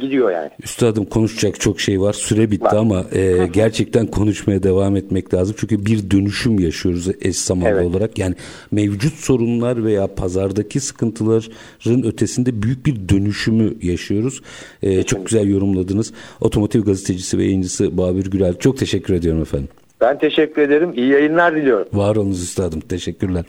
Gidiyor 0.00 0.30
yani. 0.30 0.50
Üstadım 0.64 1.04
konuşacak 1.04 1.60
çok 1.60 1.80
şey 1.80 2.00
var. 2.00 2.12
Süre 2.12 2.50
bitti 2.50 2.64
var. 2.64 2.76
ama 2.76 3.04
e, 3.12 3.46
gerçekten 3.52 4.06
konuşmaya 4.06 4.62
devam 4.62 4.96
etmek 4.96 5.34
lazım. 5.34 5.56
Çünkü 5.58 5.86
bir 5.86 6.10
dönüşüm 6.10 6.58
yaşıyoruz 6.58 7.08
eş 7.20 7.36
zamanlı 7.36 7.68
evet. 7.68 7.86
olarak. 7.86 8.18
Yani 8.18 8.34
mevcut 8.70 9.14
sorunlar 9.14 9.84
veya 9.84 10.14
pazardaki 10.14 10.80
sıkıntıların 10.80 12.02
ötesinde 12.06 12.62
büyük 12.62 12.86
bir 12.86 13.08
dönüşümü 13.08 13.74
yaşıyoruz. 13.82 14.42
E, 14.82 15.02
çok 15.02 15.26
güzel 15.26 15.48
yorumladınız. 15.48 16.12
Otomotiv 16.40 16.84
gazetecisi 16.84 17.38
ve 17.38 17.44
yayıncısı 17.44 17.98
Babür 17.98 18.30
Gürel. 18.30 18.58
Çok 18.58 18.78
teşekkür 18.78 19.14
ediyorum 19.14 19.42
efendim. 19.42 19.68
Ben 20.00 20.18
teşekkür 20.18 20.62
ederim. 20.62 20.92
İyi 20.96 21.08
yayınlar 21.08 21.56
diliyorum. 21.56 21.88
Var 21.92 22.16
olunuz 22.16 22.42
üstadım. 22.42 22.80
Teşekkürler. 22.80 23.44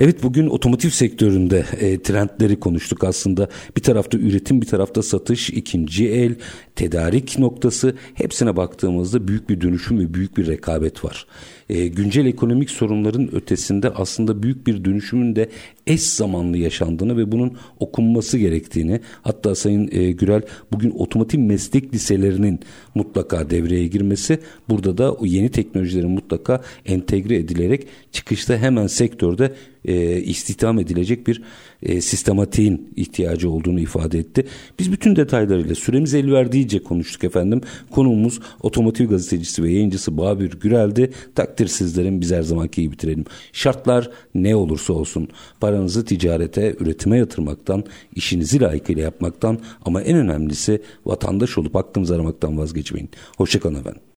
Evet 0.00 0.22
bugün 0.22 0.46
otomotiv 0.46 0.88
sektöründe 0.88 1.64
e, 1.80 2.02
trendleri 2.02 2.60
konuştuk 2.60 3.04
aslında. 3.04 3.48
Bir 3.76 3.82
tarafta 3.82 4.18
üretim, 4.18 4.60
bir 4.60 4.66
tarafta 4.66 5.02
satış, 5.02 5.50
ikinci 5.50 6.08
el, 6.08 6.34
tedarik 6.76 7.38
noktası 7.38 7.94
hepsine 8.14 8.56
baktığımızda 8.56 9.28
büyük 9.28 9.48
bir 9.48 9.60
dönüşüm 9.60 9.98
ve 9.98 10.14
büyük 10.14 10.36
bir 10.36 10.46
rekabet 10.46 11.04
var. 11.04 11.26
E, 11.68 11.86
güncel 11.86 12.26
ekonomik 12.26 12.70
sorunların 12.70 13.34
ötesinde 13.34 13.90
aslında 13.90 14.42
büyük 14.42 14.66
bir 14.66 14.84
dönüşümün 14.84 15.36
de 15.36 15.48
eş 15.86 16.02
zamanlı 16.02 16.58
yaşandığını 16.58 17.16
ve 17.16 17.32
bunun 17.32 17.56
okunması 17.80 18.38
gerektiğini 18.38 19.00
hatta 19.22 19.54
Sayın 19.54 19.88
e, 19.92 20.10
Gürel 20.10 20.42
bugün 20.72 20.90
otomotiv 20.90 21.38
meslek 21.38 21.94
liselerinin 21.94 22.60
mutlaka 22.94 23.50
devreye 23.50 23.86
girmesi 23.86 24.38
burada 24.68 24.98
da 24.98 25.12
o 25.12 25.26
yeni 25.26 25.48
teknolojilerin 25.48 26.10
mutlaka 26.10 26.62
entegre 26.86 27.36
edilerek 27.36 27.86
çıkışta 28.12 28.56
hemen 28.56 28.86
sektörde 28.86 29.54
e, 29.88 30.22
istihdam 30.22 30.78
edilecek 30.78 31.26
bir 31.26 31.42
e, 31.82 32.00
sistematiğin 32.00 32.92
ihtiyacı 32.96 33.50
olduğunu 33.50 33.80
ifade 33.80 34.18
etti. 34.18 34.46
Biz 34.78 34.92
bütün 34.92 35.16
detaylarıyla 35.16 35.74
süremiz 35.74 36.14
el 36.14 36.32
verdiğince 36.32 36.82
konuştuk 36.82 37.24
efendim. 37.24 37.60
Konuğumuz 37.90 38.40
otomotiv 38.62 39.08
gazetecisi 39.08 39.62
ve 39.62 39.72
yayıncısı 39.72 40.18
Babür 40.18 40.50
Gürel'di. 40.50 41.10
Takdir 41.34 41.66
sizlerin 41.66 42.20
biz 42.20 42.32
her 42.32 42.42
zamanki 42.42 42.82
iyi 42.82 42.92
bitirelim. 42.92 43.24
Şartlar 43.52 44.10
ne 44.34 44.56
olursa 44.56 44.92
olsun 44.92 45.28
paranızı 45.60 46.04
ticarete, 46.04 46.76
üretime 46.80 47.18
yatırmaktan, 47.18 47.84
işinizi 48.14 48.60
layıkıyla 48.60 49.02
yapmaktan 49.02 49.58
ama 49.84 50.02
en 50.02 50.16
önemlisi 50.16 50.82
vatandaş 51.06 51.58
olup 51.58 51.74
hakkınızı 51.74 52.14
aramaktan 52.14 52.58
vazgeçmeyin. 52.58 53.10
Hoşçakalın 53.36 53.74
efendim. 53.74 54.02